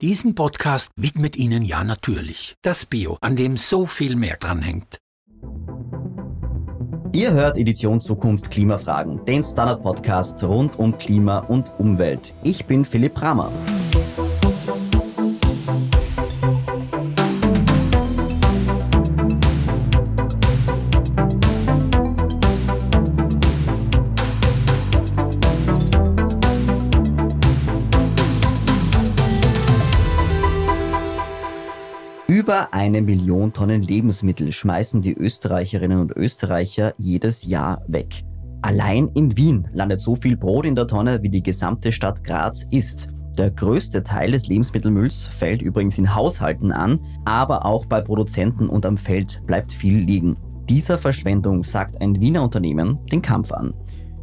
Diesen 0.00 0.36
Podcast 0.36 0.92
widmet 0.94 1.34
Ihnen 1.34 1.64
ja 1.64 1.82
natürlich 1.82 2.54
das 2.62 2.86
Bio, 2.86 3.18
an 3.20 3.34
dem 3.34 3.56
so 3.56 3.84
viel 3.84 4.14
mehr 4.14 4.36
dranhängt. 4.38 4.98
Ihr 7.12 7.32
hört 7.32 7.58
Edition 7.58 8.00
Zukunft 8.00 8.48
Klimafragen, 8.52 9.24
den 9.24 9.42
Standard-Podcast 9.42 10.44
rund 10.44 10.78
um 10.78 10.96
Klima 10.98 11.38
und 11.40 11.66
Umwelt. 11.78 12.32
Ich 12.44 12.66
bin 12.66 12.84
Philipp 12.84 13.20
Rammer. 13.20 13.50
Eine 32.88 33.02
Million 33.02 33.52
Tonnen 33.52 33.82
Lebensmittel 33.82 34.50
schmeißen 34.50 35.02
die 35.02 35.12
Österreicherinnen 35.12 36.00
und 36.00 36.16
Österreicher 36.16 36.94
jedes 36.96 37.44
Jahr 37.44 37.82
weg. 37.86 38.24
Allein 38.62 39.10
in 39.14 39.36
Wien 39.36 39.68
landet 39.74 40.00
so 40.00 40.16
viel 40.16 40.38
Brot 40.38 40.64
in 40.64 40.74
der 40.74 40.86
Tonne, 40.86 41.22
wie 41.22 41.28
die 41.28 41.42
gesamte 41.42 41.92
Stadt 41.92 42.24
Graz 42.24 42.66
ist. 42.70 43.08
Der 43.36 43.50
größte 43.50 44.02
Teil 44.02 44.32
des 44.32 44.48
Lebensmittelmülls 44.48 45.26
fällt 45.26 45.60
übrigens 45.60 45.98
in 45.98 46.14
Haushalten 46.14 46.72
an, 46.72 46.98
aber 47.26 47.66
auch 47.66 47.84
bei 47.84 48.00
Produzenten 48.00 48.70
und 48.70 48.86
am 48.86 48.96
Feld 48.96 49.42
bleibt 49.46 49.70
viel 49.70 49.98
liegen. 49.98 50.38
Dieser 50.70 50.96
Verschwendung 50.96 51.64
sagt 51.64 52.00
ein 52.00 52.18
Wiener 52.18 52.42
Unternehmen 52.42 52.98
den 53.12 53.20
Kampf 53.20 53.52
an. 53.52 53.74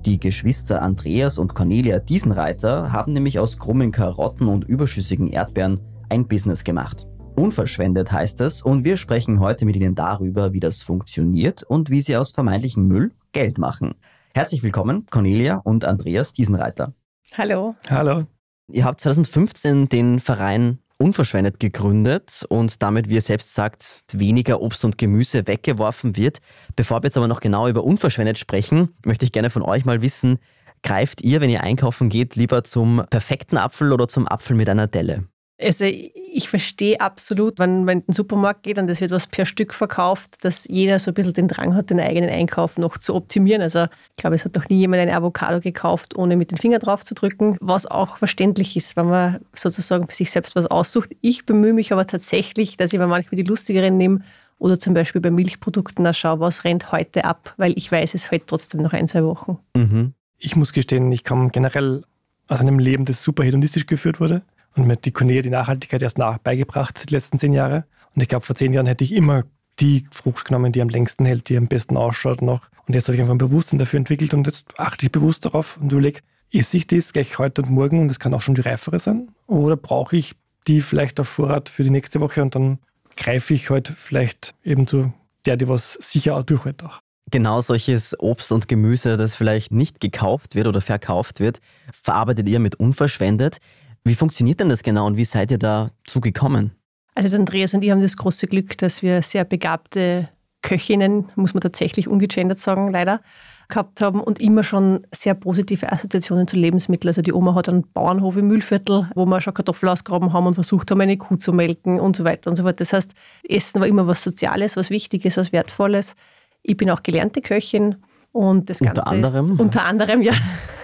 Die 0.08 0.20
Geschwister 0.20 0.82
Andreas 0.82 1.38
und 1.38 1.54
Cornelia 1.54 2.00
Diesenreiter 2.00 2.92
haben 2.92 3.14
nämlich 3.14 3.38
aus 3.38 3.60
krummen 3.60 3.92
Karotten 3.92 4.48
und 4.48 4.64
überschüssigen 4.64 5.28
Erdbeeren 5.28 5.80
ein 6.10 6.28
Business 6.28 6.64
gemacht. 6.64 7.06
Unverschwendet 7.36 8.12
heißt 8.12 8.40
es 8.42 8.62
und 8.62 8.86
wir 8.86 8.96
sprechen 8.96 9.40
heute 9.42 9.66
mit 9.66 9.76
Ihnen 9.76 9.94
darüber, 9.94 10.54
wie 10.54 10.62
das 10.62 10.82
funktioniert 10.82 11.64
und 11.64 11.90
wie 11.90 12.02
Sie 12.02 12.16
aus 12.16 12.32
vermeintlichem 12.32 12.88
Müll 12.88 13.12
Geld 13.34 13.58
machen. 13.58 13.96
Herzlich 14.34 14.64
willkommen, 14.64 15.06
Cornelia 15.10 15.58
und 15.58 15.84
Andreas 15.84 16.32
Diesenreiter. 16.32 16.94
Hallo. 17.38 17.76
Hallo. 17.90 18.24
Ihr 18.68 18.86
habt 18.86 19.02
2015 19.02 19.90
den 19.90 20.20
Verein 20.20 20.80
Unverschwendet 20.98 21.60
gegründet 21.60 22.46
und 22.48 22.82
damit, 22.82 23.10
wie 23.10 23.16
ihr 23.16 23.22
selbst 23.22 23.54
sagt, 23.54 24.04
weniger 24.14 24.62
Obst 24.62 24.86
und 24.86 24.98
Gemüse 24.98 25.46
weggeworfen 25.46 26.16
wird. 26.16 26.40
Bevor 26.78 27.04
wir 27.04 27.08
jetzt 27.08 27.18
aber 27.18 27.28
noch 27.28 27.42
genau 27.42 27.68
über 27.68 27.84
Unverschwendet 27.84 28.38
sprechen, 28.38 28.96
möchte 29.06 29.26
ich 29.26 29.34
gerne 29.34 29.50
von 29.50 29.62
euch 29.62 29.84
mal 29.84 30.02
wissen, 30.02 30.40
greift 30.84 31.22
ihr, 31.22 31.42
wenn 31.42 31.50
ihr 31.50 31.64
einkaufen 31.64 32.08
geht, 32.08 32.38
lieber 32.38 32.64
zum 32.64 33.04
perfekten 33.10 33.58
Apfel 33.58 33.92
oder 33.92 34.08
zum 34.08 34.26
Apfel 34.26 34.56
mit 34.56 34.70
einer 34.70 34.88
Delle? 34.88 35.26
Also 35.58 35.86
ich 35.86 36.50
verstehe 36.50 37.00
absolut, 37.00 37.60
wenn 37.60 37.86
man 37.86 38.00
in 38.00 38.06
den 38.08 38.14
Supermarkt 38.14 38.64
geht 38.64 38.78
und 38.78 38.90
es 38.90 39.00
wird 39.00 39.12
was 39.12 39.26
per 39.26 39.46
Stück 39.46 39.74
verkauft, 39.74 40.44
dass 40.44 40.68
jeder 40.68 41.00
so 41.00 41.12
ein 41.12 41.14
bisschen 41.14 41.32
den 41.32 41.48
Drang 41.48 41.76
hat, 41.76 41.90
den 41.90 42.00
eigenen 42.00 42.30
Einkauf 42.30 42.78
noch 42.78 42.98
zu 42.98 43.16
optimieren. 43.16 43.62
Also 43.62 43.84
ich 43.84 44.16
glaube, 44.18 44.36
es 44.36 44.44
hat 44.44 44.58
doch 44.58 44.68
nie 44.68 44.80
jemand 44.80 45.02
eine 45.02 45.16
Avocado 45.16 45.62
gekauft, 45.62 46.18
ohne 46.18 46.36
mit 46.36 46.52
den 46.52 46.58
Finger 46.58 46.80
drauf 46.80 47.06
zu 47.06 47.14
drücken, 47.14 47.56
was 47.62 47.86
auch 47.86 48.18
verständlich 48.18 48.76
ist, 48.76 48.98
wenn 48.98 49.08
man 49.08 49.40
sozusagen 49.54 50.08
für 50.08 50.16
sich 50.16 50.30
selbst 50.30 50.58
was 50.58 50.66
aussucht. 50.66 51.12
Ich 51.22 51.46
bemühe 51.46 51.74
mich 51.74 51.94
aber 51.94 52.06
tatsächlich, 52.06 52.76
dass 52.76 52.92
ich 52.92 53.00
mir 53.00 53.08
manchmal 53.08 53.38
die 53.38 53.48
lustigeren 53.48 53.98
nehme 53.98 54.20
oder 54.60 54.78
zum 54.78 54.94
Beispiel 54.94 55.22
bei 55.22 55.32
Milchprodukten 55.32 56.14
schaue, 56.14 56.42
was 56.42 56.66
rennt 56.66 56.92
heute 56.92 57.24
ab, 57.24 57.54
weil 57.56 57.74
ich 57.78 57.90
weiß, 57.90 58.14
es 58.14 58.30
hält 58.30 58.48
trotzdem 58.48 58.82
noch 58.82 58.92
ein, 58.92 59.08
zwei 59.08 59.24
Wochen. 59.24 59.58
Mhm. 59.74 60.14
Ich 60.38 60.58
muss 60.58 60.74
gestehen, 60.74 61.10
ich 61.14 61.24
komme 61.24 61.50
generell 61.50 62.04
aus 62.50 62.60
einem 62.60 62.78
Leben, 62.78 63.06
das 63.06 63.24
super 63.24 63.46
hedonistisch 63.46 63.86
geführt 63.86 64.20
wurde 64.20 64.42
und 64.76 64.88
mir 64.88 64.94
hat 64.94 65.06
die 65.06 65.12
Cornelia 65.12 65.42
die 65.42 65.50
Nachhaltigkeit 65.50 66.02
erst 66.02 66.18
nach 66.18 66.38
beigebracht, 66.38 67.10
die 67.10 67.14
letzten 67.14 67.40
zehn 67.40 67.54
Jahre. 67.54 67.86
Und 68.14 68.22
ich 68.22 68.28
glaube, 68.28 68.46
vor 68.46 68.56
zehn 68.56 68.74
Jahren 68.74 68.86
hätte 68.86 69.04
ich 69.04 69.14
immer 69.14 69.44
die 69.80 70.06
Frucht 70.12 70.46
genommen, 70.46 70.72
die 70.72 70.82
am 70.82 70.90
längsten 70.90 71.26
hält, 71.26 71.50
die 71.50 71.58
am 71.58 71.68
besten 71.68 71.98
ausschaut 71.98 72.42
noch. 72.42 72.70
Und 72.88 72.94
jetzt 72.94 73.08
habe 73.08 73.16
ich 73.16 73.22
einfach 73.22 73.34
ein 73.34 73.40
Bewusstsein 73.40 73.80
dafür 73.80 73.98
entwickelt 73.98 74.34
und 74.34 74.48
jetzt 74.48 74.66
achte 74.78 75.06
ich 75.06 75.12
bewusst 75.12 75.46
darauf 75.46 75.78
und 75.78 75.92
überlege, 75.92 76.22
esse 76.52 76.78
ich 76.78 76.88
das 76.88 77.14
gleich 77.14 77.40
heute 77.40 77.62
und 77.62 77.72
morgen 77.72 78.00
und 78.02 78.08
das 78.08 78.20
kann 78.20 78.34
auch 78.34 78.42
schon 78.42 78.56
die 78.56 78.62
reifere 78.62 79.00
sein? 79.00 79.30
Oder 79.48 79.76
brauche 79.76 80.16
ich 80.16 80.36
die 80.68 80.82
vielleicht 80.82 81.20
auf 81.20 81.28
Vorrat 81.28 81.70
für 81.70 81.84
die 81.84 81.90
nächste 81.90 82.22
Woche 82.22 82.42
und 82.42 82.56
dann 82.56 82.80
greife 83.18 83.54
ich 83.54 83.70
heute 83.70 83.94
vielleicht 83.94 84.56
eben 84.64 84.88
zu 84.88 85.14
der, 85.46 85.58
die 85.58 85.68
was 85.68 85.94
sicher 85.94 86.36
auch 86.36 86.44
durchhält 86.44 86.84
auch. 86.84 87.00
Genau 87.32 87.60
solches 87.62 88.20
Obst 88.20 88.52
und 88.52 88.68
Gemüse, 88.68 89.18
das 89.18 89.36
vielleicht 89.36 89.72
nicht 89.72 90.00
gekauft 90.00 90.56
wird 90.56 90.68
oder 90.68 90.82
verkauft 90.82 91.40
wird, 91.40 91.60
verarbeitet 92.04 92.48
ihr 92.48 92.60
mit 92.60 92.76
unverschwendet. 92.76 93.58
Wie 94.06 94.16
funktioniert 94.16 94.60
denn 94.60 94.70
das 94.70 94.84
genau 94.84 95.08
und 95.08 95.18
wie 95.18 95.26
seid 95.26 95.52
ihr 95.52 95.58
dazu 95.58 96.22
gekommen? 96.22 96.72
Also 97.16 97.36
Andreas 97.38 97.74
und 97.74 97.84
ich 97.84 97.90
haben 97.92 98.02
das 98.02 98.18
große 98.18 98.46
Glück, 98.48 98.78
dass 98.78 99.02
wir 99.02 99.22
sehr 99.22 99.46
begabte 99.46 100.30
Köchinnen, 100.62 101.30
muss 101.36 101.54
man 101.54 101.62
tatsächlich 101.62 102.08
ungegendert 102.08 102.60
sagen, 102.60 102.92
leider, 102.92 103.22
gehabt 103.68 104.02
haben 104.02 104.22
und 104.22 104.40
immer 104.40 104.64
schon 104.64 105.08
sehr 105.12 105.34
positive 105.34 105.92
Assoziationen 105.92 106.48
zu 106.48 106.56
Lebensmitteln. 106.56 107.10
Also 107.10 107.24
die 107.24 107.34
Oma 107.34 107.56
hat 107.56 107.68
einen 107.68 107.84
Bauernhof 107.94 108.38
im 108.38 108.48
Mühlviertel, 108.48 109.10
wo 109.16 109.26
wir 109.26 109.42
schon 109.42 109.56
Kartoffeln 109.56 109.90
ausgraben 109.90 110.34
haben 110.34 110.46
und 110.46 110.54
versucht 110.54 110.92
haben, 110.92 111.02
eine 111.02 111.18
Kuh 111.18 111.38
zu 111.38 111.52
melken 111.52 112.00
und 112.00 112.16
so 112.16 112.24
weiter 112.24 112.50
und 112.50 112.58
so 112.58 112.64
fort. 112.64 112.80
Das 112.80 112.94
heißt, 112.94 113.14
Essen 113.48 113.82
war 113.82 113.88
immer 113.88 114.06
was 114.06 114.24
Soziales, 114.24 114.78
was 114.78 114.92
Wichtiges, 114.92 115.38
was 115.38 115.52
Wertvolles. 115.52 116.16
Ich 116.62 116.78
bin 116.78 116.92
auch 116.92 117.02
gelernte 117.02 117.42
Köchin 117.42 117.96
und 118.32 118.70
das 118.70 118.82
unter 118.82 118.94
Ganze 118.94 119.12
anderem? 119.12 119.54
ist 119.54 119.60
unter 119.60 119.86
anderem 119.86 120.22
ja 120.22 120.34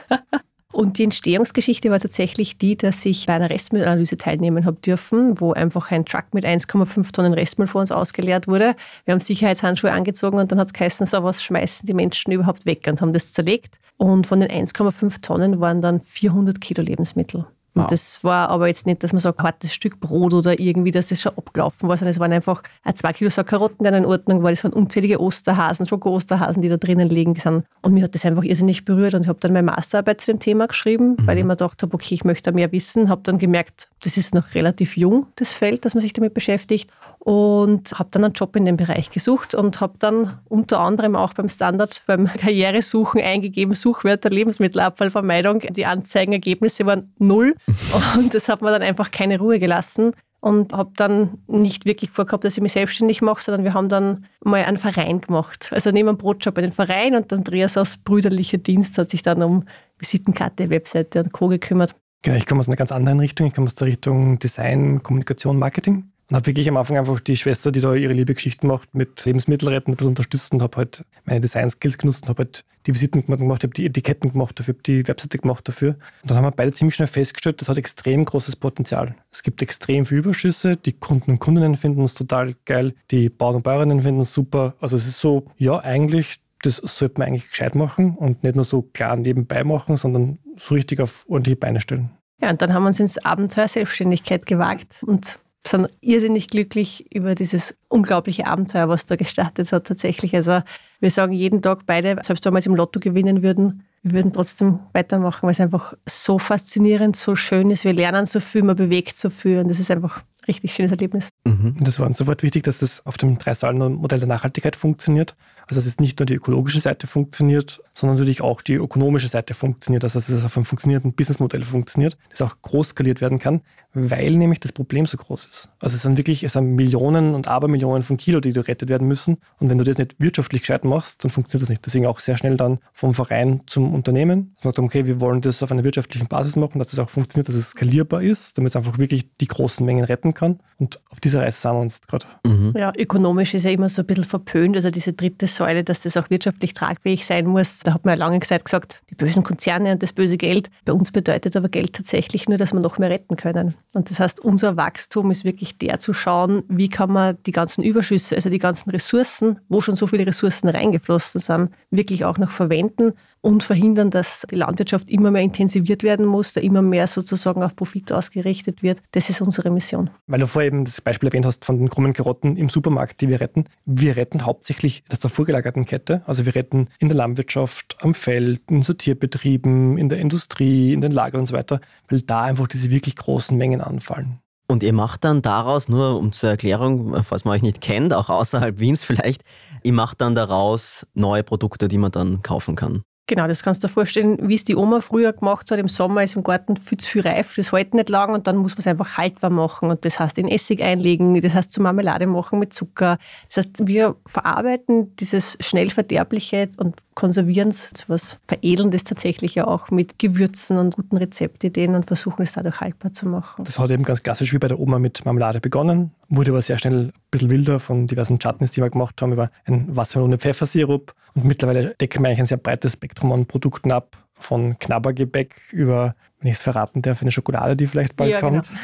Und 0.71 0.97
die 0.97 1.03
Entstehungsgeschichte 1.03 1.91
war 1.91 1.99
tatsächlich 1.99 2.57
die, 2.57 2.77
dass 2.77 3.05
ich 3.05 3.25
bei 3.25 3.33
einer 3.33 3.49
Restmüllanalyse 3.49 4.17
teilnehmen 4.17 4.65
habe 4.65 4.77
dürfen, 4.77 5.39
wo 5.39 5.51
einfach 5.51 5.91
ein 5.91 6.05
Truck 6.05 6.33
mit 6.33 6.45
1,5 6.45 7.11
Tonnen 7.11 7.33
Restmüll 7.33 7.67
vor 7.67 7.81
uns 7.81 7.91
ausgeleert 7.91 8.47
wurde. 8.47 8.75
Wir 9.05 9.13
haben 9.13 9.19
Sicherheitshandschuhe 9.19 9.91
angezogen 9.91 10.39
und 10.39 10.51
dann 10.51 10.59
hat 10.59 10.67
es 10.67 10.73
geheißen, 10.73 11.05
so 11.05 11.23
was 11.23 11.43
schmeißen 11.43 11.85
die 11.85 11.93
Menschen 11.93 12.31
überhaupt 12.31 12.65
weg 12.65 12.85
und 12.87 13.01
haben 13.01 13.13
das 13.13 13.33
zerlegt. 13.33 13.79
Und 13.97 14.27
von 14.27 14.39
den 14.39 14.49
1,5 14.49 15.21
Tonnen 15.21 15.59
waren 15.59 15.81
dann 15.81 15.99
400 16.01 16.61
Kilo 16.61 16.81
Lebensmittel. 16.81 17.45
Und 17.73 17.83
wow. 17.83 17.89
das 17.89 18.23
war 18.23 18.49
aber 18.49 18.67
jetzt 18.67 18.85
nicht, 18.85 19.01
dass 19.01 19.13
man 19.13 19.21
sagt, 19.21 19.39
hartes 19.39 19.73
Stück 19.73 19.99
Brot 19.99 20.33
oder 20.33 20.59
irgendwie, 20.59 20.91
dass 20.91 21.11
es 21.11 21.21
schon 21.21 21.37
abgelaufen 21.37 21.87
war, 21.87 21.97
sondern 21.97 22.11
es 22.11 22.19
waren 22.19 22.33
einfach 22.33 22.63
zwei 22.95 23.13
Kilo 23.13 23.29
Sack 23.29 23.47
Karotten, 23.47 23.85
die 23.85 23.89
in 23.89 24.05
Ordnung 24.05 24.43
waren. 24.43 24.53
Es 24.53 24.63
waren 24.63 24.73
unzählige 24.73 25.21
Osterhasen, 25.21 25.87
Schoko-Osterhasen, 25.87 26.61
die 26.61 26.69
da 26.69 26.77
drinnen 26.77 27.07
liegen 27.07 27.35
sind. 27.35 27.63
Und 27.81 27.93
mir 27.93 28.03
hat 28.03 28.15
das 28.15 28.25
einfach 28.25 28.43
irrsinnig 28.43 28.83
berührt 28.83 29.13
und 29.13 29.21
ich 29.21 29.27
habe 29.27 29.39
dann 29.39 29.53
meine 29.53 29.65
Masterarbeit 29.71 30.19
zu 30.21 30.31
dem 30.31 30.39
Thema 30.39 30.67
geschrieben, 30.67 31.11
mhm. 31.11 31.27
weil 31.27 31.37
ich 31.37 31.43
mir 31.43 31.55
gedacht 31.55 31.81
habe, 31.81 31.93
okay, 31.93 32.13
ich 32.15 32.25
möchte 32.25 32.51
da 32.51 32.55
mehr 32.55 32.71
wissen. 32.71 33.09
Habe 33.09 33.21
dann 33.23 33.37
gemerkt, 33.37 33.89
das 34.03 34.17
ist 34.17 34.35
noch 34.35 34.53
relativ 34.53 34.97
jung, 34.97 35.27
das 35.35 35.53
Feld, 35.53 35.85
dass 35.85 35.93
man 35.93 36.01
sich 36.01 36.13
damit 36.13 36.33
beschäftigt 36.33 36.89
und 37.23 37.91
habe 37.99 38.09
dann 38.11 38.23
einen 38.23 38.33
Job 38.33 38.55
in 38.55 38.65
dem 38.65 38.77
Bereich 38.77 39.11
gesucht 39.11 39.53
und 39.53 39.79
habe 39.79 39.93
dann 39.99 40.39
unter 40.49 40.79
anderem 40.79 41.15
auch 41.15 41.35
beim 41.35 41.49
Standard, 41.49 42.01
beim 42.07 42.25
Karrieresuchen 42.37 43.21
eingegeben, 43.21 43.75
Suchwörter 43.75 44.31
Lebensmittelabfallvermeidung. 44.31 45.59
Die 45.59 45.85
Anzeigenergebnisse 45.85 46.85
waren 46.87 47.13
null 47.19 47.55
und 48.17 48.33
das 48.33 48.49
hat 48.49 48.63
mir 48.63 48.71
dann 48.71 48.81
einfach 48.81 49.11
keine 49.11 49.37
Ruhe 49.37 49.59
gelassen 49.59 50.13
und 50.39 50.73
habe 50.73 50.93
dann 50.95 51.37
nicht 51.45 51.85
wirklich 51.85 52.09
vorgehabt, 52.09 52.43
dass 52.43 52.57
ich 52.57 52.63
mich 52.63 52.73
selbstständig 52.73 53.21
mache, 53.21 53.43
sondern 53.43 53.63
wir 53.63 53.75
haben 53.75 53.87
dann 53.87 54.25
mal 54.43 54.63
einen 54.63 54.77
Verein 54.77 55.21
gemacht. 55.21 55.69
Also 55.71 55.91
neben 55.91 56.09
einem 56.09 56.17
Brotjob 56.17 56.55
bei 56.55 56.61
den 56.61 56.71
Verein 56.71 57.13
und 57.13 57.31
Andreas 57.31 57.77
aus 57.77 57.97
brüderlicher 57.97 58.57
Dienst 58.57 58.97
hat 58.97 59.11
sich 59.11 59.21
dann 59.21 59.43
um 59.43 59.65
Visitenkarte, 59.99 60.71
Webseite 60.71 61.21
und 61.21 61.31
Co. 61.31 61.49
gekümmert. 61.49 61.95
Genau, 62.23 62.37
ich 62.37 62.47
komme 62.47 62.59
aus 62.59 62.67
einer 62.67 62.77
ganz 62.77 62.91
anderen 62.91 63.19
Richtung. 63.19 63.47
Ich 63.47 63.53
komme 63.53 63.65
aus 63.65 63.75
der 63.75 63.87
Richtung 63.87 64.39
Design, 64.39 65.03
Kommunikation, 65.03 65.59
Marketing. 65.59 66.10
Und 66.31 66.37
habe 66.37 66.47
wirklich 66.47 66.69
am 66.69 66.77
Anfang 66.77 66.97
einfach 66.97 67.19
die 67.19 67.35
Schwester, 67.35 67.73
die 67.73 67.81
da 67.81 67.93
ihre 67.93 68.13
Liebe-Geschichten 68.13 68.65
macht, 68.67 68.95
mit 68.95 69.25
Lebensmittelretten 69.25 69.93
ein 69.93 69.97
bisschen 69.97 70.11
unterstützt 70.11 70.53
und 70.53 70.61
habe 70.61 70.77
halt 70.77 71.03
meine 71.25 71.41
Design-Skills 71.41 71.97
genutzt 71.97 72.23
und 72.23 72.29
habe 72.29 72.43
halt 72.43 72.63
die 72.85 72.93
Visiten 72.93 73.25
gemacht, 73.25 73.63
habe 73.63 73.73
die 73.73 73.85
Etiketten 73.85 74.31
gemacht 74.31 74.57
dafür, 74.57 74.75
habe 74.75 74.83
die 74.83 75.05
Webseite 75.09 75.39
gemacht 75.39 75.67
dafür. 75.67 75.95
Und 76.21 76.31
dann 76.31 76.37
haben 76.37 76.45
wir 76.45 76.51
beide 76.51 76.72
ziemlich 76.72 76.95
schnell 76.95 77.09
festgestellt, 77.09 77.59
das 77.59 77.67
hat 77.67 77.78
extrem 77.78 78.23
großes 78.23 78.55
Potenzial. 78.55 79.13
Es 79.29 79.43
gibt 79.43 79.61
extrem 79.61 80.05
viele 80.05 80.22
Überschüsse, 80.22 80.78
die 80.78 80.93
Kunden 80.93 81.31
und 81.31 81.39
Kundinnen 81.39 81.75
finden 81.75 82.01
es 82.03 82.13
total 82.13 82.55
geil, 82.63 82.93
die 83.11 83.27
Bauern 83.27 83.55
und 83.55 83.63
Bäuerinnen 83.63 84.01
finden 84.01 84.22
es 84.22 84.34
super. 84.34 84.75
Also 84.79 84.95
es 84.95 85.05
ist 85.07 85.19
so, 85.19 85.47
ja, 85.57 85.79
eigentlich, 85.79 86.37
das 86.63 86.77
sollte 86.77 87.19
man 87.19 87.27
eigentlich 87.27 87.49
gescheit 87.49 87.75
machen 87.75 88.16
und 88.16 88.41
nicht 88.41 88.55
nur 88.55 88.63
so 88.63 88.84
klar 88.84 89.17
nebenbei 89.17 89.66
machen, 89.66 89.97
sondern 89.97 90.39
so 90.55 90.75
richtig 90.75 91.01
auf 91.01 91.25
ordentliche 91.27 91.57
Beine 91.57 91.81
stellen. 91.81 92.09
Ja, 92.39 92.51
und 92.51 92.61
dann 92.61 92.73
haben 92.73 92.84
wir 92.84 92.87
uns 92.87 93.01
ins 93.01 93.17
Abenteuer 93.17 93.67
Selbstständigkeit 93.67 94.45
gewagt 94.45 95.03
und 95.03 95.41
sind 95.66 95.90
irrsinnig 96.02 96.49
glücklich 96.49 97.13
über 97.13 97.35
dieses 97.35 97.75
unglaubliche 97.87 98.47
Abenteuer, 98.47 98.90
was 98.90 99.05
da 99.05 99.16
gestartet 99.16 99.72
hat 99.72 99.85
tatsächlich. 99.85 100.35
Also 100.35 100.61
wir 100.99 101.11
sagen 101.11 101.34
jeden 101.34 101.61
Tag 101.61 101.85
beide, 101.85 102.17
selbst 102.23 102.46
wenn 102.46 102.53
wir 102.53 102.59
es 102.59 102.66
im 102.66 102.75
Lotto 102.75 102.99
gewinnen 102.99 103.43
würden, 103.43 103.84
wir 104.03 104.13
würden 104.13 104.34
trotzdem 104.34 104.79
weitermachen, 104.93 105.43
weil 105.43 105.52
es 105.52 105.59
einfach 105.59 105.93
so 106.08 106.40
faszinierend, 106.40 107.16
so 107.16 107.35
schön 107.35 107.69
ist. 107.69 107.84
Wir 107.84 107.93
lernen 107.93 108.25
so 108.25 108.40
viel, 108.40 108.63
man 108.63 108.75
bewegt 108.75 109.17
so 109.17 109.29
viel 109.29 109.59
und 109.59 109.67
das 109.67 109.79
ist 109.79 109.91
einfach 109.91 110.23
richtig 110.47 110.73
schönes 110.73 110.91
Erlebnis. 110.91 111.29
Mhm. 111.46 111.75
Das 111.79 111.99
war 111.99 112.08
uns 112.08 112.17
sofort 112.17 112.41
wichtig, 112.41 112.63
dass 112.63 112.79
das 112.79 113.05
auf 113.05 113.17
dem 113.17 113.37
Drei-Säulen-Modell 113.37 114.19
der 114.19 114.28
Nachhaltigkeit 114.28 114.75
funktioniert. 114.75 115.35
Also 115.67 115.79
dass 115.79 115.85
es 115.85 115.99
nicht 115.99 116.19
nur 116.19 116.25
die 116.25 116.34
ökologische 116.34 116.79
Seite 116.79 117.05
funktioniert, 117.05 117.81
sondern 117.93 118.17
natürlich 118.17 118.41
auch 118.41 118.61
die 118.61 118.73
ökonomische 118.73 119.28
Seite 119.28 119.53
funktioniert, 119.53 120.03
also 120.03 120.17
dass 120.17 120.29
es 120.29 120.43
auf 120.43 120.58
einem 120.58 120.66
funktionierenden 120.66 121.13
Businessmodell 121.13 121.63
funktioniert, 121.63 122.17
das 122.29 122.41
auch 122.41 122.61
groß 122.61 122.90
skaliert 122.90 123.22
werden 123.22 123.40
kann, 123.40 123.61
weil 123.93 124.32
nämlich 124.32 124.59
das 124.59 124.72
Problem 124.72 125.05
so 125.05 125.17
groß 125.17 125.46
ist. 125.46 125.70
Also 125.79 125.96
es 125.96 126.02
sind 126.02 126.17
wirklich 126.17 126.43
es 126.43 126.53
sind 126.53 126.76
Millionen 126.76 127.35
und 127.35 127.47
Abermillionen 127.47 128.03
von 128.03 128.17
Kilo, 128.17 128.40
die 128.40 128.53
gerettet 128.53 128.90
werden 128.90 129.08
müssen. 129.08 129.38
Und 129.59 129.70
wenn 129.70 129.78
du 129.78 129.84
das 129.84 129.97
nicht 129.97 130.16
wirtschaftlich 130.20 130.61
gescheit 130.61 130.85
machst, 130.85 131.23
dann 131.23 131.32
funktioniert 131.32 131.64
das 131.64 131.70
nicht. 131.70 131.85
Deswegen 131.85 132.05
auch 132.05 132.20
sehr 132.20 132.38
schnell 132.38 132.58
dann 132.58 132.79
vom 132.93 133.14
Verein 133.14 133.61
zum 133.67 133.93
Unternehmen. 133.93 134.55
Man 134.64 134.73
sagt, 134.73 134.79
okay, 134.79 135.05
wir 135.05 135.20
wollen 135.20 135.41
das 135.41 135.61
auf 135.64 135.72
einer 135.72 135.84
wirtschaftlichen 135.84 136.28
Basis 136.28 136.55
machen, 136.55 136.79
dass 136.79 136.91
das 136.91 136.99
auch 136.99 137.09
funktioniert, 137.09 137.47
dass 137.47 137.55
es 137.55 137.72
skalierbar 137.72 138.22
ist, 138.22 138.58
damit 138.58 138.72
es 138.72 138.76
einfach 138.76 138.97
wirklich 138.97 139.34
die 139.40 139.47
großen 139.47 139.85
Mengen 139.85 140.05
retten 140.05 140.34
kann. 140.34 140.59
Und 140.78 140.99
auf 141.09 141.20
dieser 141.20 141.41
Reise 141.41 141.61
sind 141.61 141.73
wir 141.73 141.79
uns 141.82 142.02
gerade. 142.02 142.26
Mhm. 142.46 142.73
Ja, 142.76 142.91
ökonomisch 142.97 143.53
ist 143.53 143.66
ja 143.66 143.72
immer 143.72 143.90
so 143.90 144.02
ein 144.02 144.08
bisschen 144.08 144.23
verpönt. 144.23 144.76
Also 144.76 144.90
diese 144.90 145.14
dritte 145.14 145.47
Säule, 145.47 145.84
dass 145.84 146.02
das 146.02 146.17
auch 146.17 146.29
wirtschaftlich 146.29 146.73
tragfähig 146.73 147.26
sein 147.26 147.46
muss. 147.46 147.82
Da 147.82 147.94
hat 147.94 148.05
man 148.05 148.14
ja 148.17 148.26
lange 148.26 148.40
Zeit 148.40 148.66
gesagt, 148.66 149.03
die 149.09 149.16
bösen 149.16 149.44
Konzerne 149.44 149.91
und 149.91 150.02
das 150.02 150.14
böse 150.14 150.37
Geld. 150.37 150.70
Bei 150.85 150.94
uns 150.94 151.11
bedeutet 151.11 151.55
aber 151.55 151.70
Geld 151.70 151.94
tatsächlich 151.94 152.49
nur, 152.49 152.58
dass 152.58 152.73
wir 152.73 152.79
noch 152.79 152.97
mehr 152.97 153.09
retten 153.09 153.35
können. 153.35 153.76
Und 153.93 154.09
das 154.09 154.20
heißt, 154.20 154.40
unser 154.40 154.78
Wachstum 154.78 155.32
ist 155.32 155.43
wirklich 155.43 155.78
der 155.78 155.99
zu 155.99 156.14
schauen, 156.14 156.64
wie 156.70 156.90
kann 156.90 157.11
man 157.11 157.38
die 157.46 157.52
ganzen 157.52 157.84
Überschüsse, 157.84 158.35
also 158.35 158.49
die 158.49 158.59
ganzen 158.59 158.90
Ressourcen, 158.91 159.59
wo 159.70 159.82
schon 159.82 159.96
so 159.96 160.08
viele 160.08 160.26
Ressourcen 160.26 160.70
reingeflossen 160.70 161.41
sind, 161.41 161.70
wirklich 161.90 162.26
auch 162.26 162.38
noch 162.38 162.52
verwenden 162.52 163.14
und 163.41 163.64
verhindern, 163.64 164.11
dass 164.11 164.46
die 164.49 164.55
Landwirtschaft 164.55 165.09
immer 165.09 165.32
mehr 165.32 165.41
intensiviert 165.41 166.03
werden 166.03 166.26
muss, 166.26 166.53
da 166.53 166.61
immer 166.61 166.82
mehr 166.82 167.08
sozusagen 167.08 167.64
auf 167.64 167.76
Profit 167.76 168.11
ausgerichtet 168.11 168.84
wird. 168.84 169.02
Das 169.11 169.29
ist 169.29 169.41
unsere 169.41 169.72
Mission. 169.72 170.09
Weil 170.28 170.40
du 170.40 170.47
vorher 170.47 170.67
eben 170.67 170.85
das 170.85 171.02
Beispiel 171.02 171.28
erwähnt 171.28 171.46
hast 171.46 171.66
von 171.66 171.78
den 171.78 171.90
krummen 171.90 172.14
Karotten 172.14 172.55
im 172.55 172.70
Supermarkt, 172.70 173.22
die 173.22 173.29
wir 173.29 173.41
retten. 173.41 173.66
Wir 173.85 174.16
retten 174.16 174.46
hauptsächlich 174.46 175.03
das 175.09 175.20
der 175.20 175.29
vorgelagerten 175.29 175.85
Kette. 175.85 176.22
Also 176.26 176.46
wir 176.46 176.55
retten 176.55 176.88
in 176.99 177.09
der 177.09 177.17
Landwirtschaft, 177.17 177.97
am 178.02 178.14
Feld, 178.14 178.61
in 178.70 178.84
Sortierbetrieben, 178.84 179.97
in 179.97 180.09
der 180.09 180.20
Industrie, 180.20 180.94
in 180.94 181.02
den 181.02 181.11
Lagern 181.11 181.41
und 181.41 181.47
so 181.47 181.55
weiter, 181.55 181.82
weil 182.09 182.22
da 182.22 182.44
einfach 182.44 182.67
diese 182.67 182.91
wirklich 182.91 183.16
großen 183.16 183.58
Mengen 183.58 183.82
anfallen. 183.82 184.40
Und 184.67 184.84
ihr 184.84 184.94
macht 184.94 185.26
dann 185.26 185.41
daraus, 185.41 185.90
nur 185.90 186.17
um 186.17 186.32
zur 186.32 186.52
Erklärung, 186.52 187.23
falls 187.23 187.44
man 187.44 187.55
euch 187.55 187.61
nicht 187.61 187.82
kennt, 187.82 188.14
auch 188.14 188.29
außerhalb 188.29 188.79
Wiens 188.79 189.03
vielleicht, 189.03 189.44
ihr 189.84 189.91
macht 189.91 190.22
dann 190.22 190.34
daraus 190.34 191.05
neue 191.14 191.44
Produkte, 191.44 191.90
die 191.90 191.97
man 191.97 192.11
dann 192.11 192.41
kaufen 192.41 192.78
kann. 192.78 193.03
Genau, 193.28 193.47
das 193.47 193.64
kannst 193.64 193.82
du 193.84 193.88
dir 193.88 193.94
vorstellen, 193.94 194.38
wie 194.50 194.56
es 194.56 194.66
die 194.66 194.76
Oma 194.76 195.00
früher 195.00 195.32
gemacht 195.32 195.72
hat. 195.72 195.79
Im 195.79 195.88
Sommer 195.88 196.23
ist 196.23 196.35
im 196.35 196.44
Garten 196.44 196.76
viel 196.76 196.97
zu 196.97 197.09
viel 197.09 197.22
reif, 197.22 197.56
das 197.56 197.72
hält 197.72 197.94
nicht 197.94 198.09
lang 198.09 198.34
und 198.34 198.46
dann 198.47 198.58
muss 198.58 198.73
man 198.73 198.79
es 198.79 198.88
einfach 198.88 199.18
haltbar 199.18 199.50
machen. 199.50 199.90
Und 199.90 200.03
das 200.03 200.20
heißt 200.20 200.38
in 200.38 200.50
Essig 200.50 200.82
einlegen, 200.82 201.40
das 201.40 201.53
heißt 201.53 201.72
zu 201.72 201.82
Marmelade 201.82 202.28
machen 202.28 202.59
mit 202.59 202.73
Zucker. 202.73 203.18
Das 203.47 203.58
heißt, 203.58 203.88
wir 203.88 204.16
verarbeiten 204.26 205.16
dieses 205.16 205.58
schnell 205.62 205.90
verderbliche 205.90 206.70
und 206.78 206.97
konservieren 207.16 207.70
es 207.70 207.91
zu 207.94 208.09
was 208.09 208.38
Veredelndes 208.47 209.03
tatsächlich 209.03 209.56
ja 209.56 209.66
auch 209.66 209.91
mit 209.91 210.20
Gewürzen 210.20 210.78
und 210.78 210.96
guten 210.96 211.18
Rezeptideen 211.18 211.96
und 211.96 212.08
versuchen 212.08 212.41
es 212.41 212.53
dadurch 212.53 212.82
haltbar 212.82 213.14
zu 213.14 213.28
machen. 213.28 213.64
Das 213.64 213.79
hat 213.79 213.91
eben 213.91 214.03
ganz 214.03 214.23
klassisch 214.23 214.53
wie 214.53 214.59
bei 214.59 214.68
der 214.68 214.79
Oma 214.79 215.00
mit 215.00 215.23
Marmelade 215.23 215.62
begonnen, 215.62 216.12
wurde 216.31 216.51
aber 216.51 216.61
sehr 216.61 216.79
schnell 216.79 217.07
ein 217.07 217.13
bisschen 217.29 217.49
wilder 217.49 217.79
von 217.79 218.07
diversen 218.07 218.39
Chutneys, 218.39 218.72
die 218.72 218.81
wir 218.81 218.89
gemacht 218.89 219.22
haben, 219.22 219.33
über 219.33 219.51
ein 219.66 219.95
Wasser- 219.95 220.23
und 220.23 220.35
Pfeffersirup. 220.41 221.13
Und 221.35 221.45
mittlerweile 221.45 221.93
decken 221.95 222.23
wir 222.23 222.29
eigentlich 222.29 222.39
ein 222.39 222.45
sehr 222.45 222.57
breites 222.57 222.93
Spektrum 222.93 223.31
an 223.31 223.45
Produkten 223.45 223.91
ab, 223.91 224.17
von 224.33 224.79
Knabbergebäck 224.79 225.55
über, 225.72 226.16
wenn 226.39 226.49
ich 226.49 226.55
es 226.55 226.61
verraten 226.61 227.01
darf, 227.01 227.22
eine 227.22 227.31
Schokolade, 227.31 227.75
die 227.75 227.87
vielleicht 227.87 228.16
bald 228.16 228.31
ja, 228.31 228.39
kommt. 228.39 228.67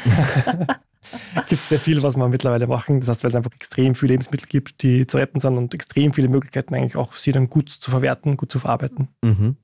Genau. 1.10 1.42
gibt 1.46 1.52
es 1.52 1.68
sehr 1.68 1.78
viel, 1.78 2.02
was 2.02 2.16
man 2.16 2.28
mittlerweile 2.28 2.66
machen. 2.66 3.00
Das 3.00 3.08
heißt, 3.08 3.24
weil 3.24 3.30
es 3.30 3.36
einfach 3.36 3.52
extrem 3.54 3.94
viele 3.94 4.12
Lebensmittel 4.12 4.46
gibt, 4.48 4.82
die 4.82 5.06
zu 5.06 5.16
retten 5.16 5.40
sind 5.40 5.56
und 5.56 5.72
extrem 5.72 6.12
viele 6.12 6.28
Möglichkeiten 6.28 6.74
eigentlich 6.74 6.96
auch, 6.96 7.14
sie 7.14 7.32
dann 7.32 7.48
gut 7.48 7.70
zu 7.70 7.90
verwerten, 7.90 8.36
gut 8.36 8.52
zu 8.52 8.58
verarbeiten. 8.58 9.08
Mhm. 9.22 9.56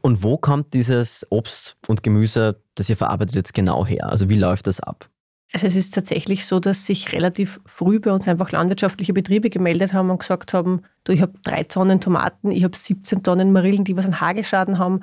Und 0.00 0.22
wo 0.22 0.36
kommt 0.36 0.74
dieses 0.74 1.26
Obst 1.30 1.76
und 1.88 2.02
Gemüse, 2.02 2.62
das 2.74 2.88
ihr 2.88 2.96
verarbeitet, 2.96 3.34
jetzt 3.34 3.54
genau 3.54 3.86
her? 3.86 4.10
Also 4.10 4.28
wie 4.28 4.36
läuft 4.36 4.66
das 4.66 4.80
ab? 4.80 5.08
Also 5.52 5.66
es 5.66 5.76
ist 5.76 5.94
tatsächlich 5.94 6.46
so, 6.46 6.60
dass 6.60 6.86
sich 6.86 7.12
relativ 7.12 7.60
früh 7.66 8.00
bei 8.00 8.10
uns 8.10 8.26
einfach 8.26 8.52
landwirtschaftliche 8.52 9.12
Betriebe 9.12 9.50
gemeldet 9.50 9.92
haben 9.92 10.08
und 10.08 10.18
gesagt 10.18 10.54
haben, 10.54 10.82
du, 11.04 11.12
ich 11.12 11.20
habe 11.20 11.34
drei 11.42 11.62
Tonnen 11.64 12.00
Tomaten, 12.00 12.50
ich 12.50 12.64
habe 12.64 12.74
17 12.74 13.22
Tonnen 13.22 13.52
Marillen, 13.52 13.84
die 13.84 13.96
was 13.96 14.06
an 14.06 14.20
Hageschaden 14.20 14.78
haben. 14.78 15.00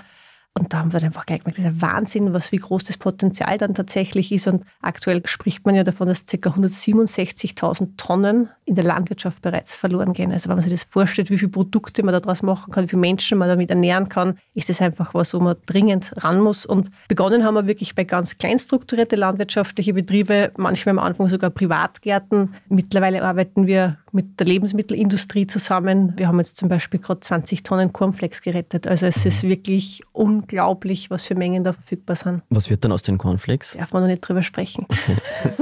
Und 0.59 0.73
da 0.73 0.79
haben 0.79 0.93
wir 0.93 1.01
einfach 1.01 1.25
gemerkt, 1.25 1.57
dieser 1.57 1.81
Wahnsinn, 1.81 2.33
was 2.33 2.51
wie 2.51 2.57
groß 2.57 2.83
das 2.83 2.97
Potenzial 2.97 3.57
dann 3.57 3.73
tatsächlich 3.73 4.31
ist. 4.31 4.47
Und 4.47 4.65
aktuell 4.81 5.21
spricht 5.25 5.65
man 5.65 5.75
ja 5.75 5.83
davon, 5.83 6.07
dass 6.07 6.25
ca. 6.25 6.35
167.000 6.35 7.97
Tonnen 7.97 8.49
in 8.65 8.75
der 8.75 8.83
Landwirtschaft 8.83 9.41
bereits 9.41 9.75
verloren 9.75 10.13
gehen. 10.13 10.31
Also 10.31 10.49
wenn 10.49 10.57
man 10.57 10.63
sich 10.63 10.73
das 10.73 10.87
vorstellt, 10.89 11.29
wie 11.29 11.37
viele 11.37 11.51
Produkte 11.51 12.03
man 12.03 12.13
daraus 12.13 12.43
machen 12.43 12.71
kann, 12.71 12.83
wie 12.83 12.89
viele 12.89 12.99
Menschen 12.99 13.37
man 13.37 13.47
damit 13.47 13.69
ernähren 13.69 14.09
kann, 14.09 14.37
ist 14.53 14.69
das 14.69 14.81
einfach 14.81 15.13
was, 15.13 15.33
wo 15.33 15.39
man 15.39 15.55
dringend 15.65 16.11
ran 16.17 16.39
muss. 16.41 16.65
Und 16.65 16.89
begonnen 17.07 17.43
haben 17.43 17.55
wir 17.55 17.65
wirklich 17.67 17.95
bei 17.95 18.03
ganz 18.03 18.37
klein 18.37 18.59
strukturierte 18.59 19.15
landwirtschaftliche 19.15 19.93
Betriebe, 19.93 20.51
manchmal 20.57 20.97
am 20.97 20.99
Anfang 20.99 21.29
sogar 21.29 21.49
Privatgärten. 21.49 22.53
Mittlerweile 22.67 23.23
arbeiten 23.23 23.65
wir 23.65 23.97
mit 24.11 24.39
der 24.39 24.47
Lebensmittelindustrie 24.47 25.47
zusammen. 25.47 26.13
Wir 26.17 26.27
haben 26.27 26.37
jetzt 26.37 26.57
zum 26.57 26.69
Beispiel 26.69 26.99
gerade 26.99 27.19
20 27.19 27.63
Tonnen 27.63 27.93
Cornflakes 27.93 28.41
gerettet. 28.41 28.87
Also 28.87 29.05
es 29.05 29.25
ist 29.25 29.43
wirklich 29.43 30.01
unglaublich, 30.11 31.09
was 31.09 31.25
für 31.25 31.35
Mengen 31.35 31.63
da 31.63 31.73
verfügbar 31.73 32.15
sind. 32.15 32.41
Was 32.49 32.69
wird 32.69 32.83
dann 32.83 32.91
aus 32.91 33.03
den 33.03 33.17
Cornflakes? 33.17 33.73
Darf 33.77 33.93
man 33.93 34.03
noch 34.03 34.09
nicht 34.09 34.21
drüber 34.21 34.43
sprechen. 34.43 34.85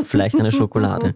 Vielleicht 0.06 0.40
eine 0.40 0.52
Schokolade. 0.52 1.16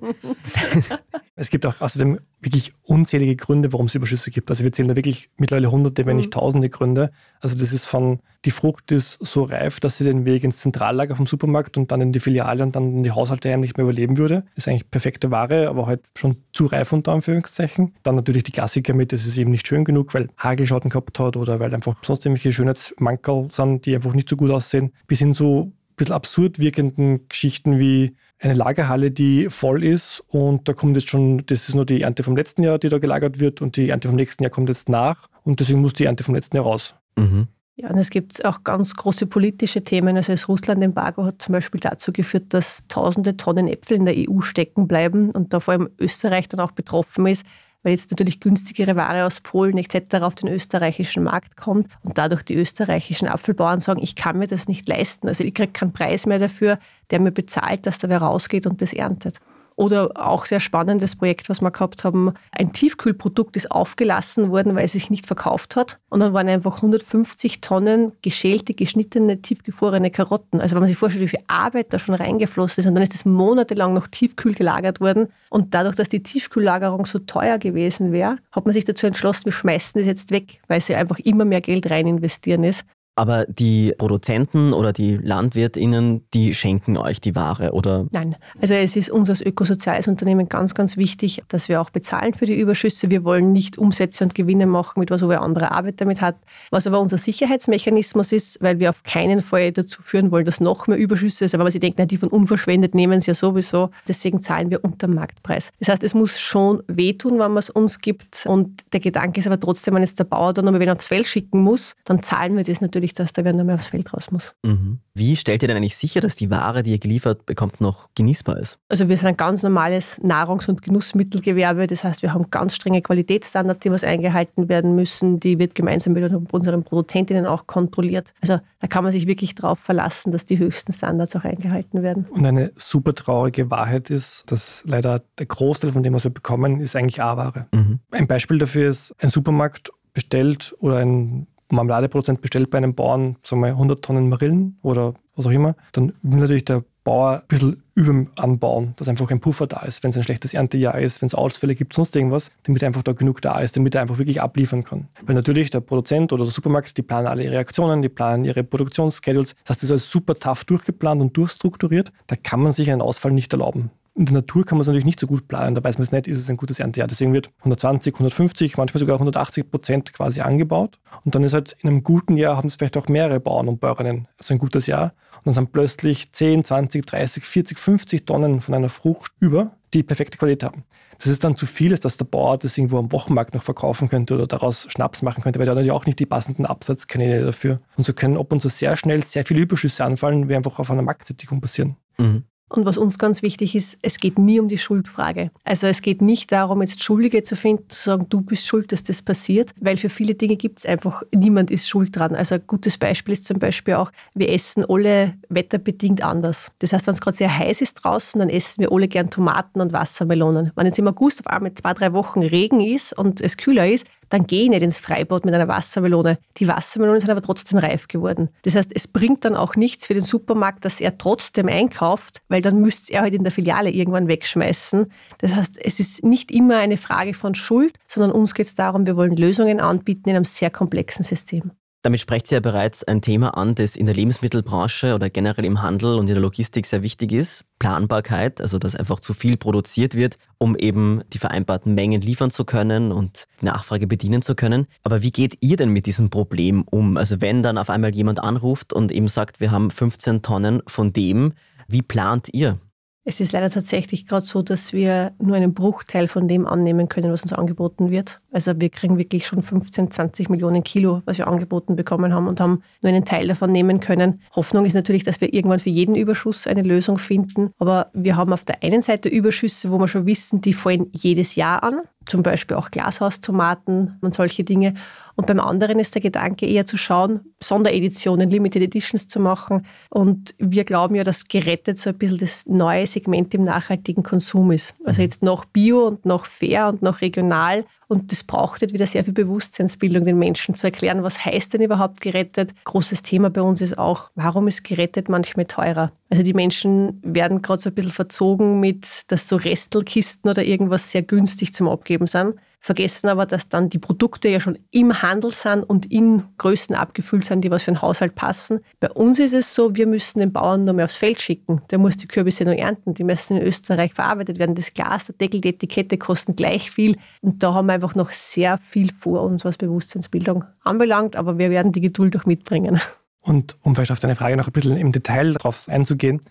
es 1.36 1.50
gibt 1.50 1.66
auch 1.66 1.80
außerdem 1.80 2.20
wirklich 2.42 2.74
unzählige 2.84 3.36
Gründe, 3.36 3.72
warum 3.72 3.86
es 3.86 3.96
Überschüsse 3.96 4.32
gibt. 4.32 4.50
Also 4.50 4.64
wir 4.64 4.72
zählen 4.72 4.88
da 4.88 4.96
wirklich 4.96 5.30
mittlerweile 5.38 5.72
hunderte, 5.72 6.06
wenn 6.06 6.16
nicht 6.16 6.28
mhm. 6.28 6.40
tausende 6.40 6.70
Gründe. 6.70 7.12
Also 7.40 7.58
das 7.58 7.72
ist 7.72 7.86
von, 7.86 8.20
die 8.46 8.52
Frucht 8.52 8.92
ist 8.92 9.20
so 9.22 9.44
reif, 9.44 9.80
dass 9.80 9.98
sie 9.98 10.04
den 10.04 10.26
Weg 10.26 10.44
ins 10.44 10.60
Zentrallager 10.60 11.16
vom 11.16 11.28
Supermarkt 11.28 11.78
und 11.78 11.92
dann 11.92 12.02
in 12.02 12.12
die 12.12 12.20
Filiale 12.20 12.64
und 12.64 12.76
dann 12.76 12.98
in 12.98 13.04
die 13.04 13.12
Haushalte 13.12 13.56
nicht 13.58 13.78
mehr 13.78 13.84
überleben 13.84 14.18
würde. 14.18 14.44
Ist 14.56 14.68
eigentlich 14.68 14.90
perfekte 14.90 15.30
Ware, 15.30 15.70
aber 15.70 15.86
halt 15.86 16.02
schon 16.16 16.38
zu 16.54 16.66
reif 16.66 16.92
unter 16.94 17.12
Anführungszeichen. 17.22 17.94
Dann 18.04 18.16
natürlich 18.16 18.44
die 18.44 18.52
Klassiker 18.52 18.94
mit, 18.94 19.14
es 19.14 19.26
ist 19.26 19.38
eben 19.38 19.52
nicht 19.52 19.68
schön 19.68 19.86
genug, 19.86 20.14
weil 20.14 20.30
Hagelschatten 20.38 20.90
gehabt 20.90 21.20
hat 21.20 21.38
oder 21.38 21.60
weil 21.60 21.74
einfach 21.74 21.96
sonst 22.02 22.26
irgendwelche 22.26 22.52
Schönheitsmankerl 22.52 23.48
sind, 23.52 23.86
die 23.86 23.96
einfach 23.96 24.14
nicht 24.14 24.28
so 24.28 24.36
gut 24.36 24.52
aussehen. 24.52 24.92
Bis 25.08 25.20
hin 25.20 25.34
zu 25.34 25.72
ein 25.72 25.96
bisschen 25.96 26.16
absurd 26.16 26.60
wirkenden 26.60 27.28
Geschichten 27.30 27.78
wie 27.78 28.16
eine 28.40 28.54
Lagerhalle, 28.54 29.12
die 29.12 29.50
voll 29.50 29.84
ist 29.84 30.24
und 30.30 30.68
da 30.68 30.74
kommt 30.74 30.98
jetzt 30.98 31.10
schon, 31.10 31.46
das 31.46 31.70
ist 31.70 31.76
nur 31.76 31.86
die 31.86 32.02
Ernte 32.02 32.24
vom 32.24 32.36
letzten 32.36 32.64
Jahr, 32.64 32.80
die 32.80 32.90
da 32.90 32.98
gelagert 32.98 33.40
wird 33.40 33.62
und 33.62 33.78
die 33.78 33.90
Ernte 33.90 34.08
vom 34.08 34.18
nächsten 34.18 34.42
Jahr 34.42 34.50
kommt 34.50 34.70
jetzt 34.70 34.90
nach 34.90 35.28
und 35.44 35.60
deswegen 35.60 35.80
muss 35.80 35.94
die 35.94 36.06
Ernte 36.06 36.24
vom 36.24 36.34
letzten 36.34 36.56
Jahr 36.56 36.66
raus. 36.66 36.96
Mhm. 37.18 37.48
Ja, 37.76 37.90
und 37.90 37.98
es 37.98 38.10
gibt 38.10 38.44
auch 38.44 38.64
ganz 38.64 38.96
große 38.96 39.26
politische 39.28 39.84
Themen. 39.84 40.18
Also 40.18 40.34
das 40.34 40.48
Russland-Embargo 40.50 41.24
hat 41.24 41.42
zum 41.42 41.54
Beispiel 41.54 41.80
dazu 41.80 42.12
geführt, 42.12 42.54
dass 42.54 42.86
tausende 42.88 43.38
Tonnen 43.38 43.68
Äpfel 43.68 43.98
in 43.98 44.06
der 44.06 44.16
EU 44.18 44.42
stecken 44.42 44.88
bleiben 44.88 45.32
und 45.32 45.54
da 45.54 45.60
vor 45.60 45.74
allem 45.74 45.90
Österreich 45.98 46.50
dann 46.50 46.60
auch 46.60 46.72
betroffen 46.72 47.26
ist, 47.28 47.46
weil 47.84 47.94
jetzt 47.94 48.12
natürlich 48.12 48.40
günstigere 48.40 48.96
Ware 48.96 49.26
aus 49.26 49.40
Polen 49.40 49.78
etc. 49.78 50.16
auf 50.22 50.36
den 50.36 50.50
österreichischen 50.50 51.24
Markt 51.24 51.56
kommt 51.56 51.88
und 52.04 52.18
dadurch 52.18 52.44
die 52.44 52.56
österreichischen 52.56 53.28
Apfelbauern 53.28 53.80
sagen, 53.80 54.04
ich 54.04 54.16
kann 54.16 54.38
mir 54.38 54.48
das 54.48 54.68
nicht 54.68 54.88
leisten. 54.88 55.28
Also 55.28 55.44
ich 55.44 55.54
kriege 55.54 55.72
keinen 55.72 55.94
Preis 55.94 56.26
mehr 56.26 56.40
dafür, 56.40 56.78
der 57.10 57.22
mir 57.22 57.32
bezahlt, 57.32 57.86
dass 57.86 57.98
da 57.98 58.10
wer 58.10 58.22
rausgeht 58.22 58.68
und 58.68 58.82
das 58.82 58.94
erntet. 58.94 59.40
Oder 59.82 60.12
auch 60.14 60.46
sehr 60.46 60.60
spannendes 60.60 61.16
Projekt, 61.16 61.50
was 61.50 61.60
wir 61.60 61.72
gehabt 61.72 62.04
haben. 62.04 62.36
Ein 62.52 62.72
Tiefkühlprodukt 62.72 63.58
ist 63.58 63.72
aufgelassen 63.72 64.52
worden, 64.52 64.76
weil 64.76 64.86
es 64.86 64.92
sich 64.92 65.10
nicht 65.10 65.26
verkauft 65.26 65.76
hat. 65.76 65.98
Und 66.10 66.20
dann 66.20 66.34
waren 66.34 66.48
einfach 66.48 66.76
150 66.76 67.62
Tonnen 67.62 68.12
geschälte, 68.22 68.76
geschnittene, 68.76 69.42
tiefgefrorene 69.42 70.12
Karotten. 70.12 70.62
Also 70.62 70.76
wenn 70.76 70.82
man 70.82 70.88
sich 70.88 71.00
vorstellt, 71.00 71.24
wie 71.24 71.30
viel 71.30 71.44
Arbeit 71.48 71.94
da 71.94 71.98
schon 71.98 72.14
reingeflossen 72.14 72.84
ist. 72.84 72.88
Und 72.88 72.94
dann 72.94 73.02
ist 73.02 73.16
das 73.16 73.26
monatelang 73.26 73.96
noch 73.96 74.06
tiefkühl 74.06 74.54
gelagert 74.54 75.02
worden. 75.02 75.30
Und 75.50 75.74
dadurch, 75.74 75.96
dass 75.96 76.10
die 76.10 76.22
Tiefkühllagerung 76.22 77.08
so 77.08 77.18
teuer 77.18 77.58
gewesen 77.58 78.12
wäre, 78.12 78.38
hat 78.52 78.66
man 78.66 78.74
sich 78.74 78.86
dazu 78.86 79.08
entschlossen, 79.08 79.46
wir 79.46 79.52
schmeißen 79.52 80.00
das 80.00 80.06
jetzt 80.06 80.30
weg, 80.30 80.62
weil 80.68 80.80
sie 80.80 80.94
einfach 80.94 81.18
immer 81.18 81.44
mehr 81.44 81.62
Geld 81.62 81.90
rein 81.90 82.06
investieren 82.06 82.64
ist. 82.64 82.86
Aber 83.16 83.46
die 83.46 83.94
Produzenten 83.98 84.72
oder 84.74 84.94
die 84.94 85.18
LandwirtInnen, 85.18 86.26
die 86.34 86.54
schenken 86.54 86.96
euch 86.98 87.20
die 87.20 87.36
Ware, 87.36 87.74
oder? 87.74 88.08
Nein. 88.12 88.38
Also 88.62 88.74
es 88.74 88.96
ist 88.96 89.10
uns 89.10 89.30
als 89.30 89.42
ökosoziales 89.42 90.08
Unternehmen 90.08 90.48
ganz, 90.48 90.74
ganz 90.74 90.96
wichtig, 90.96 91.44
dass 91.50 91.68
wir 91.68 91.82
auch 91.82 91.90
bezahlen 91.90 92.34
für 92.34 92.46
die 92.46 92.58
Überschüsse. 92.58 93.10
Wir 93.10 93.26
wollen 93.26 93.52
nicht 93.52 93.78
Umsätze 93.78 94.24
und 94.24 94.34
Gewinne 94.34 94.66
machen 94.66 95.00
mit 95.00 95.12
was, 95.12 95.28
wer 95.28 95.42
andere 95.42 95.72
Arbeit 95.72 96.00
damit 96.00 96.22
hat. 96.22 96.38
Was 96.70 96.88
aber 96.88 97.02
unser 97.02 97.18
Sicherheitsmechanismus 97.18 98.32
ist, 98.32 98.62
weil 98.62 98.80
wir 98.80 98.90
auf 98.90 99.04
keinen 99.04 99.42
Fall 99.42 99.74
dazu 99.74 100.02
führen 100.02 100.32
wollen, 100.32 100.46
dass 100.46 100.62
noch 100.62 100.88
mehr 100.88 100.98
Überschüsse 100.98 101.46
ist. 101.46 101.54
Aber 101.54 101.70
sich 101.70 101.82
denkt, 101.82 102.00
na, 102.00 102.06
die 102.06 102.18
von 102.18 102.30
unverschwendet 102.30 102.96
nehmen 102.96 103.20
es 103.20 103.26
ja 103.26 103.34
sowieso. 103.34 103.90
Deswegen 104.08 104.42
zahlen 104.42 104.70
wir 104.70 104.84
unter 104.86 105.08
Marktpreis. 105.08 105.72
Das 105.80 105.90
heißt, 105.90 106.04
es 106.04 106.14
muss 106.14 106.40
schon 106.40 106.82
wehtun, 106.88 107.34
wenn 107.34 107.52
man 107.52 107.58
es 107.58 107.70
uns 107.70 108.00
gibt. 108.00 108.46
Und 108.46 108.82
der 108.94 109.02
Gedanke 109.02 109.40
ist 109.40 109.48
aber 109.48 109.60
trotzdem, 109.60 109.96
wenn 109.96 110.02
jetzt 110.02 110.18
der 110.18 110.24
Bauer 110.24 110.54
dann 110.54 110.66
noch 110.66 110.72
mal 110.72 110.80
wen 110.80 110.90
aufs 110.90 111.08
Feld 111.08 111.26
schicken 111.26 111.62
muss, 111.62 111.96
dann 112.06 112.24
zahlen 112.24 112.56
wir 112.56 112.64
das 112.64 112.80
natürlich 112.82 113.11
wichtig, 113.12 113.16
dass 113.16 113.34
da 113.34 113.42
gar 113.42 113.54
nicht 113.54 113.66
mehr 113.66 113.76
aufs 113.76 113.88
Feld 113.88 114.14
raus 114.14 114.32
muss. 114.32 114.54
Mhm. 114.64 115.00
Wie 115.14 115.36
stellt 115.36 115.62
ihr 115.62 115.68
denn 115.68 115.78
eigentlich 115.78 115.98
sicher, 115.98 116.22
dass 116.22 116.36
die 116.36 116.50
Ware, 116.50 116.84
die 116.84 116.92
ihr 116.92 117.00
geliefert 117.00 117.46
bekommt, 117.46 117.82
noch 117.82 118.10
genießbar 118.16 118.58
ist? 118.58 118.80
Also 118.90 119.10
wir 119.10 119.18
sind 119.18 119.28
ein 119.28 119.38
ganz 119.38 119.64
normales 119.64 120.20
Nahrungs- 120.22 120.70
und 120.70 120.82
Genussmittelgewerbe. 120.82 121.88
Das 121.88 122.04
heißt, 122.04 122.22
wir 122.22 122.34
haben 122.34 122.50
ganz 122.50 122.76
strenge 122.76 123.02
Qualitätsstandards, 123.02 123.80
die 123.80 123.92
was 123.92 124.04
eingehalten 124.04 124.70
werden 124.70 124.96
müssen. 124.96 125.40
Die 125.40 125.60
wird 125.60 125.76
gemeinsam 125.76 126.14
mit 126.14 126.32
unseren 126.54 126.84
Produzentinnen 126.84 127.46
auch 127.46 127.68
kontrolliert. 127.68 128.34
Also 128.42 128.60
da 128.80 128.88
kann 128.88 129.04
man 129.04 129.12
sich 129.12 129.28
wirklich 129.28 129.56
darauf 129.56 129.80
verlassen, 129.80 130.32
dass 130.32 130.46
die 130.46 130.58
höchsten 130.58 130.94
Standards 130.94 131.36
auch 131.36 131.44
eingehalten 131.44 132.02
werden. 132.02 132.26
Und 132.30 132.46
eine 132.46 132.72
super 132.76 133.14
traurige 133.14 133.70
Wahrheit 133.70 134.10
ist, 134.10 134.50
dass 134.52 134.84
leider 134.86 135.22
der 135.38 135.46
Großteil 135.46 135.92
von 135.92 136.04
dem, 136.04 136.14
was 136.14 136.24
wir 136.24 136.32
bekommen, 136.32 136.80
ist 136.80 136.96
eigentlich 136.96 137.22
A-Ware. 137.22 137.68
Mhm. 137.74 138.00
Ein 138.12 138.28
Beispiel 138.28 138.58
dafür 138.58 138.90
ist, 138.90 139.14
ein 139.20 139.30
Supermarkt 139.30 139.92
bestellt 140.14 140.76
oder 140.80 140.98
ein 140.98 141.48
Marmeladeproduzent 141.72 142.42
bestellt 142.42 142.70
bei 142.70 142.78
einem 142.78 142.96
Bauern 142.96 143.38
sagen 143.44 143.62
wir, 143.62 143.70
100 143.70 144.04
Tonnen 144.04 144.30
Marillen 144.30 144.78
oder 144.82 145.14
was 145.36 145.46
auch 145.46 145.52
immer, 145.52 145.76
dann 145.94 146.14
will 146.22 146.40
natürlich 146.40 146.66
der 146.66 146.84
Bauer 147.04 147.42
ein 147.42 147.48
bisschen 147.48 147.84
über 147.96 148.26
anbauen, 148.38 148.94
dass 148.98 149.08
einfach 149.08 149.30
ein 149.32 149.40
Puffer 149.40 149.66
da 149.66 149.82
ist, 149.82 150.04
wenn 150.04 150.12
es 150.12 150.18
ein 150.18 150.24
schlechtes 150.24 150.54
Erntejahr 150.54 151.00
ist, 151.00 151.22
wenn 151.22 151.28
es 151.28 151.34
Ausfälle 151.34 151.74
gibt, 151.74 151.94
sonst 151.94 152.16
irgendwas, 152.16 152.52
damit 152.64 152.84
einfach 152.84 153.02
da 153.02 153.14
genug 153.14 153.42
da 153.42 153.60
ist, 153.60 153.76
damit 153.76 153.96
er 153.96 154.02
einfach 154.02 154.20
wirklich 154.20 154.42
abliefern 154.42 154.84
kann. 154.84 155.08
Weil 155.26 155.36
natürlich 155.36 155.72
der 155.72 155.80
Produzent 155.80 156.32
oder 156.32 156.44
der 156.44 156.54
Supermarkt, 156.54 156.98
die 156.98 157.02
planen 157.02 157.28
alle 157.28 157.44
ihre 157.44 157.58
Aktionen, 157.58 158.02
die 158.02 158.10
planen 158.10 158.46
ihre 158.46 158.64
Produktionsschedules. 158.64 159.56
Das 159.64 159.70
heißt, 159.72 159.78
das 159.78 159.84
ist 159.84 159.92
alles 159.92 160.12
super 160.12 160.36
tough 160.36 160.64
durchgeplant 160.66 161.22
und 161.22 161.36
durchstrukturiert. 161.36 162.12
Da 162.28 162.36
kann 162.36 162.62
man 162.62 162.72
sich 162.72 162.92
einen 162.92 163.02
Ausfall 163.02 163.32
nicht 163.32 163.52
erlauben. 163.52 163.90
In 164.14 164.26
der 164.26 164.34
Natur 164.34 164.66
kann 164.66 164.78
man 164.78 164.82
es 164.82 164.88
natürlich 164.88 165.06
nicht 165.06 165.20
so 165.20 165.28
gut 165.28 165.48
planen. 165.48 165.74
Da 165.74 165.84
weiß 165.84 165.98
man 165.98 166.04
es 166.04 166.12
nicht, 166.12 166.28
ist 166.28 166.38
es 166.38 166.50
ein 166.50 166.58
gutes 166.58 166.80
Erntejahr. 166.80 167.08
Deswegen 167.08 167.32
wird 167.32 167.50
120, 167.60 168.14
150, 168.14 168.78
manchmal 168.78 169.00
sogar 169.00 169.16
180 169.16 169.72
Prozent 169.72 170.14
quasi 170.14 170.42
angebaut. 170.42 171.00
Und 171.24 171.34
dann 171.34 171.44
ist 171.44 171.54
halt 171.54 171.78
in 171.80 171.90
einem 171.90 172.04
guten 172.04 172.36
Jahr 172.36 172.58
haben 172.58 172.68
es 172.68 172.76
vielleicht 172.76 172.98
auch 172.98 173.08
mehrere 173.08 173.40
Bauern 173.40 173.70
und 173.70 173.80
Bäuerinnen. 173.80 174.28
Also 174.38 174.54
ein 174.54 174.58
gutes 174.58 174.88
Jahr. 174.88 175.14
Und 175.38 175.46
dann 175.46 175.54
sind 175.54 175.72
plötzlich 175.72 176.32
10, 176.34 176.66
20, 176.66 177.06
30, 177.06 177.46
40, 177.46 177.80
50 177.80 178.26
Tonnen 178.26 178.60
von 178.60 178.76
einer 178.76 178.90
Frucht 178.90 179.32
über, 179.40 179.72
die 179.94 180.04
perfekte 180.04 180.38
Qualität 180.38 180.64
haben. 180.64 180.84
Das 181.18 181.28
ist 181.28 181.44
dann 181.44 181.56
zu 181.56 181.66
viel, 181.66 181.96
dass 181.96 182.18
der 182.18 182.26
Bauer 182.26 182.58
das 182.58 182.78
irgendwo 182.78 182.98
am 182.98 183.12
Wochenmarkt 183.12 183.54
noch 183.54 183.62
verkaufen 183.62 184.10
könnte 184.10 184.34
oder 184.34 184.48
daraus 184.48 184.88
Schnaps 184.90 185.22
machen 185.22 185.44
könnte, 185.44 185.60
weil 185.60 185.66
der 185.66 185.72
hat 185.72 185.78
natürlich 185.78 185.92
auch 185.92 186.06
nicht 186.06 186.20
die 186.20 186.26
passenden 186.26 186.66
Absatzkanäle 186.66 187.46
dafür. 187.46 187.80
Und 187.96 188.06
so 188.06 188.14
können 188.14 188.38
ob 188.38 188.52
und 188.52 188.62
so 188.62 188.70
sehr 188.70 188.98
schnell 188.98 189.24
sehr 189.24 189.46
viele 189.46 189.62
Überschüsse 189.62 190.04
anfallen, 190.04 190.50
wie 190.50 190.56
einfach 190.56 190.80
auf 190.80 190.90
einer 190.90 191.04
Marktsättigung 191.04 191.62
passieren. 191.62 191.96
Mhm. 192.18 192.44
Und 192.72 192.86
was 192.86 192.98
uns 192.98 193.20
ganz 193.20 193.42
wichtig 193.42 193.76
ist, 193.76 193.98
es 194.02 194.18
geht 194.18 194.40
nie 194.40 194.60
um 194.60 194.70
die 194.70 194.78
Schuldfrage. 194.78 195.52
Also 195.66 195.88
es 195.88 196.02
geht 196.02 196.22
nicht 196.22 196.54
darum, 196.54 196.82
jetzt 196.82 197.04
Schuldige 197.04 197.44
zu 197.44 197.58
finden, 197.58 197.90
zu 197.90 198.02
sagen, 198.02 198.28
du 198.30 198.40
bist 198.40 198.66
schuld, 198.66 198.94
dass 198.94 199.04
das 199.04 199.22
passiert, 199.22 199.72
weil 199.82 199.98
für 199.98 200.10
viele 200.10 200.36
Dinge 200.36 200.56
gibt 200.56 200.80
es 200.80 200.86
einfach, 200.86 201.24
niemand 201.34 201.70
ist 201.70 201.90
schuld 201.90 202.16
dran. 202.16 202.34
Also 202.34 202.56
ein 202.56 202.64
gutes 202.66 202.98
Beispiel 202.98 203.34
ist 203.34 203.44
zum 203.44 203.60
Beispiel 203.60 203.96
auch, 203.96 204.12
wir 204.34 204.50
essen 204.50 204.86
alle 204.88 205.34
wetterbedingt 205.50 206.24
anders. 206.24 206.72
Das 206.80 206.94
heißt, 206.94 207.08
wenn 207.08 207.14
es 207.14 207.22
gerade 207.22 207.36
sehr 207.36 207.58
heiß 207.58 207.82
ist 207.82 207.96
draußen, 207.96 208.40
dann 208.40 208.50
essen 208.50 208.82
wir 208.82 208.92
alle 208.92 209.10
gern 209.10 209.30
Tomaten 209.30 209.82
und 209.82 209.92
Wassermelonen. 209.92 210.72
Wenn 210.76 210.86
jetzt 210.86 211.00
im 211.00 211.08
August 211.08 211.42
auf 211.42 211.48
einmal 211.48 211.74
zwei, 211.74 211.94
drei 211.94 212.14
Wochen 212.14 212.42
Regen 212.42 212.80
ist 212.80 213.18
und 213.18 213.42
es 213.42 213.58
kühler 213.58 213.90
ist, 213.90 214.08
dann 214.32 214.48
geh 214.48 214.70
nicht 214.70 214.82
ins 214.82 215.00
Freibad 215.00 215.46
mit 215.46 215.54
einer 215.54 215.68
Wassermelone. 215.68 216.40
Die 216.58 216.68
Wassermelonen 216.68 217.20
sind 217.20 217.30
aber 217.30 217.42
trotzdem 217.42 217.80
reif 217.80 218.08
geworden. 218.08 218.50
Das 218.64 218.76
heißt, 218.76 218.92
es 218.94 219.08
bringt 219.08 219.46
dann 219.46 219.56
auch 219.56 219.76
nichts 219.76 220.08
für 220.08 220.14
den 220.14 220.24
Supermarkt, 220.24 220.86
dass 220.86 221.02
er 221.02 221.18
trotzdem 221.18 221.68
einkauft, 221.68 222.42
weil 222.48 222.62
dann 222.62 222.80
müsste 222.80 223.14
er 223.14 223.22
halt 223.22 223.34
in 223.34 223.44
der 223.44 223.52
Filiale 223.52 223.92
irgendwann 223.92 224.28
wegschmeißen. 224.28 225.12
Das 225.40 225.56
heißt, 225.56 225.78
es 225.84 226.00
ist 226.00 226.24
nicht 226.24 226.50
immer 226.50 226.78
eine 226.78 226.98
Frage 226.98 227.34
von 227.34 227.56
Schuld, 227.56 227.94
sondern 228.08 228.32
uns 228.32 228.54
geht 228.54 228.68
es 228.68 228.76
darum, 228.76 229.06
wir 229.06 229.18
wollen 229.18 229.36
Lösungen 229.36 229.80
anbieten 229.80 230.30
in 230.30 230.36
einem 230.38 230.46
sehr 230.46 230.70
komplexen 230.70 231.26
System. 231.26 231.72
Damit 232.04 232.20
sprecht 232.20 232.48
sie 232.48 232.56
ja 232.56 232.62
bereits 232.62 233.04
ein 233.04 233.22
Thema 233.22 233.56
an, 233.56 233.76
das 233.76 233.96
in 233.96 234.08
der 234.08 234.16
Lebensmittelbranche 234.16 235.14
oder 235.14 235.30
generell 235.30 235.66
im 235.66 235.84
Handel 235.84 236.16
und 236.18 236.28
in 236.28 236.34
der 236.34 236.42
Logistik 236.42 236.88
sehr 236.88 237.04
wichtig 237.04 237.32
ist. 237.32 237.64
Planbarkeit, 237.78 238.60
also 238.60 238.80
dass 238.80 238.96
einfach 238.96 239.20
zu 239.20 239.36
viel 239.36 239.56
produziert 239.56 240.16
wird, 240.16 240.40
um 240.58 240.76
eben 240.76 241.22
die 241.32 241.38
vereinbarten 241.38 241.94
Mengen 241.94 242.22
liefern 242.22 242.50
zu 242.50 242.66
können 242.66 243.12
und 243.12 243.46
die 243.62 243.66
Nachfrage 243.66 244.08
bedienen 244.08 244.42
zu 244.42 244.56
können. 244.56 244.88
Aber 245.04 245.22
wie 245.22 245.32
geht 245.32 245.58
ihr 245.62 245.78
denn 245.78 245.90
mit 245.90 246.08
diesem 246.08 246.32
Problem 246.32 246.84
um? 246.90 247.18
Also 247.18 247.40
wenn 247.40 247.62
dann 247.62 247.78
auf 247.78 247.92
einmal 247.92 248.16
jemand 248.16 248.40
anruft 248.40 248.94
und 248.94 249.12
eben 249.12 249.28
sagt, 249.28 249.60
wir 249.60 249.70
haben 249.70 249.92
15 249.92 250.42
Tonnen 250.42 250.82
von 250.88 251.14
dem, 251.14 251.54
wie 251.88 252.02
plant 252.02 252.50
ihr? 252.52 252.80
Es 253.24 253.40
ist 253.40 253.52
leider 253.52 253.70
tatsächlich 253.70 254.26
gerade 254.26 254.48
so, 254.48 254.64
dass 254.64 254.94
wir 254.94 255.32
nur 255.40 255.56
einen 255.56 255.76
Bruchteil 255.76 256.28
von 256.28 256.48
dem 256.48 256.66
annehmen 256.66 257.08
können, 257.08 257.32
was 257.32 257.44
uns 257.44 257.54
angeboten 257.54 258.10
wird. 258.10 258.42
Also 258.52 258.74
wir 258.80 258.90
kriegen 258.90 259.20
wirklich 259.20 259.46
schon 259.46 259.62
15, 259.62 260.10
20 260.10 260.50
Millionen 260.50 260.84
Kilo, 260.84 261.22
was 261.26 261.38
wir 261.38 261.48
angeboten 261.48 261.96
bekommen 261.96 262.34
haben 262.34 262.48
und 262.48 262.60
haben 262.60 262.82
nur 263.04 263.12
einen 263.14 263.24
Teil 263.24 263.48
davon 263.48 263.72
nehmen 263.72 264.00
können. 264.00 264.42
Hoffnung 264.56 264.86
ist 264.86 264.96
natürlich, 264.96 265.24
dass 265.24 265.40
wir 265.40 265.54
irgendwann 265.54 265.80
für 265.80 265.92
jeden 265.92 266.16
Überschuss 266.16 266.66
eine 266.66 266.82
Lösung 266.82 267.20
finden. 267.20 267.70
Aber 267.78 268.10
wir 268.14 268.36
haben 268.38 268.54
auf 268.54 268.66
der 268.66 268.82
einen 268.82 269.04
Seite 269.04 269.30
Überschüsse, 269.30 269.92
wo 269.92 270.00
wir 270.00 270.08
schon 270.08 270.26
wissen, 270.26 270.62
die 270.62 270.74
fallen 270.74 271.12
jedes 271.14 271.56
Jahr 271.56 271.84
an 271.84 272.02
zum 272.26 272.44
Beispiel 272.44 272.78
auch 272.78 272.92
Glashaustomaten 272.92 274.18
und 274.22 274.36
solche 274.36 274.64
Dinge. 274.64 274.94
Und 275.36 275.48
beim 275.48 275.60
anderen 275.60 276.00
ist 276.00 276.16
der 276.16 276.22
Gedanke 276.22 276.66
eher 276.66 276.86
zu 276.86 276.98
schauen, 276.98 277.42
Sondereditionen, 277.60 278.50
Limited 278.50 278.82
Editions 278.82 279.28
zu 279.28 279.40
machen. 279.40 279.86
Und 280.10 280.54
wir 280.58 280.84
glauben 280.84 281.16
ja, 281.16 281.24
dass 281.24 281.48
gerettet 281.48 282.00
so 282.00 282.10
ein 282.10 282.18
bisschen 282.18 282.38
das 282.38 282.66
neue 282.68 283.08
Segment 283.08 283.54
im 283.54 283.64
nachhaltigen 283.64 284.24
Konsum 284.24 284.72
ist. 284.72 284.94
Also 285.06 285.22
mhm. 285.22 285.26
jetzt 285.26 285.44
noch 285.44 285.66
bio 285.66 286.08
und 286.08 286.26
noch 286.26 286.46
fair 286.46 286.90
und 286.90 287.02
noch 287.02 287.22
regional. 287.22 287.86
Und 288.08 288.34
das 288.34 288.44
braucht 288.44 288.82
jetzt 288.82 288.94
wieder 288.94 289.08
sehr 289.08 289.24
viel 289.24 289.34
Bewusstseinsbildung, 289.34 290.26
den 290.26 290.38
Menschen 290.38 290.76
zu 290.76 290.88
erklären, 290.88 291.24
was 291.24 291.46
heißt 291.46 291.74
denn 291.74 291.82
überhaupt 291.82 292.20
gerettet. 292.20 292.72
Großes 292.84 293.24
Thema 293.24 293.50
bei 293.50 293.62
uns 293.62 293.80
ist 293.80 293.98
auch, 293.98 294.32
warum 294.36 294.68
ist 294.68 294.84
gerettet 294.84 295.30
manchmal 295.30 295.66
teurer? 295.66 296.12
Also 296.30 296.44
die 296.44 296.54
Menschen 296.54 297.22
werden 297.24 297.62
gerade 297.62 297.82
so 297.82 297.90
ein 297.90 297.96
bisschen 297.96 298.12
verzogen 298.12 298.82
mit, 298.82 299.08
dass 299.28 299.48
so 299.48 299.56
Restelkisten 299.56 300.52
oder 300.52 300.64
irgendwas 300.64 301.10
sehr 301.10 301.22
günstig 301.22 301.74
zum 301.74 301.88
Abgeben 301.88 302.28
sind 302.28 302.56
vergessen 302.82 303.30
aber, 303.30 303.46
dass 303.46 303.70
dann 303.70 303.90
die 303.90 304.00
Produkte 304.00 304.50
ja 304.50 304.60
schon 304.60 304.80
im 304.90 305.22
Handel 305.22 305.52
sind 305.52 305.84
und 305.84 306.12
in 306.12 306.44
Größen 306.58 306.96
abgefüllt 306.96 307.46
sind, 307.46 307.62
die 307.64 307.70
was 307.70 307.84
für 307.84 307.92
den 307.92 308.02
Haushalt 308.02 308.34
passen. 308.34 308.80
Bei 309.00 309.10
uns 309.12 309.38
ist 309.40 309.54
es 309.54 309.76
so, 309.76 309.96
wir 309.96 310.08
müssen 310.08 310.40
den 310.40 310.52
Bauern 310.52 310.84
nur 310.84 310.96
mehr 310.96 311.06
aufs 311.06 311.16
Feld 311.16 311.40
schicken. 311.40 311.82
Der 311.92 312.00
muss 312.00 312.18
die 312.18 312.28
Kürbisse 312.28 312.66
nur 312.66 312.76
ernten. 312.76 313.14
Die 313.14 313.24
müssen 313.24 313.58
in 313.58 313.64
Österreich 313.64 314.16
verarbeitet 314.16 314.58
werden. 314.58 314.74
Das 314.74 314.94
Glas, 314.94 315.28
der 315.28 315.36
Deckel, 315.36 315.62
die 315.62 315.70
Etikette 315.70 316.18
kosten 316.18 316.56
gleich 316.56 316.90
viel. 316.90 317.18
Und 317.42 317.62
da 317.62 317.76
haben 317.76 317.86
wir 317.86 317.94
einfach 317.94 318.16
noch 318.16 318.32
sehr 318.32 318.80
viel 318.80 319.12
vor 319.14 319.44
uns, 319.44 319.64
was 319.64 319.78
Bewusstseinsbildung 319.78 320.66
anbelangt. 320.84 321.36
Aber 321.36 321.60
wir 321.60 321.70
werden 321.70 321.92
die 321.92 322.02
Geduld 322.02 322.36
auch 322.36 322.46
mitbringen. 322.46 323.00
Und 323.42 323.78
um 323.84 323.96
vielleicht 323.96 324.12
auf 324.12 324.20
deine 324.20 324.36
Frage 324.36 324.58
noch 324.58 324.68
ein 324.68 324.74
bisschen 324.74 324.98
im 324.98 325.12
Detail 325.12 325.54
darauf 325.54 325.88
einzugehen, 325.88 326.42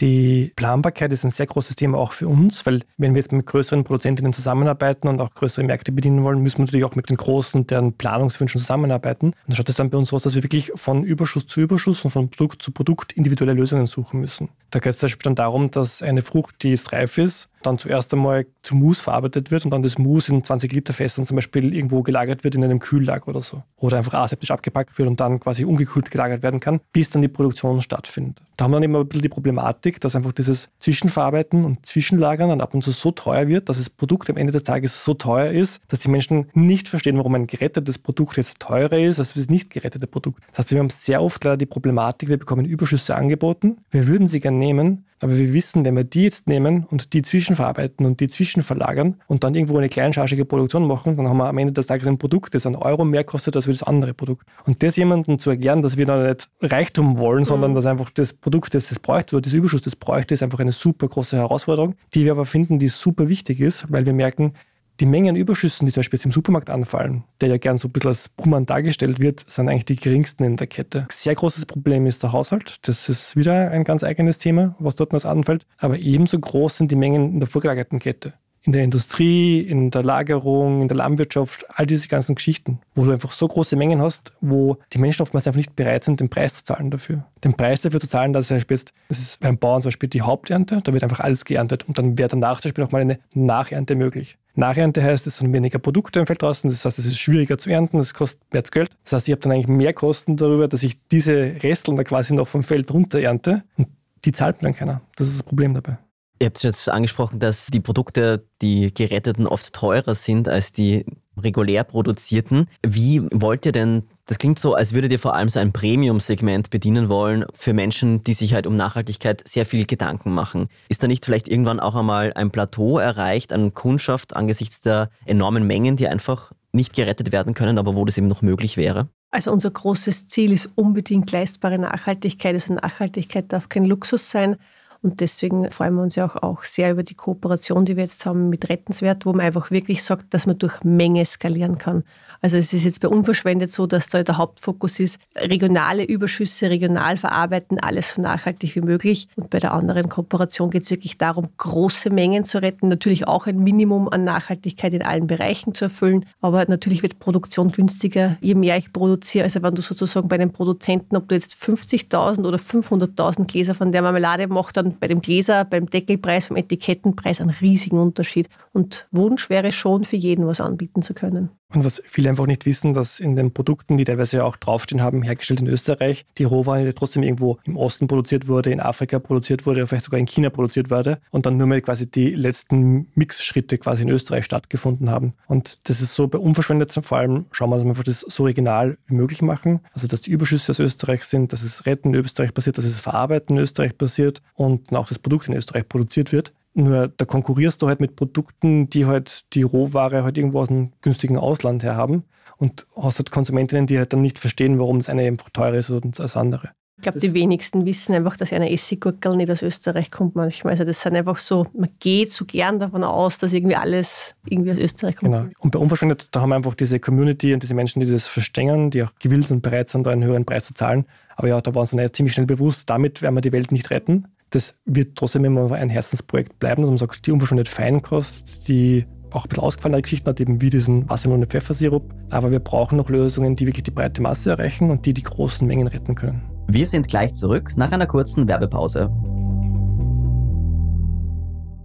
die 0.00 0.52
Planbarkeit 0.56 1.12
ist 1.12 1.24
ein 1.24 1.30
sehr 1.30 1.46
großes 1.46 1.76
Thema 1.76 1.98
auch 1.98 2.12
für 2.12 2.26
uns, 2.26 2.66
weil 2.66 2.82
wenn 2.96 3.14
wir 3.14 3.20
jetzt 3.20 3.30
mit 3.30 3.46
größeren 3.46 3.84
Produzentinnen 3.84 4.32
zusammenarbeiten 4.32 5.06
und 5.06 5.20
auch 5.20 5.32
größere 5.34 5.64
Märkte 5.64 5.92
bedienen 5.92 6.24
wollen, 6.24 6.40
müssen 6.40 6.58
wir 6.58 6.64
natürlich 6.64 6.84
auch 6.84 6.96
mit 6.96 7.10
den 7.10 7.16
großen, 7.16 7.66
deren 7.66 7.92
Planungswünschen 7.92 8.60
zusammenarbeiten. 8.60 9.26
Und 9.26 9.34
da 9.46 9.54
schaut 9.54 9.68
es 9.68 9.76
dann 9.76 9.90
bei 9.90 9.98
uns 9.98 10.08
so 10.08 10.16
aus, 10.16 10.24
dass 10.24 10.34
wir 10.34 10.42
wirklich 10.42 10.72
von 10.74 11.04
Überschuss 11.04 11.46
zu 11.46 11.60
Überschuss 11.60 12.04
und 12.04 12.10
von 12.10 12.28
Produkt 12.28 12.62
zu 12.62 12.72
Produkt 12.72 13.12
individuelle 13.12 13.54
Lösungen 13.54 13.86
suchen 13.86 14.20
müssen. 14.20 14.48
Da 14.70 14.80
geht 14.80 14.90
es 14.90 14.98
zum 14.98 15.06
Beispiel 15.06 15.24
dann 15.24 15.36
darum, 15.36 15.70
dass 15.70 16.02
eine 16.02 16.22
Frucht, 16.22 16.62
die 16.64 16.70
jetzt 16.70 16.92
reif 16.92 17.18
ist, 17.18 17.48
dann 17.66 17.78
zuerst 17.78 18.12
einmal 18.12 18.46
zu 18.62 18.74
Mus 18.74 19.00
verarbeitet 19.00 19.50
wird 19.50 19.64
und 19.64 19.70
dann 19.70 19.82
das 19.82 19.98
Mus 19.98 20.28
in 20.28 20.42
20 20.42 20.72
Liter 20.72 20.92
Fässern 20.92 21.26
zum 21.26 21.36
Beispiel 21.36 21.74
irgendwo 21.74 22.02
gelagert 22.02 22.44
wird 22.44 22.54
in 22.54 22.64
einem 22.64 22.78
Kühllager 22.78 23.28
oder 23.28 23.42
so. 23.42 23.62
Oder 23.78 23.98
einfach 23.98 24.14
aseptisch 24.14 24.50
abgepackt 24.50 24.98
wird 24.98 25.08
und 25.08 25.20
dann 25.20 25.40
quasi 25.40 25.64
ungekühlt 25.64 26.10
gelagert 26.10 26.42
werden 26.42 26.60
kann, 26.60 26.80
bis 26.92 27.10
dann 27.10 27.22
die 27.22 27.28
Produktion 27.28 27.82
stattfindet. 27.82 28.40
Da 28.56 28.64
haben 28.64 28.70
wir 28.70 28.76
dann 28.76 28.84
immer 28.84 29.00
ein 29.00 29.08
bisschen 29.08 29.22
die 29.22 29.28
Problematik, 29.28 30.00
dass 30.00 30.14
einfach 30.14 30.32
dieses 30.32 30.68
Zwischenverarbeiten 30.78 31.64
und 31.64 31.84
Zwischenlagern 31.84 32.48
dann 32.48 32.60
ab 32.60 32.74
und 32.74 32.84
zu 32.84 32.92
so 32.92 33.10
teuer 33.10 33.48
wird, 33.48 33.68
dass 33.68 33.78
das 33.78 33.90
Produkt 33.90 34.30
am 34.30 34.36
Ende 34.36 34.52
des 34.52 34.62
Tages 34.62 35.04
so 35.04 35.14
teuer 35.14 35.50
ist, 35.50 35.80
dass 35.88 36.00
die 36.00 36.08
Menschen 36.08 36.48
nicht 36.54 36.88
verstehen, 36.88 37.16
warum 37.16 37.34
ein 37.34 37.46
gerettetes 37.46 37.98
Produkt 37.98 38.36
jetzt 38.36 38.60
teurer 38.60 38.98
ist 38.98 39.18
als 39.18 39.34
das 39.34 39.48
nicht 39.48 39.70
gerettete 39.70 40.06
Produkt. 40.06 40.42
Das 40.50 40.60
heißt, 40.60 40.72
wir 40.72 40.78
haben 40.78 40.90
sehr 40.90 41.22
oft 41.22 41.42
leider 41.42 41.56
die 41.56 41.66
Problematik, 41.66 42.28
wir 42.28 42.38
bekommen 42.38 42.64
Überschüsse 42.64 43.16
angeboten, 43.16 43.78
wir 43.90 44.06
würden 44.06 44.26
sie 44.26 44.40
gerne 44.40 44.58
nehmen, 44.58 45.04
aber 45.20 45.36
wir 45.38 45.52
wissen, 45.52 45.84
wenn 45.84 45.96
wir 45.96 46.04
die 46.04 46.24
jetzt 46.24 46.48
nehmen 46.48 46.84
und 46.84 47.12
die 47.12 47.22
zwischenverarbeiten 47.22 48.04
und 48.04 48.20
die 48.20 48.28
zwischenverlagern 48.28 49.20
und 49.26 49.44
dann 49.44 49.54
irgendwo 49.54 49.78
eine 49.78 49.88
kleinchargige 49.88 50.44
Produktion 50.44 50.86
machen, 50.86 51.16
dann 51.16 51.28
haben 51.28 51.36
wir 51.36 51.48
am 51.48 51.58
Ende 51.58 51.72
des 51.72 51.86
Tages 51.86 52.08
ein 52.08 52.18
Produkt, 52.18 52.54
das 52.54 52.66
einen 52.66 52.76
Euro 52.76 53.04
mehr 53.04 53.24
kostet 53.24 53.56
als 53.56 53.66
das 53.66 53.82
andere 53.82 54.14
Produkt. 54.14 54.46
Und 54.66 54.82
das 54.82 54.96
jemandem 54.96 55.38
zu 55.38 55.50
erklären, 55.50 55.82
dass 55.82 55.96
wir 55.96 56.06
da 56.06 56.28
nicht 56.28 56.48
Reichtum 56.60 57.18
wollen, 57.18 57.40
mhm. 57.40 57.44
sondern 57.44 57.74
dass 57.74 57.86
einfach 57.86 58.10
das 58.10 58.32
Produkt, 58.32 58.74
das 58.74 58.88
das 58.88 58.98
bräuchte 58.98 59.36
oder 59.36 59.42
das 59.42 59.52
Überschuss, 59.52 59.82
das 59.82 59.96
bräuchte, 59.96 60.34
ist 60.34 60.42
einfach 60.42 60.60
eine 60.60 60.72
super 60.72 61.08
große 61.08 61.36
Herausforderung, 61.36 61.94
die 62.14 62.24
wir 62.24 62.32
aber 62.32 62.46
finden, 62.46 62.78
die 62.78 62.88
super 62.88 63.28
wichtig 63.28 63.60
ist, 63.60 63.90
weil 63.90 64.06
wir 64.06 64.12
merken, 64.12 64.54
die 65.00 65.06
Mengen 65.06 65.36
Überschüssen, 65.36 65.86
die 65.86 65.92
zum 65.92 66.00
Beispiel 66.00 66.18
jetzt 66.18 66.26
im 66.26 66.32
Supermarkt 66.32 66.70
anfallen, 66.70 67.24
der 67.40 67.48
ja 67.48 67.56
gern 67.56 67.78
so 67.78 67.88
ein 67.88 67.92
bisschen 67.92 68.08
als 68.08 68.28
Buhmann 68.28 68.66
dargestellt 68.66 69.18
wird, 69.18 69.44
sind 69.50 69.68
eigentlich 69.68 69.84
die 69.84 69.96
geringsten 69.96 70.44
in 70.44 70.56
der 70.56 70.66
Kette. 70.66 71.06
Sehr 71.10 71.34
großes 71.34 71.66
Problem 71.66 72.06
ist 72.06 72.22
der 72.22 72.32
Haushalt. 72.32 72.86
Das 72.86 73.08
ist 73.08 73.36
wieder 73.36 73.70
ein 73.70 73.84
ganz 73.84 74.04
eigenes 74.04 74.38
Thema, 74.38 74.76
was 74.78 74.96
dort 74.96 75.12
noch 75.12 75.24
anfällt. 75.24 75.66
Aber 75.78 75.98
ebenso 75.98 76.38
groß 76.38 76.76
sind 76.78 76.90
die 76.90 76.96
Mengen 76.96 77.34
in 77.34 77.40
der 77.40 77.48
vorgelagerten 77.48 77.98
Kette. 77.98 78.34
in 78.64 78.72
der 78.72 78.82
Industrie, 78.82 79.60
in 79.60 79.90
der 79.90 80.02
Lagerung, 80.02 80.82
in 80.82 80.88
der 80.88 80.96
Landwirtschaft, 80.96 81.66
all 81.68 81.86
diese 81.86 82.08
ganzen 82.08 82.34
Geschichten, 82.34 82.80
wo 82.94 83.04
du 83.04 83.12
einfach 83.12 83.32
so 83.32 83.46
große 83.46 83.76
Mengen 83.76 84.00
hast, 84.00 84.32
wo 84.40 84.78
die 84.92 84.98
Menschen 84.98 85.22
oftmals 85.22 85.46
einfach 85.46 85.58
nicht 85.58 85.76
bereit 85.76 86.04
sind, 86.04 86.20
den 86.20 86.30
Preis 86.30 86.54
zu 86.54 86.64
zahlen 86.64 86.90
dafür. 86.90 87.26
Den 87.44 87.54
Preis 87.54 87.80
dafür 87.80 88.00
zu 88.00 88.08
zahlen, 88.08 88.32
dass 88.32 88.50
er 88.50 88.60
das 88.64 89.18
ist 89.18 89.40
beim 89.40 89.58
Bauern 89.58 89.82
zum 89.82 89.90
Beispiel 89.90 90.08
die 90.08 90.22
Haupternte, 90.22 90.80
da 90.82 90.92
wird 90.92 91.02
einfach 91.02 91.20
alles 91.20 91.44
geerntet 91.44 91.86
und 91.86 91.98
dann 91.98 92.16
wäre 92.16 92.28
danach 92.28 92.60
zum 92.60 92.70
Beispiel 92.70 92.84
auch 92.84 92.92
mal 92.92 93.02
eine 93.02 93.18
Nachernte 93.34 93.96
möglich. 93.96 94.38
Nachernte 94.54 95.02
heißt, 95.02 95.26
es 95.26 95.38
sind 95.38 95.52
weniger 95.52 95.78
Produkte 95.78 96.20
im 96.20 96.26
Feld 96.26 96.42
draußen, 96.42 96.70
das 96.70 96.84
heißt, 96.84 96.98
es 96.98 97.06
ist 97.06 97.18
schwieriger 97.18 97.58
zu 97.58 97.70
ernten, 97.70 97.98
es 97.98 98.14
kostet 98.14 98.40
mehr 98.52 98.62
Geld. 98.62 98.90
Das 99.02 99.14
heißt, 99.14 99.28
ich 99.28 99.32
habe 99.32 99.42
dann 99.42 99.52
eigentlich 99.52 99.68
mehr 99.68 99.92
Kosten 99.92 100.36
darüber, 100.36 100.68
dass 100.68 100.82
ich 100.82 101.06
diese 101.08 101.56
Resteln 101.62 101.96
da 101.96 102.04
quasi 102.04 102.34
noch 102.34 102.48
vom 102.48 102.62
Feld 102.62 102.92
runter 102.92 103.20
ernte 103.20 103.64
und 103.76 103.88
die 104.24 104.32
zahlt 104.32 104.62
mir 104.62 104.68
dann 104.68 104.76
keiner. 104.76 105.00
Das 105.16 105.26
ist 105.26 105.36
das 105.36 105.42
Problem 105.42 105.74
dabei. 105.74 105.98
Ihr 106.40 106.46
habt 106.46 106.62
jetzt 106.62 106.88
angesprochen, 106.88 107.38
dass 107.38 107.66
die 107.66 107.80
Produkte, 107.80 108.46
die 108.60 108.92
geretteten, 108.92 109.46
oft 109.46 109.72
teurer 109.72 110.14
sind 110.14 110.48
als 110.48 110.72
die 110.72 111.04
regulär 111.36 111.84
produzierten. 111.84 112.66
Wie 112.86 113.22
wollt 113.32 113.66
ihr 113.66 113.72
denn, 113.72 114.04
das 114.26 114.38
klingt 114.38 114.58
so, 114.58 114.74
als 114.74 114.92
würdet 114.92 115.12
ihr 115.12 115.18
vor 115.18 115.34
allem 115.34 115.48
so 115.48 115.60
ein 115.60 115.72
Premium-Segment 115.72 116.70
bedienen 116.70 117.08
wollen 117.08 117.44
für 117.54 117.72
Menschen, 117.72 118.24
die 118.24 118.34
sich 118.34 118.54
halt 118.54 118.66
um 118.66 118.76
Nachhaltigkeit 118.76 119.46
sehr 119.46 119.66
viel 119.66 119.86
Gedanken 119.86 120.32
machen. 120.32 120.68
Ist 120.88 121.02
da 121.02 121.06
nicht 121.06 121.24
vielleicht 121.24 121.48
irgendwann 121.48 121.80
auch 121.80 121.94
einmal 121.94 122.32
ein 122.34 122.50
Plateau 122.50 122.98
erreicht 122.98 123.52
an 123.52 123.74
Kundschaft 123.74 124.36
angesichts 124.36 124.80
der 124.80 125.10
enormen 125.26 125.66
Mengen, 125.66 125.96
die 125.96 126.08
einfach 126.08 126.52
nicht 126.72 126.94
gerettet 126.94 127.32
werden 127.32 127.54
können, 127.54 127.78
aber 127.78 127.94
wo 127.94 128.04
das 128.04 128.18
eben 128.18 128.26
noch 128.26 128.42
möglich 128.42 128.76
wäre? 128.76 129.08
Also 129.30 129.50
unser 129.50 129.70
großes 129.70 130.28
Ziel 130.28 130.52
ist 130.52 130.70
unbedingt 130.76 131.30
leistbare 131.32 131.78
Nachhaltigkeit. 131.78 132.54
Also 132.54 132.74
Nachhaltigkeit 132.74 133.52
darf 133.52 133.68
kein 133.68 133.84
Luxus 133.84 134.30
sein. 134.30 134.56
Und 135.04 135.20
deswegen 135.20 135.70
freuen 135.70 135.96
wir 135.96 136.02
uns 136.02 136.16
ja 136.16 136.24
auch, 136.24 136.36
auch 136.36 136.64
sehr 136.64 136.90
über 136.90 137.02
die 137.02 137.14
Kooperation, 137.14 137.84
die 137.84 137.94
wir 137.94 138.04
jetzt 138.04 138.24
haben 138.24 138.48
mit 138.48 138.70
Rettenswert, 138.70 139.26
wo 139.26 139.32
man 139.32 139.42
einfach 139.42 139.70
wirklich 139.70 140.02
sagt, 140.02 140.32
dass 140.32 140.46
man 140.46 140.56
durch 140.56 140.82
Menge 140.82 141.26
skalieren 141.26 141.76
kann. 141.76 142.04
Also 142.40 142.56
es 142.56 142.72
ist 142.72 142.84
jetzt 142.84 143.00
bei 143.00 143.08
Unverschwendet 143.08 143.72
so, 143.72 143.86
dass 143.86 144.08
da 144.08 144.22
der 144.22 144.38
Hauptfokus 144.38 145.00
ist, 145.00 145.18
regionale 145.34 146.04
Überschüsse 146.04 146.68
regional 146.68 147.16
verarbeiten, 147.16 147.78
alles 147.78 148.14
so 148.14 148.22
nachhaltig 148.22 148.76
wie 148.76 148.80
möglich. 148.80 149.28
Und 149.36 149.50
bei 149.50 149.58
der 149.58 149.72
anderen 149.72 150.08
Kooperation 150.08 150.70
geht 150.70 150.84
es 150.84 150.90
wirklich 150.90 151.18
darum, 151.18 151.48
große 151.56 152.10
Mengen 152.10 152.44
zu 152.44 152.60
retten, 152.60 152.88
natürlich 152.88 153.28
auch 153.28 153.46
ein 153.46 153.58
Minimum 153.58 154.08
an 154.08 154.24
Nachhaltigkeit 154.24 154.92
in 154.94 155.02
allen 155.02 155.26
Bereichen 155.26 155.74
zu 155.74 155.86
erfüllen. 155.86 156.26
Aber 156.40 156.64
natürlich 156.66 157.02
wird 157.02 157.18
Produktion 157.18 157.72
günstiger, 157.72 158.36
je 158.40 158.54
mehr 158.54 158.76
ich 158.78 158.92
produziere. 158.92 159.44
Also 159.44 159.62
wenn 159.62 159.74
du 159.74 159.82
sozusagen 159.82 160.28
bei 160.28 160.36
einem 160.36 160.52
Produzenten, 160.52 161.16
ob 161.16 161.28
du 161.28 161.34
jetzt 161.34 161.56
50.000 161.56 162.46
oder 162.46 162.58
500.000 162.58 163.46
Gläser 163.46 163.74
von 163.74 163.92
der 163.92 164.02
Marmelade 164.02 164.48
machst, 164.48 164.76
dann 164.76 164.93
bei 165.00 165.08
dem 165.08 165.20
Gläser, 165.20 165.64
beim 165.64 165.88
Deckelpreis, 165.88 166.48
beim 166.48 166.56
Etikettenpreis 166.56 167.40
einen 167.40 167.50
riesigen 167.50 167.98
Unterschied. 167.98 168.48
Und 168.72 169.06
Wunsch 169.10 169.50
wäre 169.50 169.72
schon 169.72 170.04
für 170.04 170.16
jeden 170.16 170.46
was 170.46 170.60
anbieten 170.60 171.02
zu 171.02 171.14
können. 171.14 171.50
Und 171.74 171.84
was 171.84 172.02
viele 172.06 172.30
einfach 172.30 172.46
nicht 172.46 172.66
wissen, 172.66 172.94
dass 172.94 173.20
in 173.20 173.36
den 173.36 173.52
Produkten, 173.52 173.98
die 173.98 174.04
teilweise 174.04 174.38
ja 174.38 174.44
auch 174.44 174.56
draufstehen 174.56 175.02
haben, 175.02 175.22
hergestellt 175.22 175.60
in 175.60 175.66
Österreich, 175.66 176.24
die 176.38 176.44
Rohware 176.44 176.94
trotzdem 176.94 177.22
irgendwo 177.22 177.58
im 177.64 177.76
Osten 177.76 178.06
produziert 178.06 178.48
wurde, 178.48 178.70
in 178.70 178.80
Afrika 178.80 179.18
produziert 179.18 179.66
wurde, 179.66 179.86
vielleicht 179.86 180.04
sogar 180.04 180.20
in 180.20 180.26
China 180.26 180.50
produziert 180.50 180.90
wurde 180.90 181.20
und 181.30 181.46
dann 181.46 181.56
nur 181.56 181.66
mal 181.66 181.80
quasi 181.80 182.10
die 182.10 182.30
letzten 182.30 183.08
Mixschritte 183.14 183.78
quasi 183.78 184.04
in 184.04 184.08
Österreich 184.08 184.44
stattgefunden 184.44 185.10
haben. 185.10 185.34
Und 185.48 185.88
das 185.88 186.00
ist 186.00 186.14
so 186.14 186.28
bei 186.28 186.38
unverschwendet 186.38 186.92
vor 186.92 187.18
allem, 187.18 187.46
schauen 187.50 187.70
wir 187.70 187.76
uns 187.76 187.84
einfach 187.84 188.04
das 188.04 188.20
so 188.20 188.44
regional 188.44 188.98
wie 189.06 189.14
möglich 189.14 189.42
machen. 189.42 189.80
Also, 189.92 190.06
dass 190.06 190.20
die 190.20 190.30
Überschüsse 190.30 190.70
aus 190.70 190.78
Österreich 190.78 191.24
sind, 191.24 191.52
dass 191.52 191.62
es 191.62 191.86
Retten 191.86 192.14
in 192.14 192.20
Österreich 192.20 192.54
passiert, 192.54 192.78
dass 192.78 192.84
es 192.84 193.00
Verarbeiten 193.00 193.56
in 193.56 193.62
Österreich 193.62 193.96
passiert 193.98 194.42
und 194.54 194.92
auch 194.92 195.08
das 195.08 195.18
Produkt 195.18 195.48
in 195.48 195.54
Österreich 195.54 195.88
produziert 195.88 196.32
wird. 196.32 196.52
Nur 196.74 197.08
da 197.08 197.24
konkurrierst 197.24 197.80
du 197.80 197.88
halt 197.88 198.00
mit 198.00 198.16
Produkten, 198.16 198.90
die 198.90 199.06
halt 199.06 199.44
die 199.54 199.62
Rohware 199.62 200.24
halt 200.24 200.36
irgendwo 200.36 200.60
aus 200.60 200.68
einem 200.68 200.92
günstigen 201.00 201.38
Ausland 201.38 201.84
her 201.84 201.96
haben 201.96 202.24
und 202.56 202.86
hast 202.96 203.18
halt 203.18 203.30
Konsumentinnen, 203.30 203.86
die 203.86 203.98
halt 203.98 204.12
dann 204.12 204.22
nicht 204.22 204.40
verstehen, 204.40 204.78
warum 204.80 204.98
das 204.98 205.08
eine 205.08 205.22
einfach 205.22 205.50
teurer 205.50 205.76
ist 205.76 205.90
als 205.90 206.16
das 206.16 206.36
andere. 206.36 206.70
Ich 206.96 207.02
glaube, 207.02 207.18
die 207.18 207.34
wenigsten 207.34 207.84
wissen 207.86 208.14
einfach, 208.14 208.36
dass 208.36 208.52
eine 208.52 208.70
Essiggurkel 208.70 209.36
nicht 209.36 209.50
aus 209.50 209.62
Österreich 209.62 210.10
kommt 210.10 210.36
manchmal. 210.36 210.72
Also 210.72 210.84
das 210.84 211.00
sind 211.00 211.16
einfach 211.16 211.38
so, 211.38 211.66
man 211.76 211.90
geht 211.98 212.32
so 212.32 212.44
gern 212.44 212.78
davon 212.78 213.04
aus, 213.04 213.36
dass 213.38 213.52
irgendwie 213.52 213.74
alles 213.74 214.34
irgendwie 214.48 214.70
aus 214.70 214.78
Österreich 214.78 215.16
kommt. 215.16 215.32
Genau. 215.32 215.46
Und 215.58 215.72
bei 215.72 215.78
Unverschwendet, 215.78 216.28
da 216.30 216.40
haben 216.40 216.50
wir 216.50 216.56
einfach 216.56 216.74
diese 216.74 217.00
Community 217.00 217.52
und 217.52 217.62
diese 217.62 217.74
Menschen, 217.74 218.00
die 218.00 218.10
das 218.10 218.26
verstehen, 218.26 218.90
die 218.90 219.02
auch 219.02 219.12
gewillt 219.18 219.50
und 219.50 219.60
bereit 219.60 219.88
sind, 219.88 220.06
da 220.06 220.12
einen 220.12 220.24
höheren 220.24 220.44
Preis 220.44 220.66
zu 220.66 220.74
zahlen. 220.74 221.04
Aber 221.36 221.48
ja, 221.48 221.60
da 221.60 221.74
waren 221.74 221.84
sie 221.84 222.12
ziemlich 222.12 222.32
schnell 222.32 222.46
bewusst, 222.46 222.88
damit 222.88 223.22
werden 223.22 223.34
wir 223.34 223.42
die 223.42 223.52
Welt 223.52 223.72
nicht 223.72 223.90
retten 223.90 224.28
das 224.54 224.78
wird 224.84 225.16
trotzdem 225.16 225.44
immer 225.44 225.70
ein 225.72 225.88
Herzensprojekt 225.88 226.58
bleiben, 226.58 226.82
dass 226.82 226.90
man 226.90 226.98
sagt, 226.98 227.26
die 227.26 227.32
unverschwendete 227.32 227.70
Feinkost, 227.70 228.68
die 228.68 229.06
auch 229.32 229.44
ein 229.44 229.48
bisschen 229.48 229.64
ausgefallene 229.64 230.02
Geschichten 230.02 230.28
hat, 230.28 230.38
eben 230.38 230.60
wie 230.60 230.70
diesen 230.70 231.10
Wassermelone 231.10 231.46
Pfeffersirup. 231.46 232.14
Aber 232.30 232.52
wir 232.52 232.60
brauchen 232.60 232.96
noch 232.96 233.10
Lösungen, 233.10 233.56
die 233.56 233.66
wirklich 233.66 233.82
die 233.82 233.90
breite 233.90 234.22
Masse 234.22 234.50
erreichen 234.50 234.90
und 234.90 235.06
die 235.06 235.14
die 235.14 235.24
großen 235.24 235.66
Mengen 235.66 235.88
retten 235.88 236.14
können. 236.14 236.42
Wir 236.68 236.86
sind 236.86 237.08
gleich 237.08 237.34
zurück 237.34 237.72
nach 237.76 237.90
einer 237.90 238.06
kurzen 238.06 238.46
Werbepause. 238.46 239.10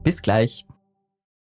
Bis 0.04 0.22
gleich. 0.22 0.66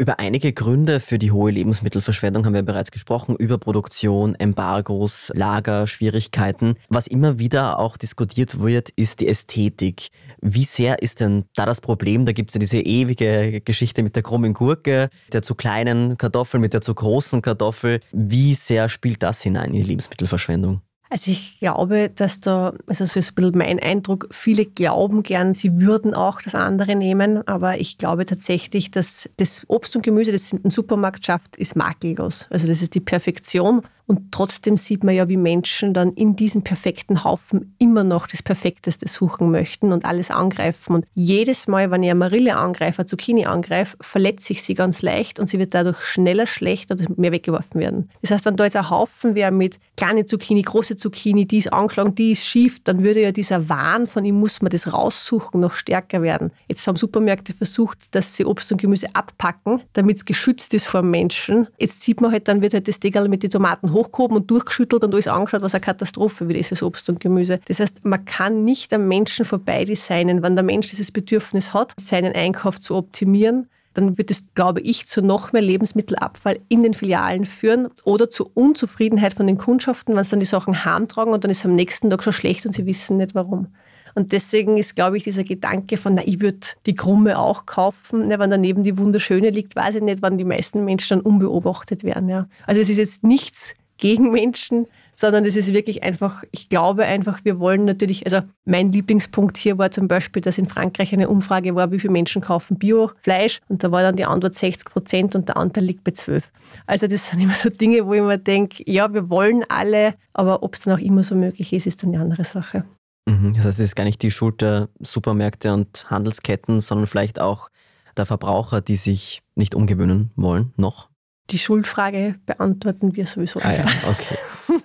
Über 0.00 0.18
einige 0.18 0.54
Gründe 0.54 0.98
für 0.98 1.18
die 1.18 1.30
hohe 1.30 1.50
Lebensmittelverschwendung 1.50 2.46
haben 2.46 2.54
wir 2.54 2.62
bereits 2.62 2.90
gesprochen. 2.90 3.36
Überproduktion, 3.36 4.34
Embargos, 4.34 5.30
Lager, 5.34 5.86
Schwierigkeiten. 5.86 6.76
Was 6.88 7.06
immer 7.06 7.38
wieder 7.38 7.78
auch 7.78 7.98
diskutiert 7.98 8.60
wird, 8.60 8.88
ist 8.96 9.20
die 9.20 9.28
Ästhetik. 9.28 10.08
Wie 10.40 10.64
sehr 10.64 11.02
ist 11.02 11.20
denn 11.20 11.44
da 11.54 11.66
das 11.66 11.82
Problem? 11.82 12.24
Da 12.24 12.32
gibt 12.32 12.48
es 12.48 12.54
ja 12.54 12.60
diese 12.60 12.80
ewige 12.80 13.60
Geschichte 13.60 14.02
mit 14.02 14.16
der 14.16 14.22
krummen 14.22 14.54
Gurke, 14.54 15.10
der 15.34 15.42
zu 15.42 15.54
kleinen 15.54 16.16
Kartoffel 16.16 16.60
mit 16.60 16.72
der 16.72 16.80
zu 16.80 16.94
großen 16.94 17.42
Kartoffel. 17.42 18.00
Wie 18.10 18.54
sehr 18.54 18.88
spielt 18.88 19.22
das 19.22 19.42
hinein 19.42 19.74
in 19.74 19.82
die 19.82 19.82
Lebensmittelverschwendung? 19.82 20.80
Also 21.12 21.32
ich 21.32 21.58
glaube, 21.58 22.08
dass 22.08 22.40
da, 22.40 22.72
also 22.86 23.04
so 23.04 23.18
ist 23.18 23.32
ein 23.32 23.34
bisschen 23.34 23.58
mein 23.58 23.80
Eindruck, 23.80 24.28
viele 24.30 24.64
glauben 24.64 25.24
gern, 25.24 25.54
sie 25.54 25.80
würden 25.80 26.14
auch 26.14 26.40
das 26.40 26.54
andere 26.54 26.94
nehmen, 26.94 27.46
aber 27.48 27.80
ich 27.80 27.98
glaube 27.98 28.26
tatsächlich, 28.26 28.92
dass 28.92 29.28
das 29.36 29.64
Obst 29.66 29.96
und 29.96 30.02
Gemüse, 30.02 30.30
das 30.30 30.52
in 30.52 30.62
den 30.62 30.70
Supermarkt 30.70 31.26
schafft, 31.26 31.56
ist 31.56 31.74
makellos. 31.74 32.46
Also 32.48 32.68
das 32.68 32.80
ist 32.80 32.94
die 32.94 33.00
Perfektion 33.00 33.82
Und 34.10 34.32
trotzdem 34.32 34.76
sieht 34.76 35.04
man 35.04 35.14
ja, 35.14 35.28
wie 35.28 35.36
Menschen 35.36 35.94
dann 35.94 36.14
in 36.14 36.34
diesem 36.34 36.62
perfekten 36.62 37.22
Haufen 37.22 37.76
immer 37.78 38.02
noch 38.02 38.26
das 38.26 38.42
Perfekteste 38.42 39.06
suchen 39.06 39.52
möchten 39.52 39.92
und 39.92 40.04
alles 40.04 40.32
angreifen. 40.32 40.96
Und 40.96 41.06
jedes 41.14 41.68
Mal, 41.68 41.92
wenn 41.92 42.02
ich 42.02 42.10
eine 42.10 42.18
Marille 42.18 42.56
angreife, 42.56 43.06
Zucchini 43.06 43.46
angreife, 43.46 43.96
verletze 44.00 44.52
ich 44.52 44.64
sie 44.64 44.74
ganz 44.74 45.02
leicht 45.02 45.38
und 45.38 45.48
sie 45.48 45.60
wird 45.60 45.74
dadurch 45.74 46.02
schneller 46.02 46.48
schlecht 46.48 46.90
oder 46.90 47.04
mehr 47.18 47.30
weggeworfen 47.30 47.80
werden. 47.80 48.10
Das 48.20 48.32
heißt, 48.32 48.46
wenn 48.46 48.56
da 48.56 48.64
jetzt 48.64 48.74
ein 48.74 48.90
Haufen 48.90 49.36
wäre 49.36 49.52
mit 49.52 49.78
kleine 49.96 50.26
Zucchini, 50.26 50.62
große 50.62 50.96
Zucchini, 50.96 51.46
die 51.46 51.58
ist 51.58 51.72
angeschlagen, 51.72 52.16
die 52.16 52.32
ist 52.32 52.44
schief, 52.44 52.82
dann 52.82 53.04
würde 53.04 53.22
ja 53.22 53.30
dieser 53.30 53.68
Wahn 53.68 54.08
von 54.08 54.24
ihm 54.24 54.40
muss 54.40 54.60
man 54.60 54.70
das 54.70 54.92
raussuchen 54.92 55.60
noch 55.60 55.74
stärker 55.74 56.20
werden. 56.20 56.50
Jetzt 56.66 56.84
haben 56.88 56.96
Supermärkte 56.96 57.54
versucht, 57.54 57.98
dass 58.10 58.34
sie 58.34 58.44
Obst 58.44 58.72
und 58.72 58.80
Gemüse 58.80 59.06
abpacken, 59.14 59.82
damit 59.92 60.16
es 60.16 60.24
geschützt 60.24 60.74
ist 60.74 60.88
vor 60.88 61.02
Menschen. 61.02 61.68
Jetzt 61.78 62.00
sieht 62.00 62.20
man 62.20 62.32
halt, 62.32 62.48
dann 62.48 62.60
wird 62.60 62.74
halt 62.74 62.88
das 62.88 62.98
Deckel 62.98 63.28
mit 63.28 63.44
den 63.44 63.50
Tomaten 63.50 63.92
hochgehoben 64.00 64.36
und 64.36 64.50
durchgeschüttelt 64.50 65.04
und 65.04 65.12
alles 65.12 65.28
angeschaut, 65.28 65.62
was 65.62 65.74
eine 65.74 65.80
Katastrophe 65.80 66.48
wieder 66.48 66.58
ist 66.58 66.82
Obst 66.82 67.08
und 67.08 67.20
Gemüse. 67.20 67.60
Das 67.66 67.80
heißt, 67.80 68.04
man 68.04 68.24
kann 68.24 68.64
nicht 68.64 68.92
am 68.92 69.08
Menschen 69.08 69.44
vorbei 69.44 69.84
designen, 69.84 70.42
wenn 70.42 70.56
der 70.56 70.64
Mensch 70.64 70.88
dieses 70.88 71.12
Bedürfnis 71.12 71.74
hat, 71.74 71.94
seinen 71.98 72.34
Einkauf 72.34 72.80
zu 72.80 72.94
optimieren 72.96 73.68
dann 73.94 74.18
wird 74.18 74.30
es, 74.30 74.44
glaube 74.54 74.80
ich, 74.80 75.06
zu 75.06 75.20
noch 75.20 75.52
mehr 75.52 75.62
Lebensmittelabfall 75.62 76.60
in 76.68 76.82
den 76.82 76.94
Filialen 76.94 77.44
führen 77.44 77.88
oder 78.04 78.30
zu 78.30 78.50
Unzufriedenheit 78.54 79.34
von 79.34 79.46
den 79.46 79.58
Kundschaften, 79.58 80.14
wenn 80.14 80.24
sie 80.24 80.30
dann 80.30 80.40
die 80.40 80.46
Sachen 80.46 80.84
heimtragen 80.84 81.32
und 81.32 81.42
dann 81.42 81.50
ist 81.50 81.58
es 81.58 81.64
am 81.64 81.74
nächsten 81.74 82.08
Tag 82.08 82.22
schon 82.22 82.32
schlecht 82.32 82.66
und 82.66 82.72
sie 82.72 82.86
wissen 82.86 83.16
nicht 83.16 83.34
warum. 83.34 83.68
Und 84.14 84.32
deswegen 84.32 84.76
ist, 84.76 84.96
glaube 84.96 85.16
ich, 85.16 85.22
dieser 85.22 85.44
Gedanke 85.44 85.96
von, 85.96 86.14
na, 86.14 86.22
ich 86.24 86.40
würde 86.40 86.58
die 86.86 86.94
Krumme 86.94 87.38
auch 87.38 87.66
kaufen, 87.66 88.28
ne, 88.28 88.38
wenn 88.38 88.50
daneben 88.50 88.82
die 88.82 88.98
Wunderschöne 88.98 89.50
liegt, 89.50 89.76
weiß 89.76 89.96
ich 89.96 90.02
nicht, 90.02 90.22
wann 90.22 90.38
die 90.38 90.44
meisten 90.44 90.84
Menschen 90.84 91.18
dann 91.18 91.20
unbeobachtet 91.20 92.02
werden. 92.02 92.28
Ja. 92.28 92.48
Also 92.66 92.80
es 92.80 92.88
ist 92.88 92.98
jetzt 92.98 93.22
nichts 93.22 93.74
gegen 94.00 94.32
Menschen, 94.32 94.86
sondern 95.14 95.44
es 95.44 95.54
ist 95.54 95.74
wirklich 95.74 96.02
einfach, 96.02 96.42
ich 96.50 96.70
glaube 96.70 97.04
einfach, 97.04 97.40
wir 97.44 97.60
wollen 97.60 97.84
natürlich, 97.84 98.24
also 98.24 98.40
mein 98.64 98.90
Lieblingspunkt 98.90 99.58
hier 99.58 99.76
war 99.76 99.90
zum 99.90 100.08
Beispiel, 100.08 100.40
dass 100.40 100.56
in 100.56 100.66
Frankreich 100.66 101.12
eine 101.12 101.28
Umfrage 101.28 101.74
war, 101.74 101.92
wie 101.92 102.00
viele 102.00 102.12
Menschen 102.12 102.40
kaufen 102.40 102.78
Biofleisch 102.78 103.60
und 103.68 103.84
da 103.84 103.92
war 103.92 104.02
dann 104.02 104.16
die 104.16 104.24
Antwort 104.24 104.54
60 104.54 104.86
Prozent 104.86 105.36
und 105.36 105.48
der 105.48 105.58
Anteil 105.58 105.84
liegt 105.84 106.04
bei 106.04 106.12
12. 106.12 106.50
Also 106.86 107.06
das 107.06 107.26
sind 107.26 107.40
immer 107.40 107.54
so 107.54 107.68
Dinge, 107.68 108.06
wo 108.06 108.14
ich 108.14 108.22
mir 108.22 108.38
denke, 108.38 108.82
ja, 108.90 109.12
wir 109.12 109.28
wollen 109.28 109.62
alle, 109.68 110.14
aber 110.32 110.62
ob 110.62 110.74
es 110.74 110.80
dann 110.80 110.94
auch 110.94 111.02
immer 111.02 111.22
so 111.22 111.34
möglich 111.34 111.72
ist, 111.74 111.86
ist 111.86 112.02
dann 112.02 112.14
eine 112.14 112.22
andere 112.22 112.44
Sache. 112.44 112.84
Mhm. 113.26 113.52
Das 113.54 113.66
heißt, 113.66 113.78
es 113.78 113.86
ist 113.86 113.96
gar 113.96 114.04
nicht 114.04 114.22
die 114.22 114.30
Schuld 114.30 114.62
der 114.62 114.88
Supermärkte 115.00 115.74
und 115.74 116.06
Handelsketten, 116.08 116.80
sondern 116.80 117.06
vielleicht 117.06 117.40
auch 117.40 117.68
der 118.16 118.24
Verbraucher, 118.24 118.80
die 118.80 118.96
sich 118.96 119.42
nicht 119.54 119.74
umgewöhnen 119.74 120.30
wollen, 120.34 120.72
noch? 120.76 121.09
Die 121.50 121.58
Schuldfrage 121.58 122.36
beantworten 122.46 123.16
wir 123.16 123.26
sowieso. 123.26 123.60
Ah, 123.60 123.72
ja, 123.72 123.84
okay. 124.08 124.36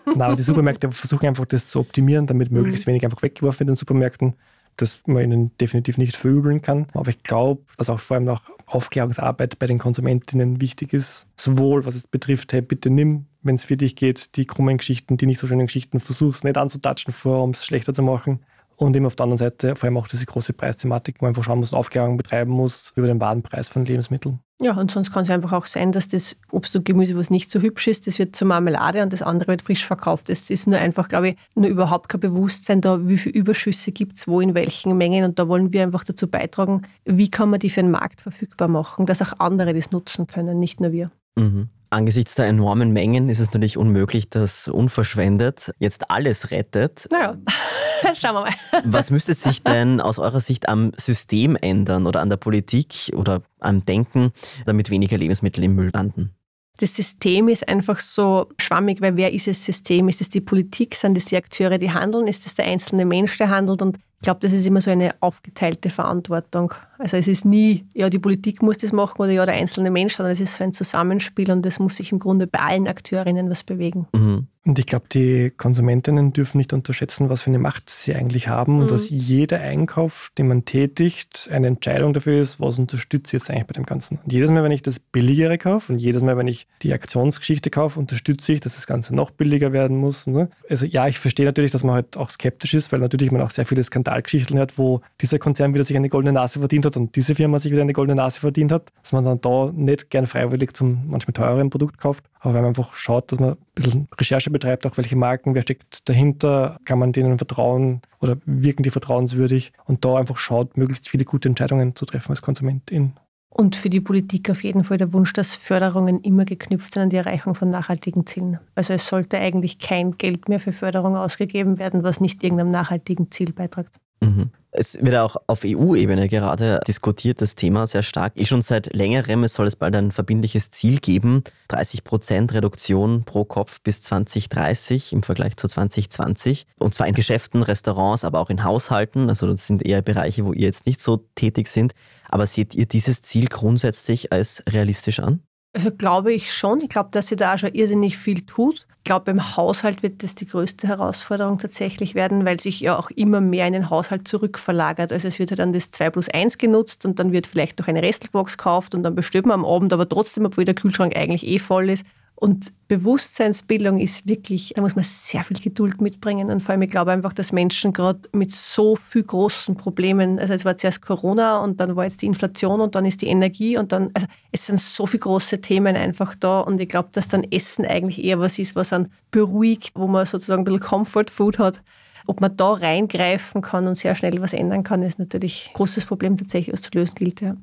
Nein, 0.05 0.21
aber 0.21 0.35
die 0.35 0.43
Supermärkte 0.43 0.91
versuchen 0.91 1.27
einfach 1.27 1.45
das 1.45 1.67
zu 1.69 1.79
optimieren, 1.79 2.27
damit 2.27 2.51
möglichst 2.51 2.85
mhm. 2.85 2.91
wenig 2.91 3.05
einfach 3.05 3.21
weggeworfen 3.21 3.59
wird 3.59 3.69
in 3.69 3.73
den 3.73 3.79
Supermärkten, 3.79 4.33
das 4.77 5.01
man 5.05 5.23
ihnen 5.23 5.57
definitiv 5.57 5.97
nicht 5.97 6.15
verübeln 6.15 6.61
kann. 6.61 6.87
Aber 6.93 7.09
ich 7.09 7.23
glaube, 7.23 7.61
dass 7.77 7.89
auch 7.89 7.99
vor 7.99 8.15
allem 8.15 8.25
noch 8.25 8.41
Aufklärungsarbeit 8.65 9.59
bei 9.59 9.67
den 9.67 9.77
Konsumentinnen 9.77 10.59
wichtig 10.59 10.93
ist. 10.93 11.27
Sowohl 11.37 11.85
was 11.85 11.95
es 11.95 12.07
betrifft, 12.07 12.51
hey, 12.53 12.61
bitte 12.61 12.89
nimm, 12.89 13.25
wenn 13.43 13.55
es 13.55 13.63
für 13.63 13.77
dich 13.77 13.95
geht, 13.95 14.35
die 14.37 14.45
krummen 14.45 14.77
Geschichten, 14.77 15.17
die 15.17 15.27
nicht 15.27 15.39
so 15.39 15.47
schönen 15.47 15.67
Geschichten, 15.67 15.99
versuch 15.99 16.33
es 16.33 16.43
nicht 16.43 16.57
anzutatschen 16.57 17.13
vor, 17.13 17.43
um 17.43 17.51
es 17.51 17.65
schlechter 17.65 17.93
zu 17.93 18.01
machen. 18.01 18.39
Und 18.77 18.95
eben 18.95 19.05
auf 19.05 19.15
der 19.15 19.23
anderen 19.23 19.37
Seite 19.37 19.75
vor 19.75 19.87
allem 19.87 19.97
auch 19.97 20.07
diese 20.07 20.25
große 20.25 20.53
Preisthematik, 20.53 21.17
wo 21.19 21.25
man 21.25 21.29
einfach 21.29 21.43
schauen 21.43 21.59
muss, 21.59 21.73
Aufklärung 21.73 22.17
betreiben 22.17 22.51
muss 22.51 22.91
über 22.95 23.07
den 23.07 23.19
Warenpreis 23.21 23.69
von 23.69 23.85
Lebensmitteln. 23.85 24.39
Ja, 24.61 24.77
und 24.77 24.89
sonst 24.89 25.11
kann 25.11 25.23
es 25.23 25.29
einfach 25.29 25.51
auch 25.51 25.65
sein, 25.65 25.91
dass 25.91 26.07
das 26.07 26.37
Obst 26.49 26.75
und 26.75 26.85
Gemüse, 26.85 27.17
was 27.17 27.29
nicht 27.29 27.51
so 27.51 27.59
hübsch 27.59 27.87
ist, 27.87 28.07
das 28.07 28.19
wird 28.19 28.35
zur 28.37 28.47
Marmelade 28.47 29.03
und 29.03 29.11
das 29.11 29.21
andere 29.21 29.49
wird 29.49 29.61
frisch 29.61 29.85
verkauft. 29.85 30.29
Es 30.29 30.49
ist 30.49 30.67
nur 30.67 30.79
einfach, 30.79 31.09
glaube 31.09 31.29
ich, 31.29 31.37
nur 31.55 31.69
überhaupt 31.69 32.07
kein 32.07 32.21
Bewusstsein 32.21 32.79
da, 32.79 33.05
wie 33.05 33.17
viele 33.17 33.35
Überschüsse 33.35 33.91
gibt 33.91 34.17
es, 34.17 34.27
wo 34.27 34.39
in 34.39 34.53
welchen 34.55 34.97
Mengen. 34.97 35.25
Und 35.25 35.39
da 35.39 35.49
wollen 35.49 35.73
wir 35.73 35.83
einfach 35.83 36.05
dazu 36.05 36.29
beitragen, 36.29 36.83
wie 37.03 37.29
kann 37.29 37.49
man 37.49 37.59
die 37.59 37.69
für 37.69 37.81
den 37.81 37.91
Markt 37.91 38.21
verfügbar 38.21 38.69
machen, 38.69 39.05
dass 39.05 39.21
auch 39.21 39.39
andere 39.39 39.73
das 39.73 39.91
nutzen 39.91 40.25
können, 40.25 40.57
nicht 40.59 40.79
nur 40.79 40.93
wir. 40.93 41.11
Mhm. 41.37 41.69
Angesichts 41.89 42.35
der 42.35 42.47
enormen 42.47 42.91
Mengen 42.91 43.29
ist 43.29 43.39
es 43.39 43.53
natürlich 43.53 43.77
unmöglich, 43.77 44.29
dass 44.29 44.67
unverschwendet 44.67 45.71
jetzt 45.79 46.09
alles 46.09 46.51
rettet. 46.51 47.07
Naja, 47.11 47.37
schauen 48.13 48.35
wir 48.35 48.41
mal. 48.41 48.53
Was 48.83 49.11
müsste 49.11 49.33
sich 49.33 49.63
denn 49.63 50.01
aus 50.01 50.19
eurer 50.19 50.41
Sicht 50.41 50.67
am 50.69 50.91
System 50.97 51.55
ändern 51.55 52.05
oder 52.05 52.21
an 52.21 52.29
der 52.29 52.37
Politik 52.37 53.11
oder 53.15 53.41
am 53.59 53.83
Denken, 53.85 54.31
damit 54.65 54.89
weniger 54.89 55.17
Lebensmittel 55.17 55.63
im 55.63 55.75
Müll 55.75 55.91
landen? 55.93 56.35
Das 56.77 56.95
System 56.95 57.47
ist 57.47 57.67
einfach 57.67 57.99
so 57.99 58.49
schwammig, 58.59 58.99
weil 58.99 59.15
wer 59.15 59.31
ist 59.31 59.47
das 59.47 59.63
System? 59.63 60.09
Ist 60.09 60.19
es 60.19 60.29
die 60.29 60.41
Politik? 60.41 60.95
Sind 60.95 61.17
es 61.17 61.25
die 61.25 61.37
Akteure, 61.37 61.77
die 61.77 61.91
handeln? 61.91 62.27
Ist 62.27 62.45
es 62.45 62.55
der 62.55 62.65
einzelne 62.65 63.05
Mensch, 63.05 63.37
der 63.37 63.49
handelt? 63.49 63.81
Und 63.81 63.97
ich 63.97 64.21
glaube, 64.21 64.41
das 64.41 64.51
ist 64.51 64.65
immer 64.65 64.81
so 64.81 64.91
eine 64.91 65.15
aufgeteilte 65.21 65.89
Verantwortung. 65.89 66.73
Also 66.97 67.17
es 67.17 67.27
ist 67.27 67.45
nie, 67.45 67.85
ja, 67.93 68.09
die 68.09 68.19
Politik 68.19 68.61
muss 68.61 68.77
das 68.77 68.91
machen 68.91 69.21
oder 69.21 69.31
ja, 69.31 69.45
der 69.45 69.55
einzelne 69.55 69.91
Mensch, 69.91 70.15
sondern 70.15 70.33
es 70.33 70.39
ist 70.39 70.55
so 70.55 70.63
ein 70.63 70.73
Zusammenspiel 70.73 71.51
und 71.51 71.65
es 71.65 71.79
muss 71.79 71.95
sich 71.95 72.11
im 72.11 72.19
Grunde 72.19 72.47
bei 72.47 72.59
allen 72.59 72.87
Akteurinnen 72.87 73.49
was 73.49 73.63
bewegen. 73.63 74.07
Mhm. 74.13 74.47
Und 74.67 74.79
ich 74.79 74.87
glaube, 74.87 75.05
die 75.11 75.51
Konsumentinnen 75.55 76.33
dürfen 76.33 76.57
nicht 76.57 76.73
unterschätzen, 76.73 77.29
was 77.29 77.43
für 77.43 77.51
eine 77.51 77.59
Macht 77.59 77.87
sie 77.87 78.15
eigentlich 78.15 78.47
haben 78.47 78.73
mhm. 78.73 78.79
und 78.81 78.91
dass 78.91 79.11
jeder 79.11 79.59
Einkauf, 79.59 80.31
den 80.39 80.47
man 80.47 80.65
tätigt, 80.65 81.47
eine 81.51 81.67
Entscheidung 81.67 82.13
dafür 82.13 82.41
ist, 82.41 82.59
was 82.59 82.79
unterstütze 82.79 83.35
ich 83.37 83.43
jetzt 83.43 83.51
eigentlich 83.51 83.67
bei 83.67 83.73
dem 83.73 83.85
Ganzen. 83.85 84.17
Und 84.23 84.33
jedes 84.33 84.49
Mal, 84.49 84.63
wenn 84.63 84.71
ich 84.71 84.81
das 84.81 84.99
Billigere 84.99 85.59
kaufe 85.59 85.93
und 85.93 86.01
jedes 86.01 86.23
Mal, 86.23 86.35
wenn 86.35 86.47
ich 86.47 86.65
die 86.81 86.93
Aktionsgeschichte 86.93 87.69
kaufe, 87.69 87.99
unterstütze 87.99 88.53
ich, 88.53 88.59
dass 88.59 88.73
das 88.73 88.87
Ganze 88.87 89.15
noch 89.15 89.29
billiger 89.29 89.71
werden 89.71 89.97
muss. 89.97 90.25
Ne? 90.25 90.49
Also 90.67 90.87
ja, 90.87 91.07
ich 91.07 91.19
verstehe 91.19 91.45
natürlich, 91.45 91.69
dass 91.69 91.83
man 91.83 91.93
halt 91.93 92.17
auch 92.17 92.31
skeptisch 92.31 92.73
ist, 92.73 92.91
weil 92.91 92.99
natürlich 92.99 93.31
man 93.31 93.41
auch 93.41 93.51
sehr 93.51 93.67
viele 93.67 93.83
Skandalgeschichten 93.83 94.57
hat, 94.57 94.79
wo 94.79 95.01
dieser 95.21 95.37
Konzern 95.37 95.75
wieder 95.75 95.83
sich 95.83 95.95
eine 95.95 96.09
goldene 96.09 96.33
Nase 96.33 96.57
verdient 96.57 96.84
hat 96.85 96.97
und 96.97 97.15
diese 97.15 97.35
Firma 97.35 97.59
sich 97.59 97.71
wieder 97.71 97.81
eine 97.81 97.93
goldene 97.93 98.15
Nase 98.15 98.39
verdient 98.39 98.71
hat, 98.71 98.91
dass 99.01 99.11
man 99.11 99.25
dann 99.25 99.41
da 99.41 99.71
nicht 99.73 100.09
gern 100.09 100.27
freiwillig 100.27 100.73
zum 100.73 101.09
manchmal 101.09 101.33
teureren 101.33 101.69
Produkt 101.69 101.97
kauft, 101.97 102.25
aber 102.39 102.53
wenn 102.53 102.61
man 102.61 102.69
einfach 102.69 102.95
schaut, 102.95 103.31
dass 103.31 103.39
man 103.39 103.51
ein 103.51 103.57
bisschen 103.73 104.07
Recherche 104.17 104.49
betreibt, 104.49 104.85
auch 104.85 104.97
welche 104.97 105.15
Marken, 105.15 105.55
wer 105.55 105.63
steckt 105.63 106.07
dahinter, 106.07 106.77
kann 106.85 106.99
man 106.99 107.11
denen 107.11 107.37
vertrauen 107.37 108.01
oder 108.21 108.37
wirken 108.45 108.83
die 108.83 108.91
vertrauenswürdig 108.91 109.73
und 109.85 110.05
da 110.05 110.15
einfach 110.15 110.37
schaut, 110.37 110.77
möglichst 110.77 111.09
viele 111.09 111.25
gute 111.25 111.49
Entscheidungen 111.49 111.95
zu 111.95 112.05
treffen 112.05 112.31
als 112.31 112.41
Konsumentin. 112.41 113.13
Und 113.57 113.77
für 113.77 113.89
die 113.89 114.01
Politik 114.01 114.49
auf 114.49 114.65
jeden 114.65 114.83
Fall 114.83 114.97
der 114.97 115.13
Wunsch, 115.13 115.31
dass 115.31 115.55
Förderungen 115.55 116.19
immer 116.19 116.43
geknüpft 116.43 116.93
sind 116.93 117.03
an 117.03 117.09
die 117.09 117.15
Erreichung 117.15 117.55
von 117.55 117.69
nachhaltigen 117.69 118.25
Zielen. 118.25 118.59
Also 118.75 118.91
es 118.91 119.07
sollte 119.07 119.37
eigentlich 119.37 119.79
kein 119.79 120.17
Geld 120.17 120.49
mehr 120.49 120.59
für 120.59 120.73
Förderung 120.73 121.15
ausgegeben 121.15 121.79
werden, 121.79 122.03
was 122.03 122.19
nicht 122.19 122.43
irgendeinem 122.43 122.71
nachhaltigen 122.71 123.31
Ziel 123.31 123.53
beiträgt. 123.53 123.91
Mhm. 124.19 124.49
Es 124.77 125.01
wird 125.01 125.15
auch 125.15 125.37
auf 125.47 125.61
EU-Ebene 125.63 126.27
gerade 126.27 126.81
diskutiert, 126.85 127.41
das 127.41 127.55
Thema 127.55 127.87
sehr 127.87 128.03
stark. 128.03 128.33
Eh 128.35 128.45
schon 128.45 128.61
seit 128.61 128.93
längerem, 128.93 129.45
es 129.45 129.53
soll 129.53 129.67
es 129.67 129.77
bald 129.77 129.95
ein 129.95 130.11
verbindliches 130.11 130.69
Ziel 130.69 130.99
geben. 130.99 131.43
30 131.69 132.03
Prozent 132.03 132.53
Reduktion 132.53 133.23
pro 133.23 133.45
Kopf 133.45 133.79
bis 133.81 134.01
2030 134.01 135.13
im 135.13 135.23
Vergleich 135.23 135.55
zu 135.55 135.69
2020. 135.69 136.67
Und 136.77 136.93
zwar 136.93 137.07
in 137.07 137.13
Geschäften, 137.13 137.63
Restaurants, 137.63 138.25
aber 138.25 138.39
auch 138.39 138.49
in 138.49 138.65
Haushalten. 138.65 139.29
Also 139.29 139.47
das 139.47 139.65
sind 139.65 139.85
eher 139.85 140.01
Bereiche, 140.01 140.43
wo 140.43 140.51
ihr 140.51 140.65
jetzt 140.65 140.85
nicht 140.85 140.99
so 140.99 141.25
tätig 141.35 141.69
sind. 141.69 141.93
Aber 142.27 142.45
seht 142.45 142.75
ihr 142.75 142.85
dieses 142.85 143.21
Ziel 143.21 143.47
grundsätzlich 143.47 144.33
als 144.33 144.61
realistisch 144.69 145.21
an? 145.21 145.39
Also 145.71 145.91
glaube 145.91 146.33
ich 146.33 146.53
schon. 146.53 146.81
Ich 146.81 146.89
glaube, 146.89 147.11
dass 147.13 147.27
sie 147.27 147.37
da 147.37 147.53
auch 147.53 147.57
schon 147.57 147.73
irrsinnig 147.73 148.17
viel 148.17 148.45
tut. 148.45 148.87
Ich 149.05 149.07
glaube, 149.07 149.29
im 149.29 149.55
Haushalt 149.55 150.01
wird 150.01 150.23
das 150.23 150.33
die 150.33 150.47
größte 150.47 150.87
Herausforderung 150.87 151.59
tatsächlich 151.59 152.15
werden, 152.15 152.43
weil 152.43 152.59
sich 152.59 152.79
ja 152.79 152.97
auch 152.97 153.11
immer 153.11 153.39
mehr 153.39 153.67
in 153.67 153.73
den 153.73 153.91
Haushalt 153.91 154.27
zurückverlagert. 154.27 155.13
Also 155.13 155.27
es 155.27 155.37
wird 155.37 155.51
ja 155.51 155.55
dann 155.55 155.73
das 155.73 155.91
2 155.91 156.09
plus 156.09 156.27
1 156.27 156.57
genutzt 156.57 157.05
und 157.05 157.19
dann 157.19 157.31
wird 157.31 157.45
vielleicht 157.45 157.77
noch 157.77 157.87
eine 157.87 158.01
Restelbox 158.01 158.57
gekauft 158.57 158.95
und 158.95 159.03
dann 159.03 159.13
bestellt 159.13 159.45
man 159.45 159.59
am 159.59 159.65
Abend, 159.65 159.93
aber 159.93 160.09
trotzdem, 160.09 160.47
obwohl 160.47 160.65
der 160.65 160.73
Kühlschrank 160.73 161.15
eigentlich 161.15 161.45
eh 161.45 161.59
voll 161.59 161.91
ist. 161.91 162.03
Und 162.37 162.73
Bewusstseinsbildung 162.89 163.97
ist 163.99 164.27
wirklich, 164.27 164.73
da 164.75 164.81
muss 164.81 164.95
man 164.95 165.05
sehr 165.05 165.43
viel 165.45 165.57
Geduld 165.57 166.01
mitbringen. 166.01 166.51
Und 166.51 166.61
vor 166.61 166.73
allem, 166.73 166.81
ich 166.81 166.89
glaube 166.89 167.11
einfach, 167.11 167.31
dass 167.31 167.53
Menschen 167.53 167.93
gerade 167.93 168.19
mit 168.33 168.51
so 168.51 168.97
viel 168.97 169.23
großen 169.23 169.75
Problemen, 169.75 170.37
also 170.37 170.53
es 170.53 170.65
war 170.65 170.75
zuerst 170.75 171.01
Corona 171.01 171.59
und 171.59 171.79
dann 171.79 171.95
war 171.95 172.03
jetzt 172.03 172.21
die 172.21 172.25
Inflation 172.25 172.81
und 172.81 172.93
dann 172.93 173.05
ist 173.05 173.21
die 173.21 173.27
Energie 173.27 173.77
und 173.77 173.93
dann, 173.93 174.11
also 174.13 174.27
es 174.51 174.65
sind 174.65 174.81
so 174.81 175.05
viele 175.05 175.21
große 175.21 175.61
Themen 175.61 175.95
einfach 175.95 176.35
da. 176.35 176.59
Und 176.59 176.81
ich 176.81 176.89
glaube, 176.89 177.09
dass 177.13 177.29
dann 177.29 177.43
Essen 177.51 177.85
eigentlich 177.85 178.23
eher 178.23 178.39
was 178.39 178.59
ist, 178.59 178.75
was 178.75 178.91
einen 178.91 179.11
beruhigt, 179.31 179.93
wo 179.95 180.07
man 180.07 180.25
sozusagen 180.25 180.61
ein 180.61 180.65
bisschen 180.65 180.81
Comfort 180.81 181.31
Food 181.31 181.57
hat. 181.57 181.81
Ob 182.27 182.41
man 182.41 182.57
da 182.57 182.73
reingreifen 182.73 183.61
kann 183.61 183.87
und 183.87 183.95
sehr 183.95 184.13
schnell 184.15 184.41
was 184.41 184.53
ändern 184.53 184.83
kann, 184.83 185.03
ist 185.03 185.19
natürlich 185.19 185.69
ein 185.69 185.73
großes 185.75 186.05
Problem 186.05 186.35
tatsächlich, 186.35 186.73
was 186.73 186.81
zu 186.81 186.89
lösen 186.93 187.15
gilt. 187.15 187.39
Ja. 187.39 187.55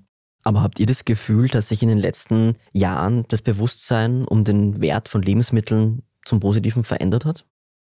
Aber 0.42 0.62
habt 0.62 0.80
ihr 0.80 0.86
das 0.86 1.04
Gefühl, 1.04 1.48
dass 1.48 1.68
sich 1.68 1.82
in 1.82 1.88
den 1.88 1.98
letzten 1.98 2.56
Jahren 2.72 3.24
das 3.28 3.42
Bewusstsein 3.42 4.24
um 4.24 4.44
den 4.44 4.80
Wert 4.80 5.08
von 5.08 5.22
Lebensmitteln 5.22 6.02
zum 6.24 6.40
Positiven 6.40 6.84
verändert 6.84 7.24
hat? 7.24 7.44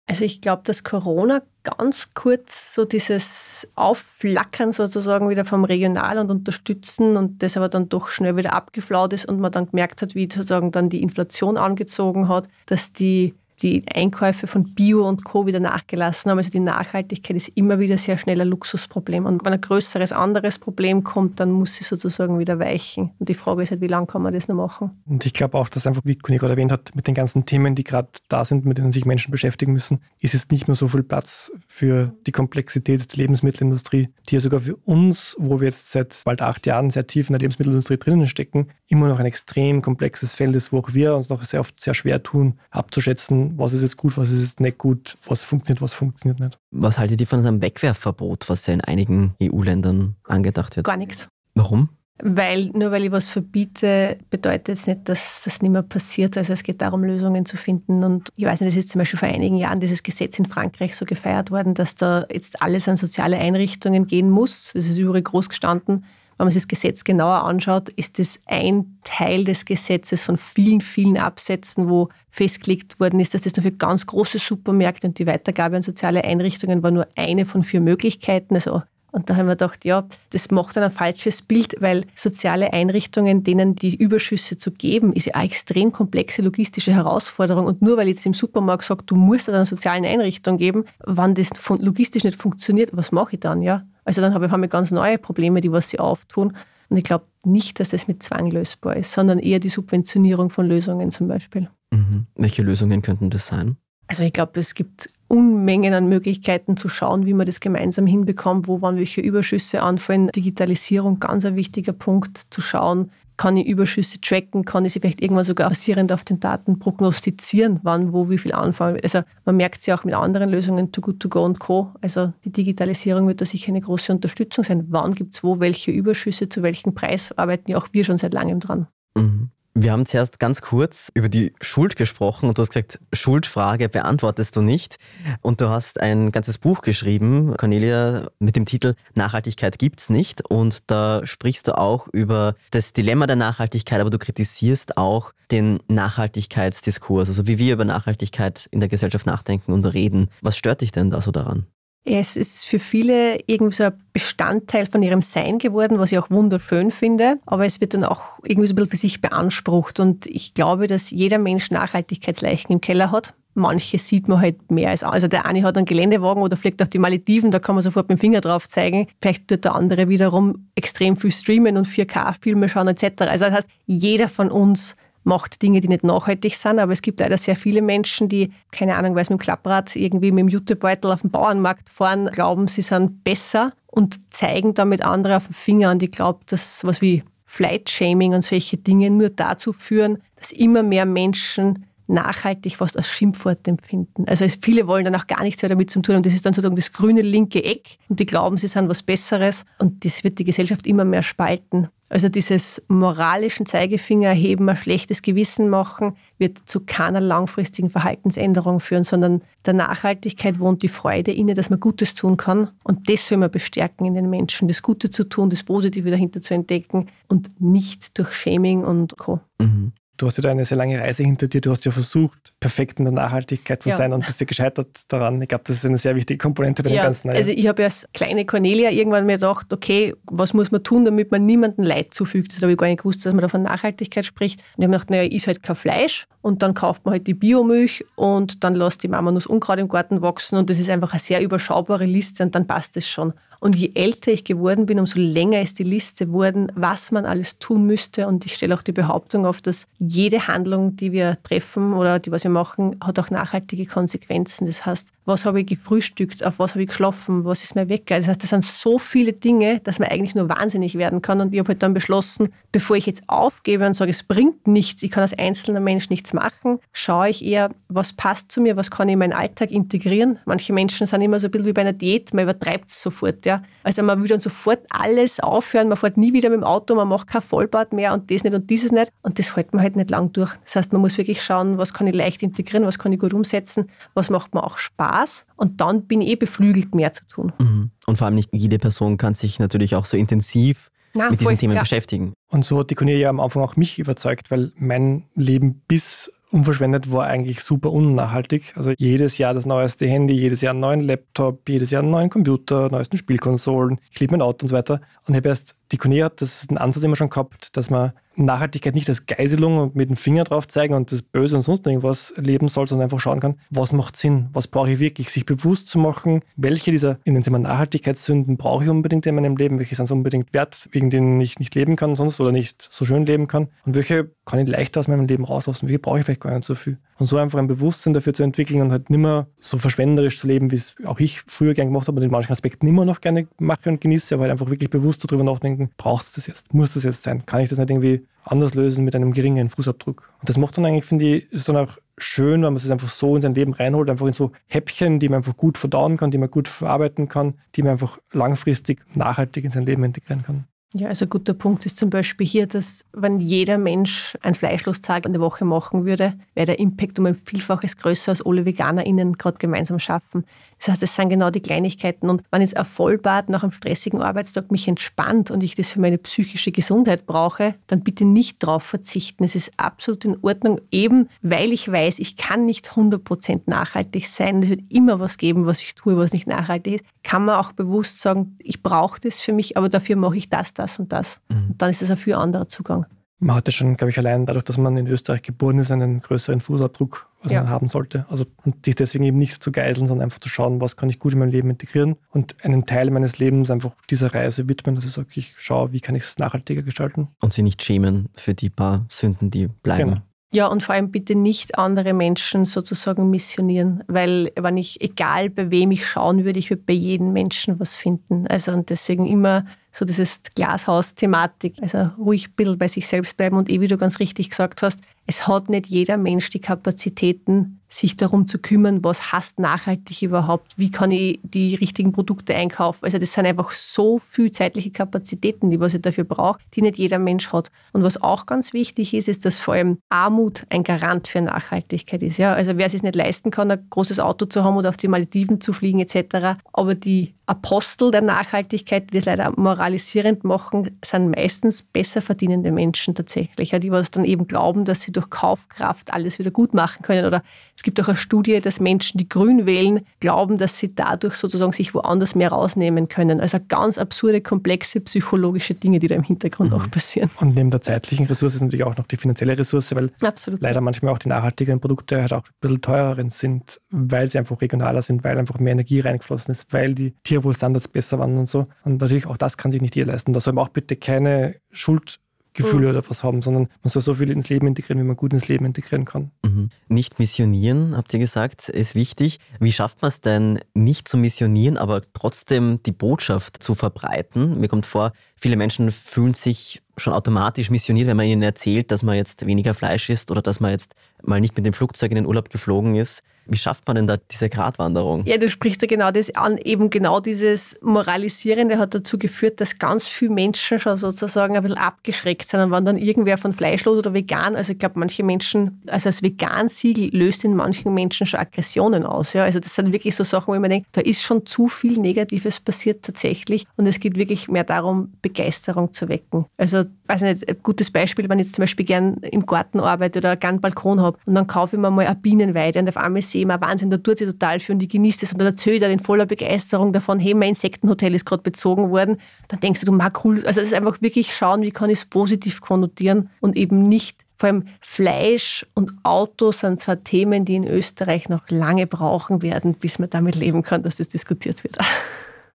Also 0.06 0.26
ich 0.26 0.42
glaube, 0.42 0.63
dass 0.66 0.84
Corona 0.84 1.42
ganz 1.63 2.10
kurz 2.13 2.76
so 2.76 2.84
dieses 2.84 3.70
Aufflackern 3.76 4.74
sozusagen 4.74 5.30
wieder 5.30 5.46
vom 5.46 5.63
Regional 5.63 6.20
und 6.20 6.30
Unterstützen 6.30 7.16
und 7.16 7.42
das 7.42 7.56
aber 7.56 7.70
dann 7.70 7.88
doch 7.88 8.10
schnell 8.10 8.36
wieder 8.36 8.52
abgeflaut 8.52 9.13
ist 9.13 9.26
und 9.26 9.39
man 9.39 9.54
dann 9.54 9.68
gemerkt 9.70 10.02
hat, 10.02 10.13
wie 10.13 10.24
sozusagen 10.24 10.72
dann 10.72 10.89
die 10.89 11.02
Inflation 11.02 11.56
angezogen 11.56 12.28
hat, 12.28 12.50
dass 12.66 12.92
die 12.92 13.34
die 13.62 13.84
Einkäufe 13.94 14.48
von 14.48 14.74
Bio 14.74 15.08
und 15.08 15.24
Co. 15.24 15.46
wieder 15.46 15.60
nachgelassen 15.60 16.32
haben. 16.32 16.38
Also 16.38 16.50
die 16.50 16.60
Nachhaltigkeit 16.60 17.36
ist 17.36 17.50
immer 17.50 17.80
wieder 17.80 17.98
sehr 17.98 18.18
schnell 18.18 18.42
ein 18.42 18.48
Luxusproblem. 18.48 19.26
Und 19.26 19.46
wenn 19.46 19.54
ein 19.54 19.62
größeres 19.62 20.12
anderes 20.12 20.60
Problem 20.60 21.04
kommt, 21.04 21.39
dann 21.39 21.52
muss 21.52 21.76
sie 21.76 21.84
sozusagen 21.84 22.39
wieder 22.39 22.60
weichen. 22.60 23.12
Und 23.20 23.30
die 23.30 23.34
Frage 23.34 23.62
ist 23.63 23.72
halt, 23.72 23.82
wie 23.82 23.88
lange 23.88 24.08
kann 24.08 24.22
man 24.22 24.34
das 24.34 24.48
noch 24.48 24.56
machen? 24.56 24.92
Und 25.06 25.26
ich 25.26 25.34
glaube 25.34 25.58
auch, 25.58 25.70
dass 25.70 25.88
einfach, 25.88 26.02
wie 26.06 26.16
Conny 26.16 26.38
gerade 26.38 26.54
erwähnt 26.54 26.72
hat, 26.72 26.96
mit 26.96 27.08
den 27.08 27.13
ganzen 27.13 27.46
Themen, 27.46 27.76
die 27.76 27.84
gerade 27.84 28.10
da 28.30 28.46
sind, 28.46 28.66
mit 28.66 28.78
denen 28.78 28.92
sich 28.92 29.06
Menschen 29.06 29.32
beschäftigen 29.32 29.74
müssen, 29.74 30.00
ist 30.20 30.34
jetzt 30.34 30.52
nicht 30.52 30.68
mehr 30.68 30.76
so 30.76 30.88
viel 30.88 31.04
Platz 31.04 31.52
für 31.68 32.13
die 32.26 32.32
Komplexität 32.32 33.12
der 33.12 33.18
Lebensmittelindustrie, 33.18 34.10
die 34.30 34.36
ja 34.36 34.42
sogar 34.42 34.62
für 34.62 34.76
uns, 34.76 35.36
wo 35.39 35.60
wir 35.60 35.68
jetzt 35.68 35.92
seit 35.92 36.22
bald 36.26 36.42
acht 36.42 36.66
Jahren 36.66 36.89
sehr 36.89 37.08
tief 37.08 37.30
in 37.30 37.34
der 37.34 37.39
Lebensmittelindustrie 37.39 37.98
drinnen 37.98 38.28
stecken, 38.28 38.68
immer 38.88 39.08
noch 39.08 39.20
ein 39.20 39.26
extrem 39.26 39.82
komplexes 39.82 40.34
Feld 40.34 40.56
ist, 40.56 40.72
wo 40.72 40.80
auch 40.80 40.94
wir 40.94 41.16
uns 41.16 41.30
noch 41.30 41.44
sehr 41.44 41.60
oft 41.60 41.80
sehr 41.80 41.94
schwer 41.94 42.24
tun, 42.24 42.60
abzuschätzen, 42.72 43.43
was 43.56 43.74
ist 43.74 43.82
jetzt 43.82 43.98
gut, 43.98 44.18
was 44.18 44.32
ist 44.32 44.42
jetzt 44.42 44.60
nicht 44.60 44.78
gut, 44.78 45.16
was 45.28 45.44
funktioniert, 45.44 45.82
was 45.82 45.94
funktioniert 45.94 46.40
nicht. 46.40 46.60
Was 46.72 47.00
haltet 47.00 47.22
ihr 47.22 47.28
von 47.28 47.40
einem 47.40 47.62
Wegwerfverbot, 47.62 48.50
was 48.50 48.68
ja 48.68 48.74
in 48.74 48.82
einigen 48.82 49.36
EU-Ländern 49.42 50.16
angedacht 50.24 50.76
wird? 50.76 50.86
Gar 50.86 50.98
nichts. 50.98 51.28
Warum? 51.56 51.90
Weil 52.22 52.66
nur 52.74 52.92
weil 52.92 53.06
ich 53.06 53.12
was 53.12 53.30
verbiete, 53.30 54.18
bedeutet 54.30 54.70
es 54.70 54.88
nicht, 54.88 55.10
dass 55.10 55.42
das 55.44 55.62
nicht 55.62 55.72
mehr 55.72 55.82
passiert. 55.82 56.38
Also 56.38 56.54
es 56.54 56.62
geht 56.62 56.82
darum, 56.82 57.04
Lösungen 57.04 57.46
zu 57.46 57.58
finden. 57.58 58.04
Und 58.04 58.30
ich 58.36 58.46
weiß 58.46 58.62
nicht, 58.62 58.70
es 58.70 58.78
ist 58.78 58.90
zum 58.90 59.00
Beispiel 59.00 59.20
vor 59.20 59.28
einigen 59.28 59.58
Jahren 59.58 59.80
dieses 59.80 60.04
Gesetz 60.04 60.38
in 60.38 60.46
Frankreich 60.46 60.96
so 60.96 61.06
gefeiert 61.06 61.50
worden, 61.50 61.74
dass 61.74 61.96
da 61.96 62.26
jetzt 62.32 62.62
alles 62.62 62.88
an 62.88 62.98
soziale 62.98 63.40
Einrichtungen 63.40 64.06
gehen 64.06 64.30
muss. 64.30 64.72
Das 64.74 64.88
ist 64.88 64.98
übrigens 65.00 65.30
groß 65.30 65.50
gestanden. 65.50 66.06
Wenn 66.38 66.46
man 66.46 66.52
sich 66.52 66.63
das 66.63 66.67
Gesetz 66.67 67.04
genauer 67.04 67.43
anschaut, 67.43 67.89
ist 67.89 68.19
das 68.19 68.39
ein 68.46 68.98
Teil 69.04 69.43
des 69.43 69.65
Gesetzes 69.65 70.24
von 70.24 70.38
vielen, 70.38 70.82
vielen 70.82 71.17
Absätzen, 71.17 71.89
wo 71.89 72.10
festgelegt 72.32 73.00
worden 73.00 73.19
ist, 73.19 73.34
dass 73.34 73.43
das 73.43 73.56
nur 73.56 73.63
für 73.63 73.72
ganz 73.72 74.08
große 74.08 74.39
Supermärkte 74.39 75.08
und 75.08 75.19
die 75.19 75.28
Weitergabe 75.28 75.76
an 75.76 75.84
soziale 75.84 76.24
Einrichtungen 76.24 76.82
war 76.84 76.91
nur 76.91 77.08
eine 77.15 77.46
von 77.46 77.63
vier 77.63 77.82
Möglichkeiten. 77.82 78.56
Also 78.56 78.82
und 79.13 79.30
da 79.30 79.36
haben 79.36 79.46
wir 79.46 79.52
gedacht, 79.52 79.86
ja, 79.86 80.06
das 80.32 80.50
macht 80.50 80.76
dann 80.76 80.84
ein 80.84 80.89
falsches 80.89 81.43
Bild, 81.43 81.76
weil 81.80 82.06
soziale 82.15 82.74
Einrichtungen, 82.74 83.43
denen 83.43 83.76
die 83.76 83.96
Überschüsse 83.96 84.58
zu 84.58 84.72
geben, 84.72 85.13
ist 85.13 85.28
ja 85.28 85.36
eine 85.36 85.46
extrem 85.46 85.91
komplexe 85.91 86.41
logistische 86.41 86.93
Herausforderung. 86.93 87.67
Und 87.67 87.84
nur 87.84 87.96
weil 87.96 88.08
jetzt 88.08 88.26
im 88.26 88.34
Supermarkt 88.34 88.86
sagt, 88.86 89.12
du 89.12 89.15
musst 89.15 89.50
eine 89.50 89.67
soziale 89.67 90.08
Einrichtung 90.08 90.58
geben, 90.58 90.86
wenn 91.06 91.36
das 91.36 91.52
logistisch 91.69 92.24
nicht 92.24 92.41
funktioniert, 92.41 92.89
was 92.93 93.12
mache 93.12 93.36
ich 93.36 93.39
dann? 93.39 93.62
Ja? 93.62 93.86
Also 94.06 94.22
dann 94.22 94.34
haben 94.34 94.62
wir 94.62 94.68
ganz 94.68 94.92
neue 94.92 95.18
Probleme, 95.18 95.62
die 95.62 95.72
was 95.72 95.89
sie 95.89 96.00
auftun. 96.00 96.54
Und 96.89 96.98
ich 96.98 97.04
glaube 97.04 97.26
nicht, 97.46 97.80
dass 97.80 97.89
das 97.89 98.08
mit 98.08 98.22
Zwang 98.22 98.52
lösbar 98.52 98.96
ist, 98.96 99.13
sondern 99.13 99.39
eher 99.39 99.60
die 99.60 99.70
Subventionierung 99.70 100.50
von 100.50 100.68
Lösungen 100.68 101.12
zum 101.12 101.28
Beispiel. 101.28 101.70
Mhm. 101.92 102.28
Welche 102.36 102.62
Lösungen 102.62 103.02
könnten 103.02 103.30
das 103.30 103.48
sein? 103.48 103.78
Also 104.08 104.24
ich 104.24 104.34
glaube, 104.34 104.60
es 104.60 104.76
gibt 104.76 105.10
Unmengen 105.28 105.94
an 105.94 106.08
Möglichkeiten 106.08 106.78
zu 106.78 106.89
schauen, 106.89 107.26
wie 107.26 107.34
man 107.34 107.48
das 107.48 107.60
gemeinsam 107.60 108.06
hinbekommt, 108.06 108.68
wo 108.68 108.82
wann 108.82 108.98
welche 108.98 109.22
Überschüsse 109.22 109.82
anfallen. 109.82 110.28
Digitalisierung, 110.28 111.20
ganz 111.20 111.46
ein 111.46 111.56
wichtiger 111.56 111.94
Punkt, 111.94 112.42
zu 112.52 112.62
schauen, 112.62 113.10
kann 113.38 113.58
ich 113.58 113.67
Überschüsse 113.67 114.22
tracken, 114.22 114.65
kann 114.65 114.86
ich 114.86 114.93
sie 114.93 115.00
vielleicht 115.00 115.22
irgendwann 115.22 115.43
sogar 115.43 115.69
basierend 115.69 116.12
auf 116.12 116.24
den 116.24 116.39
Daten 116.39 116.80
prognostizieren, 116.80 117.80
wann, 117.84 118.13
wo, 118.13 118.30
wie 118.30 118.38
viel 118.38 118.54
anfangen. 118.54 119.00
Also 119.02 119.22
man 119.46 119.58
merkt 119.58 119.80
es 119.80 119.86
ja 119.86 119.98
auch 119.98 120.04
mit 120.04 120.13
anderen 120.13 120.50
Lösungen, 120.50 120.91
Too 120.91 121.02
Good 121.02 121.19
To 121.19 121.30
Go 121.30 121.43
und 121.43 121.60
Co. 121.60 121.91
Also 122.02 122.34
die 122.46 122.52
Digitalisierung 122.52 123.28
wird 123.28 123.41
da 123.41 123.46
sicher 123.46 123.69
eine 123.69 123.82
große 123.82 124.12
Unterstützung 124.12 124.63
sein. 124.63 124.86
Wann 124.89 125.13
gibt 125.13 125.34
es 125.34 125.43
wo 125.43 125.60
welche 125.60 125.91
Überschüsse, 125.91 126.50
zu 126.50 126.63
welchem 126.63 126.93
Preis, 126.93 127.32
arbeiten 127.38 127.72
ja 127.72 127.78
auch 127.78 127.88
wir 127.91 128.04
schon 128.04 128.17
seit 128.17 128.34
langem 128.34 128.60
dran. 128.60 128.88
Mhm. 129.15 129.50
Wir 129.76 129.92
haben 129.92 130.06
zuerst 130.06 130.40
ganz 130.40 130.62
kurz 130.62 131.12
über 131.16 131.30
die 131.30 131.52
Schuld 131.60 131.96
gesprochen 131.96 132.48
und 132.48 132.60
du 132.60 132.62
hast 132.62 132.70
gesagt, 132.70 133.00
Schuldfrage 133.12 133.90
beantwortest 133.90 134.56
du 134.56 134.62
nicht. 134.62 134.98
Und 135.42 135.62
du 135.62 135.70
hast 135.70 136.00
ein 136.00 136.32
ganzes 136.32 136.60
Buch 136.60 136.82
geschrieben, 136.82 137.56
Cornelia, 137.58 138.30
mit 138.38 138.56
dem 138.56 138.68
Titel 138.68 138.94
Nachhaltigkeit 139.16 139.80
gibt's 139.80 140.12
nicht. 140.12 140.46
Und 140.48 140.92
da 140.92 141.26
sprichst 141.26 141.68
du 141.68 141.76
auch 141.76 142.08
über 142.10 142.54
das 142.70 142.94
Dilemma 142.94 143.26
der 143.26 143.36
Nachhaltigkeit, 143.36 144.00
aber 144.00 144.12
du 144.12 144.20
kritisierst 144.20 144.96
auch 144.96 145.34
den 145.50 145.80
Nachhaltigkeitsdiskurs, 145.88 147.30
also 147.30 147.48
wie 147.48 147.58
wir 147.58 147.74
über 147.74 147.86
Nachhaltigkeit 147.86 148.68
in 148.70 148.80
der 148.80 148.90
Gesellschaft 148.90 149.26
nachdenken 149.26 149.74
und 149.74 149.86
reden. 149.86 150.30
Was 150.42 150.56
stört 150.56 150.82
dich 150.82 150.92
denn 150.92 151.10
da 151.10 151.20
so 151.20 151.32
daran? 151.32 151.66
Es 152.06 152.36
ist 152.36 152.66
für 152.66 152.80
viele 152.80 153.39
irgendwie 153.48 153.76
so 153.76 153.86
ein 153.86 153.94
Bestandteil 154.12 154.88
von 154.88 155.02
ihrem 155.04 155.22
Sein 155.22 155.58
geworden, 155.58 156.00
was 156.00 156.12
ich 156.12 156.20
auch 156.20 156.30
wunderschön 156.30 156.92
finde. 156.92 157.39
Aber 157.46 157.66
es 157.66 157.80
wird 157.80 157.94
dann 157.94 158.04
auch 158.04 158.39
irgendwie 158.44 158.68
so 158.68 158.74
ein 158.74 158.76
bisschen 158.76 158.89
für 158.89 158.98
sich 158.98 159.22
beansprucht. 159.22 160.02
Und 160.02 160.26
ich 160.26 160.54
glaube, 160.54 160.88
dass 160.88 161.12
jeder 161.12 161.38
Mensch 161.38 161.72
Nachhaltigkeitsleichen 161.72 162.74
im 162.74 162.82
Keller 162.82 163.12
hat. 163.12 163.34
Manche 163.56 164.00
sieht 164.00 164.28
man 164.28 164.42
halt 164.42 164.72
mehr 164.72 164.89
als 164.89 165.04
Also 165.04 165.28
der 165.28 165.46
eine 165.46 165.63
hat 165.63 165.78
einen 165.78 165.86
Geländewagen 165.86 166.42
oder 166.42 166.58
fliegt 166.58 166.82
auf 166.82 166.89
die 166.89 166.98
Malediven, 166.98 167.52
da 167.52 167.60
kann 167.60 167.76
man 167.76 167.84
sofort 167.84 168.10
mit 168.10 168.18
dem 168.18 168.20
Finger 168.20 168.42
drauf 168.42 168.68
zeigen. 168.68 169.08
Vielleicht 169.22 169.48
tut 169.48 169.63
der 169.63 169.76
andere 169.76 170.10
wiederum 170.10 170.70
extrem 170.76 171.16
viel 171.16 171.32
streamen 171.32 171.78
und 171.78 171.88
4K-Filme 171.88 172.68
schauen 172.68 172.88
etc. 172.88 173.22
Also 173.22 173.46
das 173.46 173.54
heißt, 173.54 173.70
jeder 173.86 174.28
von 174.28 174.50
uns 174.50 174.96
macht 175.24 175.62
Dinge, 175.62 175.82
die 175.82 175.88
nicht 175.88 176.04
nachhaltig 176.04 176.56
sind. 176.56 176.80
Aber 176.80 176.92
es 176.92 177.02
gibt 177.02 177.20
leider 177.20 177.38
sehr 177.38 177.56
viele 177.56 177.82
Menschen, 177.82 178.30
die, 178.30 178.52
keine 178.72 178.96
Ahnung, 178.96 179.16
weil 179.16 179.26
sie 179.26 179.34
mit 179.34 179.42
dem 179.42 179.44
Klapprad 179.44 179.96
irgendwie 179.96 180.32
mit 180.32 180.42
dem 180.42 180.48
Jutebeutel 180.50 181.12
auf 181.12 181.22
dem 181.22 181.32
Bauernmarkt 181.32 181.90
fahren, 181.90 182.30
glauben, 182.32 182.68
sie 182.68 182.82
sind 182.82 183.24
besser 183.24 183.74
und 183.88 184.20
zeigen 184.34 184.74
damit 184.74 185.04
andere 185.04 185.38
auf 185.38 185.48
den 185.48 185.54
Finger. 185.54 185.92
Und 185.92 186.04
ich 186.04 186.12
glaube, 186.12 186.42
dass 186.46 186.84
was 186.84 187.02
wie 187.02 187.24
Flight-Shaming 187.46 188.34
und 188.34 188.44
solche 188.44 188.78
Dinge 188.78 189.12
nur 189.12 189.30
dazu 189.30 189.74
führen, 189.74 190.18
dass 190.36 190.52
immer 190.52 190.84
mehr 190.84 191.06
Menschen 191.06 191.86
nachhaltig 192.08 192.78
fast 192.78 192.98
als 192.98 193.10
Schimpfwort 193.10 193.68
empfinden. 193.68 194.26
Also 194.28 194.46
viele 194.62 194.88
wollen 194.88 195.06
dann 195.06 195.16
auch 195.16 195.28
gar 195.28 195.44
nichts 195.44 195.62
mehr 195.62 195.70
damit 195.70 195.90
zu 195.90 196.02
tun 196.02 196.18
und 196.18 196.26
das 196.26 196.34
ist 196.34 196.46
dann 196.46 196.54
sozusagen 196.54 196.76
das 196.76 196.92
grüne 196.92 197.22
linke 197.22 197.64
Eck 197.64 197.98
und 198.10 198.20
die 198.20 198.26
glauben, 198.26 198.58
sie 198.58 198.68
sind 198.68 198.90
was 198.90 199.04
Besseres 199.04 199.66
und 199.80 200.04
das 200.04 200.24
wird 200.24 200.40
die 200.40 200.44
Gesellschaft 200.44 200.86
immer 200.86 201.06
mehr 201.06 201.24
spalten. 201.24 201.88
Also 202.10 202.30
dieses 202.30 202.84
moralischen 202.89 203.66
Zeigefinger 203.66 204.30
erheben, 204.30 204.70
ein 204.70 204.76
schlechtes 204.76 205.22
Gewissen 205.22 205.70
machen, 205.70 206.16
wird 206.38 206.60
zu 206.66 206.82
keiner 206.82 207.20
langfristigen 207.20 207.89
Verhaltensänderung 207.89 208.80
führen, 208.80 209.04
sondern 209.04 209.42
der 209.66 209.74
Nachhaltigkeit 209.74 210.60
wohnt 210.60 210.84
die 210.84 210.89
Freude 210.89 211.32
inne, 211.32 211.54
dass 211.54 211.70
man 211.70 211.80
Gutes 211.80 212.13
tun 212.13 212.38
kann. 212.38 212.70
Und 212.84 213.10
das 213.10 213.28
soll 213.28 213.39
man 213.39 213.50
bestärken 213.50 214.06
in 214.06 214.13
den 214.13 214.30
Menschen, 214.30 214.68
das 214.68 214.82
Gute 214.82 215.10
zu 215.10 215.24
tun, 215.24 215.50
das 215.50 215.63
Positive 215.63 216.12
dahinter 216.12 216.42
zu 216.42 216.54
entdecken 216.54 217.08
und 217.30 217.50
nicht 217.60 218.18
durch 218.18 218.34
Shaming 218.34 218.84
und 218.84 219.18
Co. 219.18 219.39
Mhm. 219.60 219.94
Du 220.17 220.28
hast 220.28 220.38
ja 220.38 220.43
da 220.43 220.52
eine 220.52 220.63
sehr 220.63 220.78
lange 220.78 220.99
Reise 220.99 221.23
hinter 221.23 221.47
dir. 221.47 221.60
Du 221.60 221.71
hast 221.71 221.86
ja 221.86 221.91
versucht, 221.91 222.54
perfekt 222.60 222.99
in 222.99 223.06
der 223.06 223.13
Nachhaltigkeit 223.13 223.82
zu 223.82 223.89
ja. 223.89 223.97
sein 223.97 224.13
und 224.13 224.26
bist 224.26 224.39
ja 224.39 224.45
gescheitert 224.45 225.02
daran. 225.08 225.41
Ich 225.41 225.47
glaube, 225.47 225.63
das 225.65 225.78
ist 225.78 225.86
eine 225.86 225.97
sehr 225.97 226.15
wichtige 226.15 226.38
Komponente 226.38 226.84
bei 226.84 226.91
ja. 226.91 227.02
dem 227.02 227.06
Ganzen. 227.06 227.30
Also 227.32 227.49
ich 227.49 227.67
habe 227.67 227.82
ja 227.82 227.88
als 227.88 228.08
kleine 228.13 228.45
Cornelia 228.45 228.91
irgendwann 228.91 229.26
mir 229.26 229.38
gedacht, 229.38 229.73
okay, 229.73 230.13
was 230.26 230.54
muss 230.54 230.71
man 230.71 230.84
tun, 230.84 231.06
damit 231.06 231.32
man 231.32 231.45
niemandem 231.45 231.84
Leid 231.84 232.13
zufügt? 232.13 232.56
Das 232.56 232.62
habe 232.62 232.71
ich 232.71 232.78
gar 232.78 232.88
nicht 232.88 232.99
gewusst, 232.99 233.26
dass 233.26 233.34
man 233.34 233.41
da 233.41 233.49
von 233.49 233.63
Nachhaltigkeit 233.63 234.26
spricht. 234.26 234.60
Und 234.60 234.65
ich 234.65 234.84
habe 234.84 234.89
mir 234.89 234.97
gedacht, 234.97 235.10
naja, 235.10 235.23
ich 235.23 235.47
halt 235.47 235.63
kein 235.63 235.76
Fleisch 235.76 236.28
und 236.41 236.62
dann 236.62 236.76
kauft 236.76 237.06
man 237.06 237.13
halt 237.13 237.26
die 237.26 237.34
Biomilch 237.34 238.06
und 238.15 238.63
dann 238.63 238.76
lässt 238.76 239.02
die 239.02 239.08
Mama 239.08 239.32
nur 239.32 239.39
das 239.39 239.47
Unkraut 239.47 239.80
im 239.80 239.88
Garten 239.88 240.21
wachsen 240.21 240.58
und 240.58 240.69
das 240.69 240.78
ist 240.78 240.89
einfach 240.89 241.13
eine 241.13 241.19
sehr 241.19 241.41
überschaubare 241.41 242.06
Liste 242.06 242.43
und 242.43 242.54
dann 242.54 242.67
passt 242.67 242.97
es 242.97 243.08
schon. 243.08 243.34
Und 243.63 243.78
je 243.78 243.91
älter 243.93 244.30
ich 244.34 244.43
geworden 244.43 244.88
bin, 244.88 244.99
umso 244.99 245.17
länger 245.17 245.62
ist 245.62 245.80
die 245.80 245.86
Liste 245.86 246.26
geworden, 246.26 246.69
was 246.76 247.12
man 247.12 247.26
alles 247.26 247.60
tun 247.60 247.86
müsste. 247.86 248.28
Und 248.28 248.45
ich 248.45 248.56
stelle 248.56 248.76
auch 248.76 248.82
die 248.82 248.91
Behauptung 248.91 249.45
auf, 249.45 249.62
dass 249.62 249.88
jede 249.99 250.49
Handlung, 250.49 250.97
die 250.97 251.13
wir 251.13 251.38
treffen 251.43 251.93
oder 251.93 252.19
die, 252.19 252.30
was 252.30 252.43
wir 252.43 252.52
machen, 252.52 252.97
hat 253.02 253.19
auch 253.19 253.30
nachhaltige 253.30 253.86
Konsequenzen. 253.86 254.65
Das 254.65 254.86
heißt, 254.86 255.08
was 255.26 255.46
habe 255.46 255.62
ich 255.62 255.68
gefrühstückt, 255.68 256.44
auf 256.46 256.60
was 256.60 256.72
habe 256.72 256.84
ich 256.84 256.90
geschlafen, 256.90 257.46
was 257.46 257.64
ist 257.64 257.76
mir 257.76 257.90
weg. 257.90 258.08
Das 258.08 258.28
heißt, 258.28 258.42
das 258.42 258.50
sind 258.50 258.66
so 258.66 259.00
viele 259.00 259.34
Dinge, 259.34 259.80
dass 259.80 260.00
man 260.00 260.10
eigentlich 260.10 260.36
nur 260.36 260.50
wahnsinnig 260.50 260.98
werden 260.98 261.22
kann. 261.22 261.42
Und 261.42 261.54
ich 261.54 261.60
habe 261.60 261.70
halt 261.70 261.84
dann 261.84 261.94
beschlossen, 261.94 262.50
bevor 262.72 262.96
ich 262.96 263.06
jetzt 263.06 263.24
aufgebe 263.28 263.86
und 263.86 263.94
sage, 263.94 264.12
es 264.12 264.24
bringt 264.24 264.68
nichts, 264.68 265.04
ich 265.04 265.12
kann 265.12 265.22
als 265.22 265.38
einzelner 265.38 265.80
Mensch 265.80 266.10
nichts 266.10 266.34
machen, 266.34 266.80
schaue 266.92 267.30
ich 267.30 267.46
eher, 267.46 267.70
was 267.88 268.14
passt 268.14 268.52
zu 268.52 268.62
mir, 268.62 268.76
was 268.76 268.92
kann 268.92 269.08
ich 269.08 269.14
in 269.14 269.20
meinen 269.20 269.34
Alltag 269.34 269.72
integrieren. 269.72 270.40
Manche 270.46 270.74
Menschen 270.74 271.08
sind 271.08 271.22
immer 271.22 271.40
so 271.40 271.48
ein 271.48 271.52
bisschen 271.52 271.68
wie 271.68 271.74
bei 271.74 271.82
einer 271.82 271.94
Diät, 271.94 272.34
man 272.34 272.44
übertreibt 272.44 272.90
es 272.90 273.02
sofort. 273.02 273.46
Ja. 273.46 273.64
Also 273.84 274.04
man 274.04 274.22
will 274.22 274.28
dann 274.28 274.40
sofort 274.40 274.80
alles 274.90 275.40
aufhören, 275.40 275.88
man 275.88 275.98
fährt 275.98 276.18
nie 276.18 276.34
wieder 276.34 276.50
mit 276.50 276.60
dem 276.60 276.64
Auto, 276.64 276.96
man 276.96 277.08
macht 277.08 277.28
kein 277.28 277.42
Vollbad 277.42 277.94
mehr 277.94 278.14
und 278.14 278.30
das 278.30 278.44
nicht 278.44 278.54
und 278.54 278.70
dieses 278.70 278.92
nicht. 278.92 279.12
Und 279.22 279.40
das 279.40 279.56
hält 279.56 279.74
man 279.74 279.82
halt 279.82 279.96
nicht 279.96 280.10
lang 280.10 280.32
durch. 280.34 280.54
Das 280.64 280.76
heißt, 280.76 280.94
man 280.94 281.02
muss 281.02 281.18
wirklich 281.18 281.42
schauen, 281.42 281.78
was 281.78 281.94
kann 281.94 282.08
ich 282.08 282.16
leicht 282.16 282.44
integrieren, 282.44 282.86
was 282.86 283.00
kann 283.00 283.14
ich 283.14 283.20
gut 283.20 283.34
umsetzen, 283.34 283.90
was 284.14 284.30
macht 284.30 284.54
mir 284.54 284.64
auch 284.64 284.78
Spaß. 284.78 285.12
Und 285.56 285.82
dann 285.82 286.06
bin 286.06 286.21
ich 286.21 286.30
eh 286.30 286.36
beflügelt, 286.36 286.95
mehr 286.95 287.13
zu 287.13 287.26
tun. 287.28 287.54
Mhm. 287.60 287.91
Und 288.06 288.17
vor 288.17 288.26
allem 288.26 288.36
nicht 288.36 288.49
jede 288.52 288.80
Person 288.80 289.17
kann 289.17 289.36
sich 289.36 289.60
natürlich 289.60 289.95
auch 289.95 290.06
so 290.06 290.17
intensiv 290.17 290.91
Nein, 291.13 291.32
mit 291.32 291.41
voll, 291.41 291.52
diesen 291.52 291.60
Themen 291.60 291.76
ja. 291.76 291.82
beschäftigen. 291.82 292.34
Und 292.49 292.65
so 292.65 292.80
hat 292.80 292.89
die 292.89 292.95
Cornelia 292.95 293.30
am 293.30 293.39
Anfang 293.39 293.63
auch 293.63 293.76
mich 293.76 293.99
überzeugt, 293.99 294.52
weil 294.52 294.71
mein 294.76 295.26
Leben 295.36 295.82
bis 295.88 296.32
unverschwendet 296.54 297.12
war 297.12 297.26
eigentlich 297.26 297.62
super 297.62 297.91
unnachhaltig. 297.91 298.73
Also 298.76 298.93
jedes 298.99 299.39
Jahr 299.39 299.54
das 299.54 299.65
neueste 299.65 300.06
Handy, 300.06 300.36
jedes 300.36 300.62
Jahr 300.62 300.71
einen 300.71 300.82
neuen 300.82 301.02
Laptop, 301.02 301.67
jedes 301.67 301.89
Jahr 301.91 302.04
einen 302.04 302.12
neuen 302.12 302.30
Computer, 302.30 302.89
neuesten 302.89 303.17
Spielkonsolen. 303.17 303.99
Ich 304.12 304.19
liebe 304.19 304.34
mein 304.34 304.41
Auto 304.41 304.63
und 304.63 304.69
so 304.69 304.76
weiter. 304.76 305.02
Und 305.28 305.36
habe 305.36 305.49
erst 305.49 305.76
die 305.94 305.98
Kone 306.00 306.24
hat 306.24 306.42
das 306.42 306.66
einen 306.68 306.80
Ansatz 306.80 307.04
immer 307.04 307.16
schon 307.16 307.30
gehabt, 307.30 307.78
dass 307.78 307.92
man 307.92 308.14
Nachhaltigkeit 308.36 308.96
nicht 308.96 309.08
als 309.10 309.28
Geiselung 309.28 309.78
und 309.78 309.96
mit 309.96 310.10
dem 310.10 310.16
Finger 310.16 310.44
drauf 310.44 310.68
zeigen 310.68 310.96
und 310.96 311.12
das 311.12 311.22
Böse 311.22 311.56
und 311.56 311.62
sonst 311.62 311.86
irgendwas 311.86 312.34
leben 312.36 312.68
soll, 312.68 312.88
sondern 312.88 313.06
einfach 313.06 313.20
schauen 313.20 313.40
kann, 313.40 313.60
was 313.70 313.94
macht 313.94 314.18
Sinn, 314.18 314.50
was 314.54 314.68
brauche 314.68 314.92
ich 314.92 315.00
wirklich, 315.00 315.30
sich 315.30 315.46
bewusst 315.46 315.88
zu 315.90 316.00
machen, 316.00 316.42
welche 316.56 316.90
dieser, 316.90 317.20
nennen 317.26 317.44
Sie 317.44 317.52
mal 317.52 317.60
Nachhaltigkeitssünden 317.60 318.58
brauche 318.58 318.86
ich 318.86 318.90
unbedingt 318.90 319.28
in 319.28 319.36
meinem 319.36 319.56
Leben, 319.56 319.78
welche 319.78 319.94
sind 319.94 320.06
es 320.06 320.12
unbedingt 320.12 320.52
wert, 320.52 320.90
wegen 320.92 321.12
denen 321.12 321.40
ich 321.42 321.60
nicht 321.60 321.76
leben 321.76 321.96
kann 321.96 322.16
sonst 322.16 322.42
oder 322.42 322.52
nicht 322.52 322.88
so 322.90 323.06
schön 323.06 323.28
leben 323.28 323.46
kann? 323.46 323.68
Und 323.86 323.94
welche 323.94 324.32
kann 324.46 324.60
ich 324.60 324.68
leichter 324.68 325.00
aus 325.00 325.08
meinem 325.08 325.28
Leben 325.28 325.46
rauslassen, 325.46 325.88
welche 325.88 326.00
brauche 326.00 326.20
ich 326.20 326.26
vielleicht 326.26 326.42
gar 326.42 326.56
nicht 326.56 326.66
so 326.66 326.74
viel. 326.74 326.98
Und 327.19 327.28
so 327.28 327.38
einfach 327.38 327.60
ein 327.60 327.67
Bewusstsein 327.67 328.13
dafür 328.13 328.34
zu 328.34 328.43
entwickeln 328.43 328.82
und 328.82 328.91
halt 328.91 329.10
nicht 329.10 329.19
mehr 329.19 329.47
so 329.60 329.78
verschwenderisch 329.78 330.39
zu 330.39 330.47
leben, 330.47 330.71
wie 330.71 330.76
es 330.76 330.95
auch 331.06 331.19
ich 331.19 331.41
früher 331.47 331.73
gerne 331.73 331.89
gemacht 331.89 332.08
habe 332.08 332.17
und 332.17 332.23
in 332.23 332.32
manchen 332.32 332.52
Aspekten 332.52 332.88
immer 332.88 333.06
noch 333.06 333.21
gerne 333.21 333.47
mache 333.60 333.89
und 333.89 334.02
genieße, 334.02 334.34
aber 334.34 334.43
halt 334.43 334.52
einfach 334.52 334.69
wirklich 334.69 334.89
bewusst 334.89 335.23
darüber 335.23 335.43
nachdenken, 335.43 335.91
brauchst 335.97 336.36
du 336.36 336.39
das 336.39 336.47
jetzt, 336.47 336.73
muss 336.73 336.93
das 336.93 337.04
jetzt 337.04 337.23
sein, 337.23 337.45
kann 337.45 337.62
ich 337.62 337.69
das 337.69 337.80
nicht 337.80 337.89
irgendwie 337.89 338.26
anders 338.43 338.73
lösen 338.73 339.06
mit 339.06 339.15
einem 339.15 339.32
geringeren 339.34 339.69
Fußabdruck. 339.69 340.30
Und 340.39 340.49
das 340.49 340.58
macht 340.58 340.78
dann 340.78 340.86
eigentlich, 340.86 341.06
finde 341.06 341.26
ich, 341.26 341.52
ist 341.52 341.69
dann 341.69 341.78
auch 341.78 341.97
schön, 342.17 342.62
wenn 342.62 342.73
man 342.73 342.76
es 342.76 342.89
einfach 342.89 343.10
so 343.10 343.36
in 343.36 343.41
sein 343.41 343.56
Leben 343.56 343.73
reinholt, 343.73 344.10
einfach 344.10 344.28
in 344.28 344.34
so 344.34 344.52
Häppchen, 344.67 345.19
die 345.19 345.30
man 345.30 345.38
einfach 345.38 345.58
gut 345.58 345.78
verdauen 345.78 346.17
kann, 346.17 346.32
die 346.32 346.38
man 346.38 346.52
gut 346.52 346.67
verarbeiten 346.67 347.28
kann, 347.28 347.56
die 347.76 347.84
man 347.84 347.93
einfach 347.93 348.19
langfristig, 348.32 349.02
nachhaltig 349.15 349.65
in 349.65 349.71
sein 349.71 349.86
Leben 349.86 350.04
integrieren 350.04 350.43
kann. 350.43 350.65
Ja, 350.96 351.08
also 351.08 351.26
ein 351.26 351.30
guter 351.30 351.56
Punkt 351.56 351.88
ist 351.88 351.98
zum 351.98 352.12
Beispiel 352.12 352.46
hier, 352.46 352.68
dass 352.68 353.04
wenn 353.14 353.40
jeder 353.40 353.80
Mensch 353.80 354.38
einen 354.44 354.54
Fleischlostag 354.54 355.26
in 355.26 355.32
der 355.32 355.42
Woche 355.42 355.66
machen 355.66 356.06
würde, 356.06 356.38
wäre 356.54 356.68
der 356.68 356.80
Impact 356.80 357.18
um 357.18 357.26
ein 357.26 357.34
Vielfaches 357.34 357.98
größer, 357.98 358.30
als 358.30 358.46
alle 358.46 358.66
VeganerInnen 358.66 359.34
gerade 359.40 359.58
gemeinsam 359.58 359.98
schaffen. 359.98 360.46
Das 360.84 360.96
heißt, 360.96 361.04
es 361.04 361.15
sind 361.15 361.30
genau 361.30 361.50
die 361.50 361.62
Kleinigkeiten. 361.62 362.30
Und 362.30 362.43
wenn 362.52 362.60
jetzt 362.60 362.76
ein 362.76 362.84
Vollbad 362.84 363.48
nach 363.48 363.63
einem 363.63 363.72
stressigen 363.72 364.22
Arbeitstag 364.22 364.69
mich 364.69 364.89
entspannt 364.89 365.50
und 365.50 365.63
ich 365.63 365.76
das 365.76 365.91
für 365.91 366.02
meine 366.02 366.17
psychische 366.17 366.74
Gesundheit 366.74 367.26
brauche, 367.26 367.76
dann 367.88 368.02
bitte 368.02 368.26
nicht 368.26 368.62
darauf 368.62 368.84
verzichten. 368.84 369.46
Es 369.46 369.56
ist 369.56 369.72
absolut 369.78 370.26
in 370.26 370.38
Ordnung, 370.41 370.82
eben 370.91 371.30
weil 371.41 371.72
ich 371.72 371.89
weiß, 371.89 372.19
ich 372.19 372.36
kann 372.36 372.65
nicht 372.65 372.89
100% 372.89 373.62
nachhaltig 373.67 374.28
sein. 374.28 374.62
Es 374.62 374.69
wird 374.72 374.82
immer 374.89 375.22
was 375.22 375.38
geben, 375.38 375.65
was 375.65 375.82
ich 375.82 375.96
tue, 375.96 376.17
was 376.17 376.34
nicht 376.34 376.48
nachhaltig 376.48 376.96
ist. 376.96 377.06
Kann 377.24 377.46
man 377.46 377.56
auch 377.56 377.72
bewusst 377.72 378.19
sagen, 378.19 378.58
ich 378.60 378.84
brauche 378.84 379.22
das 379.22 379.39
für 379.39 379.54
mich, 379.54 379.78
aber 379.78 379.88
dafür 379.88 380.17
mache 380.17 380.36
ich 380.36 380.50
das, 380.50 380.74
das 380.74 381.00
und 381.00 381.13
das. 381.13 381.39
Mhm. 381.48 381.69
Und 381.69 381.82
dann 381.82 381.91
ist 381.91 382.02
es 382.02 382.12
ein 382.12 382.17
viel 382.17 382.34
anderer 382.34 382.67
Zugang. 382.67 383.06
Man 383.39 383.56
hatte 383.56 383.72
schon, 383.72 383.96
glaube 383.96 384.12
ich, 384.12 384.17
allein 384.17 384.46
dadurch, 384.46 384.65
dass 384.65 384.78
man 384.78 384.98
in 384.98 385.08
Österreich 385.08 385.43
geboren 385.43 385.80
ist, 385.80 385.91
einen 385.91 386.19
größeren 386.19 386.60
Fußabdruck 386.60 387.30
was 387.44 387.52
ja. 387.52 387.62
man 387.62 387.70
haben 387.70 387.88
sollte. 387.88 388.26
Also 388.30 388.46
und 388.64 388.86
sich 388.86 388.96
deswegen 388.96 389.24
eben 389.26 389.38
nicht 389.38 389.62
zu 389.62 389.72
geiseln, 389.72 390.08
sondern 390.08 390.26
einfach 390.26 390.40
zu 390.40 390.50
schauen, 390.50 390.82
was 390.82 390.98
kann 390.98 391.10
ich 391.10 391.20
gut 391.20 391.34
in 391.34 391.40
mein 391.40 391.52
Leben 391.52 391.70
integrieren 391.70 392.16
und 392.32 392.56
einen 392.64 392.86
Teil 392.86 393.12
meines 393.12 393.40
Lebens 393.40 393.70
einfach 393.70 393.92
dieser 394.10 394.34
Reise 394.34 394.70
widmen, 394.70 394.96
dass 394.96 395.06
ich 395.06 395.12
sage, 395.12 395.28
ich 395.36 395.56
schaue, 395.58 395.92
wie 395.92 396.00
kann 396.00 396.16
ich 396.16 396.24
es 396.24 396.38
nachhaltiger 396.38 396.82
gestalten. 396.82 397.28
Und 397.42 397.54
sie 397.54 397.64
nicht 397.64 397.84
schämen 397.84 398.30
für 398.36 398.54
die 398.54 398.70
paar 398.70 399.06
Sünden, 399.10 399.52
die 399.52 399.68
bleiben. 399.68 400.10
Genau. 400.10 400.22
Ja, 400.56 400.68
und 400.68 400.84
vor 400.84 400.94
allem 400.94 401.10
bitte 401.10 401.34
nicht 401.34 401.80
andere 401.80 402.14
Menschen 402.14 402.66
sozusagen 402.66 403.32
missionieren, 403.32 404.04
weil 404.08 404.52
wenn 404.56 404.78
ich, 404.78 405.02
egal 405.02 405.50
bei 405.50 405.72
wem 405.72 405.90
ich 405.90 406.06
schauen 406.06 406.46
würde, 406.46 406.60
ich 406.60 406.70
würde 406.70 406.84
bei 406.86 406.94
jedem 406.94 407.34
Menschen 407.34 407.80
was 407.80 407.96
finden. 407.96 408.46
Also 408.48 408.72
und 408.72 408.92
deswegen 408.92 409.26
immer 409.26 409.66
so 409.94 410.06
dieses 410.06 410.42
Glashaus-Thematik, 410.56 411.76
also 411.82 412.10
ruhig 412.18 412.48
ein 412.48 412.54
bisschen 412.56 412.78
bei 412.80 412.88
sich 412.88 413.08
selbst 413.08 413.38
bleiben 413.38 413.58
und 413.58 413.70
eh, 413.70 413.80
wie 413.80 413.88
du 413.88 413.98
ganz 413.98 414.20
richtig 414.20 414.50
gesagt 414.50 414.82
hast, 414.82 415.00
es 415.26 415.48
hat 415.48 415.70
nicht 415.70 415.88
jeder 415.88 416.18
Mensch 416.18 416.50
die 416.50 416.60
Kapazitäten, 416.60 417.80
sich 417.88 418.16
darum 418.16 418.48
zu 418.48 418.58
kümmern, 418.58 419.04
was 419.04 419.32
heißt 419.32 419.60
nachhaltig 419.60 420.24
überhaupt, 420.24 420.74
wie 420.78 420.90
kann 420.90 421.12
ich 421.12 421.40
die 421.44 421.76
richtigen 421.76 422.12
Produkte 422.12 422.56
einkaufen. 422.56 423.06
Also 423.06 423.20
das 423.20 423.34
sind 423.34 423.46
einfach 423.46 423.72
so 423.72 424.20
viel 424.32 424.50
zeitliche 424.50 424.90
Kapazitäten, 424.90 425.70
die 425.70 425.80
was 425.80 425.94
ich 425.94 426.02
dafür 426.02 426.24
brauche, 426.24 426.60
die 426.74 426.82
nicht 426.82 426.98
jeder 426.98 427.20
Mensch 427.20 427.54
hat. 427.54 427.70
Und 427.92 428.02
was 428.02 428.20
auch 428.20 428.48
ganz 428.48 428.74
wichtig 428.74 429.14
ist, 429.14 429.28
ist, 429.28 429.46
dass 429.46 429.60
vor 429.60 429.76
allem 429.76 430.00
Armut 430.10 430.66
ein 430.70 430.84
Garant 430.84 431.28
für 431.28 431.42
Nachhaltigkeit 431.42 432.24
ist. 432.24 432.40
Ja? 432.40 432.56
Also 432.56 432.78
wer 432.78 432.88
es 432.88 432.94
sich 432.94 433.04
nicht 433.04 433.16
leisten 433.16 433.52
kann, 433.52 433.70
ein 433.70 433.86
großes 433.92 434.20
Auto 434.20 434.48
zu 434.48 434.64
haben 434.64 434.76
oder 434.76 434.90
auf 434.90 434.98
die 434.98 435.08
Malediven 435.08 435.62
zu 435.62 435.72
fliegen 435.72 436.00
etc., 436.00 436.60
aber 436.74 436.96
die 436.96 437.36
Apostel 437.46 438.12
der 438.12 438.22
Nachhaltigkeit, 438.22 439.10
die 439.10 439.16
das 439.16 439.26
leider 439.26 439.52
moralisierend 439.58 440.46
machen, 440.46 440.98
sind 441.04 441.32
meistens 441.32 441.84
besser 441.84 442.22
verdienende 442.22 442.72
Menschen 442.72 443.16
tatsächlich, 443.16 443.72
die 443.72 443.92
was 443.92 444.12
dann 444.12 444.24
eben 444.24 444.48
glauben, 444.48 444.86
dass 444.86 445.02
sie 445.02 445.12
durch 445.12 445.30
Kaufkraft 445.30 446.14
alles 446.14 446.40
wieder 446.40 446.52
gut 446.52 446.74
machen 446.74 447.02
können 447.02 447.26
oder 447.26 447.44
es 447.76 447.84
gibt 447.84 448.00
auch 448.00 448.08
eine 448.08 448.16
Studie, 448.16 448.62
dass 448.62 448.80
Menschen, 448.80 449.18
die 449.18 449.28
grün 449.28 449.66
wählen, 449.66 450.02
glauben, 450.20 450.58
dass 450.58 450.78
sie 450.78 450.94
dadurch 450.94 451.36
sozusagen 451.36 451.72
sich 451.72 451.94
woanders 451.94 452.36
mehr 452.36 452.50
rausnehmen 452.50 453.08
können. 453.08 453.40
Also 453.40 453.58
ganz 453.68 453.98
absurde, 453.98 454.42
komplexe 454.42 455.02
psychologische 455.02 455.74
Dinge, 455.74 456.00
die 456.00 456.08
da 456.08 456.16
im 456.16 456.24
Hintergrund 456.24 456.72
mhm. 456.72 456.78
auch 456.78 456.92
passieren. 456.92 457.30
Und 457.40 457.56
neben 457.56 457.72
der 457.72 457.82
zeitlichen 457.82 458.26
Ressource 458.28 458.56
ist 458.56 458.62
natürlich 458.62 458.84
auch 458.86 458.96
noch 458.96 459.08
die 459.08 459.18
finanzielle 459.18 459.58
Ressource, 459.58 459.94
weil 459.96 460.12
Absolut. 460.22 460.62
leider 460.62 460.82
manchmal 460.82 461.14
auch 461.14 461.18
die 461.18 461.30
nachhaltigeren 461.30 461.80
Produkte 461.80 462.22
halt 462.22 462.34
auch 462.34 462.44
ein 462.44 462.52
bisschen 462.62 462.82
teurer 462.82 463.30
sind, 463.30 463.82
weil 463.90 464.30
sie 464.30 464.38
einfach 464.38 464.62
regionaler 464.62 465.02
sind, 465.02 465.24
weil 465.24 465.38
einfach 465.38 465.60
mehr 465.60 465.74
Energie 465.74 466.00
reingeflossen 466.00 466.52
ist, 466.54 466.72
weil 466.72 466.94
die 466.94 467.14
Tierwohlstandards 467.24 467.88
besser 467.88 468.20
waren 468.20 468.38
und 468.38 468.50
so. 468.50 468.68
Und 468.84 469.02
natürlich 469.02 469.26
auch 469.28 469.38
das 469.38 469.58
kann 469.58 469.72
sich 469.72 469.82
nicht 469.82 469.96
jeder 469.96 470.12
leisten. 470.12 470.34
Da 470.34 470.40
soll 470.40 470.54
man 470.54 470.66
auch 470.66 470.70
bitte 470.70 470.96
keine 470.96 471.56
Schuld 471.72 472.20
Gefühle 472.54 472.88
mhm. 472.88 472.98
oder 472.98 473.10
was 473.10 473.24
haben, 473.24 473.42
sondern 473.42 473.68
man 473.82 473.89
soll 473.89 474.02
so 474.02 474.13
viel 474.13 474.30
ins 474.30 474.50
Leben 474.50 474.68
integrieren, 474.68 475.02
wie 475.02 475.08
man 475.08 475.16
gut 475.16 475.34
ins 475.34 475.48
Leben 475.48 475.66
integrieren 475.66 476.06
kann. 476.06 476.32
Mhm. 476.44 476.70
Nicht 476.88 477.18
missionieren, 477.18 477.98
habt 477.98 478.13
ihr 478.13 478.20
gesagt, 478.20 478.70
ist 478.70 478.94
wichtig. 478.94 479.39
Wie 479.60 479.72
schafft 479.72 480.02
man 480.02 480.10
es 480.10 480.22
denn, 480.22 480.60
nicht 480.74 481.08
zu 481.08 481.18
missionieren, 481.18 481.78
aber 481.78 482.04
trotzdem 482.13 482.82
die 482.84 482.92
Botschaft 482.92 483.63
zu 483.63 483.74
verbreiten? 483.74 484.60
Mir 484.60 484.68
kommt 484.68 484.86
vor, 484.86 485.13
viele 485.36 485.56
Menschen 485.56 485.89
fühlen 485.89 486.36
sich 486.36 486.83
schon 486.98 487.14
automatisch 487.14 487.70
missioniert, 487.70 488.08
wenn 488.08 488.18
man 488.18 488.26
ihnen 488.26 488.44
erzählt, 488.44 488.92
dass 488.92 489.04
man 489.04 489.16
jetzt 489.16 489.46
weniger 489.46 489.74
Fleisch 489.74 490.10
isst 490.10 490.32
oder 490.32 490.42
dass 490.42 490.60
man 490.60 490.72
jetzt 490.72 490.96
mal 491.24 491.40
nicht 491.40 491.56
mit 491.56 491.66
dem 491.66 491.74
Flugzeug 491.74 492.12
in 492.12 492.16
den 492.16 492.26
Urlaub 492.26 492.50
geflogen 492.50 492.96
ist. 492.96 493.24
Wie 493.46 493.58
schafft 493.58 493.86
man 493.88 493.98
denn 493.98 494.08
da 494.08 494.18
diese 494.32 494.50
Gratwanderung? 494.50 495.26
Ja, 495.26 495.38
du 495.38 495.50
sprichst 495.50 495.82
ja 495.82 495.88
genau 495.88 496.12
das 496.12 496.34
an. 496.34 496.58
Eben 496.58 496.90
genau 496.90 497.20
dieses 497.20 497.78
Moralisierende 497.82 498.78
hat 498.78 498.96
dazu 498.96 499.18
geführt, 499.18 499.60
dass 499.60 499.80
ganz 499.80 500.08
viele 500.08 500.32
Menschen 500.32 500.80
schon 500.80 500.96
sozusagen 500.96 501.58
ein 501.58 501.62
bisschen 501.62 501.78
abgeschreckt 501.78 502.48
sind 502.48 502.62
und 502.62 502.72
waren 502.72 502.86
dann 502.86 502.98
irgendwer 502.98 503.38
von 503.38 503.52
fleischlos 503.52 503.98
oder 503.98 504.14
vegan. 504.14 504.56
Also 504.56 504.72
ich 504.72 504.80
glaube, 504.80 504.98
manche 504.98 505.24
Menschen, 505.24 505.82
also 505.88 506.08
das 506.08 506.22
Vegan-Siegel 506.22 507.10
löst 507.14 507.44
in 507.44 507.54
manchen 507.56 507.94
Menschen 507.94 508.28
schon 508.28 508.40
Aggressionen 508.40 509.06
aus. 509.06 509.34
Ja? 509.34 509.44
Also 509.44 509.60
das 509.60 509.76
sind 509.76 509.92
wirklich 509.92 510.16
so 510.16 510.24
Sachen, 510.24 510.48
wo 510.48 510.56
ich 510.56 510.62
mir 510.62 510.70
denke, 510.70 510.88
da 510.94 511.02
ist 511.02 511.22
schon 511.22 511.46
zu 511.46 511.68
viel 511.68 512.00
Negatives 512.00 512.62
passiert 512.62 513.04
tatsächlich 513.04 513.66
und 513.76 513.88
es 513.88 514.00
geht 514.00 514.16
wirklich 514.16 514.48
mehr 514.48 514.64
darum, 514.64 515.12
Begeisterung 515.22 515.92
zu 515.92 516.08
wecken. 516.08 516.46
Also, 516.58 516.83
weiß 517.08 517.22
nicht, 517.22 517.48
ein 517.48 517.58
gutes 517.63 517.91
Beispiel, 517.91 518.28
wenn 518.30 518.39
ich 518.39 518.48
jetzt 518.48 518.56
zum 518.56 518.63
Beispiel 518.63 518.86
gern 518.86 519.15
im 519.17 519.46
Garten 519.46 519.80
arbeite 519.80 520.19
oder 520.19 520.36
gern 520.36 520.56
einen 520.56 520.62
Balkon 520.62 521.02
habe 521.02 521.17
und 521.26 521.36
dann 521.36 521.48
kaufe 521.48 521.76
ich 521.76 521.82
mir 521.82 521.91
mal 521.91 522.06
eine 522.06 522.15
Bienenweide 522.15 522.80
und 522.80 522.89
auf 522.89 522.98
einmal 522.98 523.22
sehe 523.22 523.41
ich 523.41 523.48
mir, 523.48 523.60
Wahnsinn, 523.62 523.89
da 523.89 523.98
tut 523.98 524.17
sie 524.17 524.26
total 524.26 524.60
viel 524.60 524.76
und 524.76 524.84
ich 524.84 524.89
genieße 524.89 525.22
das 525.22 525.34
und 525.34 525.39
dann 525.39 525.48
erzähle 525.48 525.76
ich 525.76 525.82
dann 525.82 525.91
in 525.91 526.00
voller 526.00 526.26
Begeisterung 526.26 526.93
davon, 526.93 527.19
hey, 527.19 527.34
mein 527.34 527.50
Insektenhotel 527.50 528.13
ist 528.15 528.26
gerade 528.26 528.43
bezogen 528.43 528.89
worden. 528.89 529.17
Dann 529.48 529.60
denkst 529.60 529.82
du, 529.82 529.86
du 529.86 529.91
mag 529.91 530.24
cool. 530.26 530.46
Also, 530.46 530.62
es 530.62 530.67
ist 530.67 530.74
einfach 530.74 531.02
wirklich 531.02 531.36
schauen, 531.36 531.62
wie 531.62 531.72
kann 531.72 531.89
ich 531.89 532.00
es 532.00 532.06
positiv 532.06 532.62
konnotieren 532.62 533.30
und 533.39 533.56
eben 533.56 533.88
nicht 533.88 534.17
vor 534.38 534.48
allem 534.48 534.67
Fleisch 534.82 535.65
und 535.74 535.93
Auto 536.04 536.52
sind 536.52 536.82
zwar 536.82 537.02
Themen, 537.04 537.46
die 537.46 537.56
in 537.56 537.65
Österreich 537.65 538.28
noch 538.28 538.50
lange 538.50 538.88
brauchen 538.88 539.41
werden, 539.41 539.76
bis 539.76 540.00
man 540.00 540.10
damit 540.10 540.36
leben 540.36 540.63
kann, 540.63 540.84
dass 540.84 540.98
das 540.98 541.08
diskutiert 541.08 541.63
wird. 541.63 541.78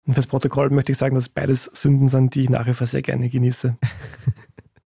Und 0.06 0.14
fürs 0.14 0.26
Protokoll 0.26 0.70
möchte 0.70 0.92
ich 0.92 0.98
sagen, 0.98 1.16
dass 1.16 1.28
beides 1.28 1.64
Sünden 1.64 2.08
sind, 2.08 2.34
die 2.34 2.42
ich 2.42 2.50
nach 2.50 2.66
wie 2.66 2.74
vor 2.74 2.86
sehr 2.86 3.02
gerne 3.02 3.28
genieße. 3.28 3.76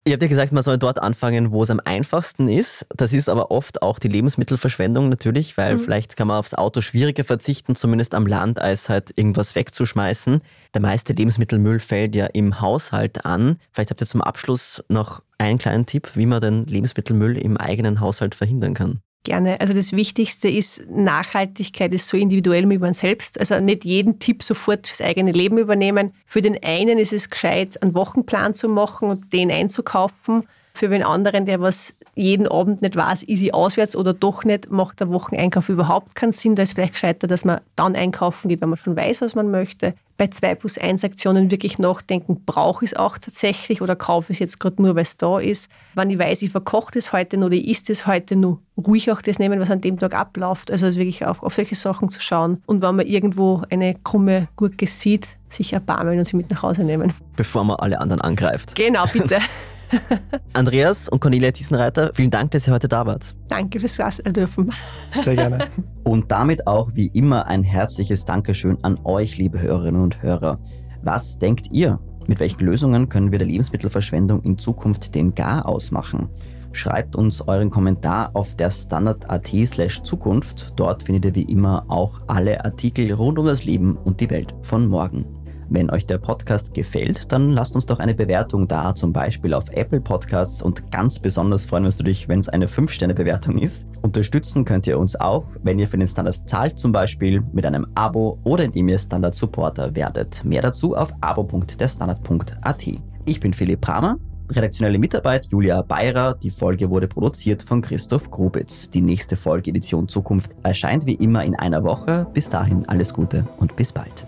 Ihr 0.06 0.14
habt 0.14 0.22
ja 0.22 0.28
gesagt, 0.28 0.52
man 0.52 0.64
soll 0.64 0.78
dort 0.78 1.02
anfangen, 1.02 1.52
wo 1.52 1.64
es 1.64 1.70
am 1.70 1.80
einfachsten 1.86 2.50
ist. 2.50 2.86
Das 2.94 3.14
ist 3.14 3.30
aber 3.30 3.52
oft 3.52 3.82
auch 3.82 4.00
die 4.00 4.10
Lebensmittelverschwendung 4.10 5.08
natürlich, 5.08 5.58
weil 5.58 5.76
mhm. 5.76 5.80
vielleicht 5.80 6.18
kann 6.18 6.28
man 6.28 6.40
aufs 6.40 6.54
Auto 6.54 6.82
schwieriger 6.82 7.24
verzichten, 7.24 7.76
zumindest 7.76 8.14
am 8.14 8.28
Land, 8.28 8.60
als 8.60 8.90
halt 8.90 9.18
irgendwas 9.18 9.56
wegzuschmeißen. 9.56 10.42
Der 10.74 10.82
meiste 10.82 11.14
Lebensmittelmüll 11.14 11.80
fällt 11.80 12.16
ja 12.16 12.26
im 12.26 12.60
Haushalt 12.60 13.26
an. 13.26 13.60
Vielleicht 13.72 13.92
habt 13.92 14.02
ihr 14.02 14.08
zum 14.08 14.22
Abschluss 14.22 14.84
noch 14.90 15.24
einen 15.38 15.58
kleinen 15.58 15.86
Tipp, 15.86 16.12
wie 16.16 16.26
man 16.26 16.42
den 16.42 16.66
Lebensmittelmüll 16.66 17.38
im 17.38 17.56
eigenen 17.56 18.02
Haushalt 18.02 18.36
verhindern 18.36 18.74
kann. 18.74 19.00
Gerne. 19.24 19.62
Also 19.62 19.74
das 19.74 19.94
Wichtigste 19.94 20.50
ist, 20.50 20.84
Nachhaltigkeit 20.90 21.94
ist 21.94 22.10
so 22.10 22.18
individuell 22.18 22.70
wie 22.70 22.78
man 22.78 22.94
selbst. 22.94 23.40
Also 23.40 23.58
nicht 23.62 23.86
jeden 23.86 24.20
Tipp 24.20 24.44
sofort 24.44 24.86
fürs 24.86 25.00
eigene 25.00 25.32
Leben 25.32 25.58
übernehmen. 25.58 26.14
Für 26.26 26.42
den 26.42 26.62
einen 26.62 27.00
ist 27.00 27.14
es 27.14 27.30
gescheit, 27.30 27.82
einen 27.82 27.96
Wochenplan 27.96 28.54
zu 28.54 28.68
machen 28.68 29.10
und 29.10 29.32
den 29.32 29.50
einzukaufen. 29.50 30.44
Für 30.76 30.90
den 30.90 31.04
anderen, 31.04 31.46
der 31.46 31.62
was 31.62 31.94
jeden 32.16 32.48
Abend 32.48 32.82
nicht 32.82 32.96
weiß, 32.96 33.22
ist 33.24 33.44
ich 33.44 33.54
auswärts 33.54 33.96
oder 33.96 34.12
doch 34.12 34.44
nicht, 34.44 34.72
macht 34.72 35.00
der 35.00 35.10
Wocheneinkauf 35.10 35.70
überhaupt 35.70 36.16
keinen 36.16 36.32
Sinn. 36.32 36.56
Da 36.56 36.64
ist 36.64 36.74
vielleicht 36.74 36.94
gescheiter, 36.94 37.28
dass 37.28 37.46
man 37.46 37.62
dann 37.76 37.96
einkaufen 37.96 38.50
geht, 38.50 38.60
wenn 38.62 38.70
man 38.70 38.78
schon 38.78 38.96
weiß, 38.96 39.22
was 39.22 39.36
man 39.36 39.52
möchte. 39.52 39.94
Bei 40.18 40.28
2 40.28 40.56
plus 40.56 40.80
1 40.80 41.04
Aktionen 41.04 41.52
wirklich 41.52 41.78
nachdenken, 41.78 42.42
brauche 42.46 42.86
ich 42.86 42.92
es 42.92 42.98
auch 42.98 43.20
tatsächlich 43.20 43.84
oder 43.84 43.96
kaufe 43.96 44.32
ich 44.32 44.38
es 44.38 44.40
jetzt 44.40 44.60
gerade 44.60 44.82
nur, 44.82 44.96
weil 44.96 45.04
es 45.04 45.18
da 45.18 45.38
ist. 45.40 45.70
Wenn 45.94 46.10
ich 46.10 46.18
weiß, 46.18 46.42
ich 46.42 46.52
verkoche 46.52 46.92
das 46.94 47.14
heute 47.14 47.38
noch 47.38 47.48
oder 47.48 47.56
ich 47.56 47.68
isst 47.68 47.92
es 47.92 48.08
heute 48.08 48.36
nur, 48.36 48.60
ruhig 48.76 49.12
auch 49.12 49.22
das 49.22 49.38
nehmen, 49.38 49.60
was 49.60 49.70
an 49.70 49.82
dem 49.82 49.98
Tag 49.98 50.16
abläuft. 50.16 50.72
Also 50.72 50.88
wirklich 50.96 51.24
auf, 51.24 51.44
auf 51.44 51.54
solche 51.54 51.76
Sachen 51.76 52.10
zu 52.10 52.20
schauen. 52.20 52.64
Und 52.66 52.82
wenn 52.82 52.96
man 52.96 53.06
irgendwo 53.06 53.62
eine 53.70 53.96
krumme 54.04 54.48
Gurke 54.56 54.88
sieht, 54.88 55.28
sich 55.50 55.74
erbarmen 55.74 56.18
und 56.18 56.26
sie 56.26 56.36
mit 56.36 56.50
nach 56.50 56.64
Hause 56.64 56.84
nehmen. 56.84 57.14
Bevor 57.36 57.64
man 57.64 57.78
alle 57.78 58.02
anderen 58.02 58.22
angreift. 58.22 58.74
Genau, 58.74 59.06
bitte. 59.12 59.38
Andreas 60.54 61.10
und 61.10 61.20
Cornelia 61.20 61.52
Thiesenreiter, 61.52 62.12
vielen 62.14 62.32
Dank, 62.32 62.52
dass 62.52 62.68
ihr 62.68 62.74
heute 62.74 62.88
da 62.88 63.06
wart. 63.06 63.36
Danke 63.48 63.80
fürs 63.80 63.98
Gast 63.98 64.22
dürfen. 64.36 64.72
Sehr 65.14 65.36
gerne. 65.36 65.68
Und 66.04 66.32
damit 66.32 66.68
auch 66.68 66.92
wie 66.94 67.08
immer 67.08 67.48
ein 67.48 67.64
herzliches 67.64 68.26
Dankeschön 68.26 68.78
an 68.84 69.00
euch, 69.04 69.38
liebe 69.38 69.62
Hörerinnen 69.62 70.02
und 70.02 70.22
Hörer. 70.22 70.60
Was 71.02 71.38
denkt 71.40 71.68
ihr? 71.72 72.00
Mit 72.28 72.40
welchen 72.40 72.66
Lösungen 72.66 73.10
können 73.10 73.32
wir 73.32 73.40
der 73.40 73.48
Lebensmittelverschwendung 73.48 74.42
in 74.44 74.58
Zukunft 74.58 75.16
den 75.16 75.34
Gar 75.36 75.68
ausmachen? 75.68 76.30
Schreibt 76.72 77.16
uns 77.16 77.42
euren 77.48 77.70
Kommentar 77.70 78.32
auf 78.34 78.56
der 78.56 78.72
Standard.at 78.72 79.48
slash 79.66 80.02
Zukunft. 80.02 80.74
Dort 80.76 81.04
findet 81.04 81.26
ihr 81.26 81.36
wie 81.36 81.52
immer 81.52 81.86
auch 81.88 82.22
alle 82.28 82.66
Artikel 82.66 83.14
rund 83.14 83.38
um 83.38 83.46
das 83.46 83.64
Leben 83.64 83.96
und 83.96 84.20
die 84.20 84.30
Welt 84.30 84.56
von 84.64 84.88
morgen. 84.88 85.43
Wenn 85.74 85.90
euch 85.90 86.06
der 86.06 86.20
Podcast 86.20 86.76
gefällt, 86.76 87.32
dann 87.32 87.50
lasst 87.50 87.74
uns 87.74 87.88
doch 87.88 87.98
eine 87.98 88.14
Bewertung 88.14 88.68
da, 88.68 88.94
zum 88.94 89.12
Beispiel 89.12 89.56
auf 89.56 89.72
Apple 89.72 90.02
Podcasts 90.02 90.62
und 90.62 90.92
ganz 90.92 91.18
besonders 91.18 91.66
freuen 91.66 91.82
wir 91.82 91.88
uns 91.88 91.98
natürlich, 91.98 92.30
wenn 92.30 92.42
es 92.42 92.48
eine 92.48 92.68
5-Sterne-Bewertung 92.68 93.58
ist. 93.58 93.88
Unterstützen 94.04 94.66
könnt 94.66 94.86
ihr 94.86 95.00
uns 95.00 95.20
auch, 95.20 95.46
wenn 95.64 95.80
ihr 95.80 95.88
für 95.88 95.98
den 95.98 96.08
Standard 96.08 96.48
zahlt, 96.48 96.78
zum 96.78 96.92
Beispiel 96.92 97.42
mit 97.54 97.66
einem 97.66 97.88
Abo 97.96 98.38
oder 98.44 98.66
indem 98.66 98.88
ihr 98.90 99.00
Standard-Supporter 99.00 99.96
werdet. 99.96 100.46
Mehr 100.46 100.62
dazu 100.62 100.96
auf 100.96 101.12
abo.derstandard.at. 101.22 102.86
Ich 103.26 103.40
bin 103.40 103.54
Philipp 103.56 103.82
Pramer. 103.82 104.18
Redaktionelle 104.52 105.00
Mitarbeit 105.00 105.48
Julia 105.48 105.82
Beirer. 105.82 106.36
Die 106.36 106.52
Folge 106.52 106.92
wurde 106.92 107.08
produziert 107.08 107.64
von 107.64 107.82
Christoph 107.82 108.30
Grubitz. 108.30 108.92
Die 108.92 109.02
nächste 109.02 109.36
Folge 109.36 109.72
Edition 109.72 110.08
Zukunft 110.08 110.52
erscheint 110.62 111.08
wie 111.08 111.16
immer 111.16 111.44
in 111.44 111.56
einer 111.56 111.84
Woche. 111.84 112.28
Bis 112.32 112.52
dahin 112.52 112.88
alles 112.88 113.12
Gute 113.12 113.48
und 113.58 113.76
bis 113.76 113.92
bald. 113.92 114.28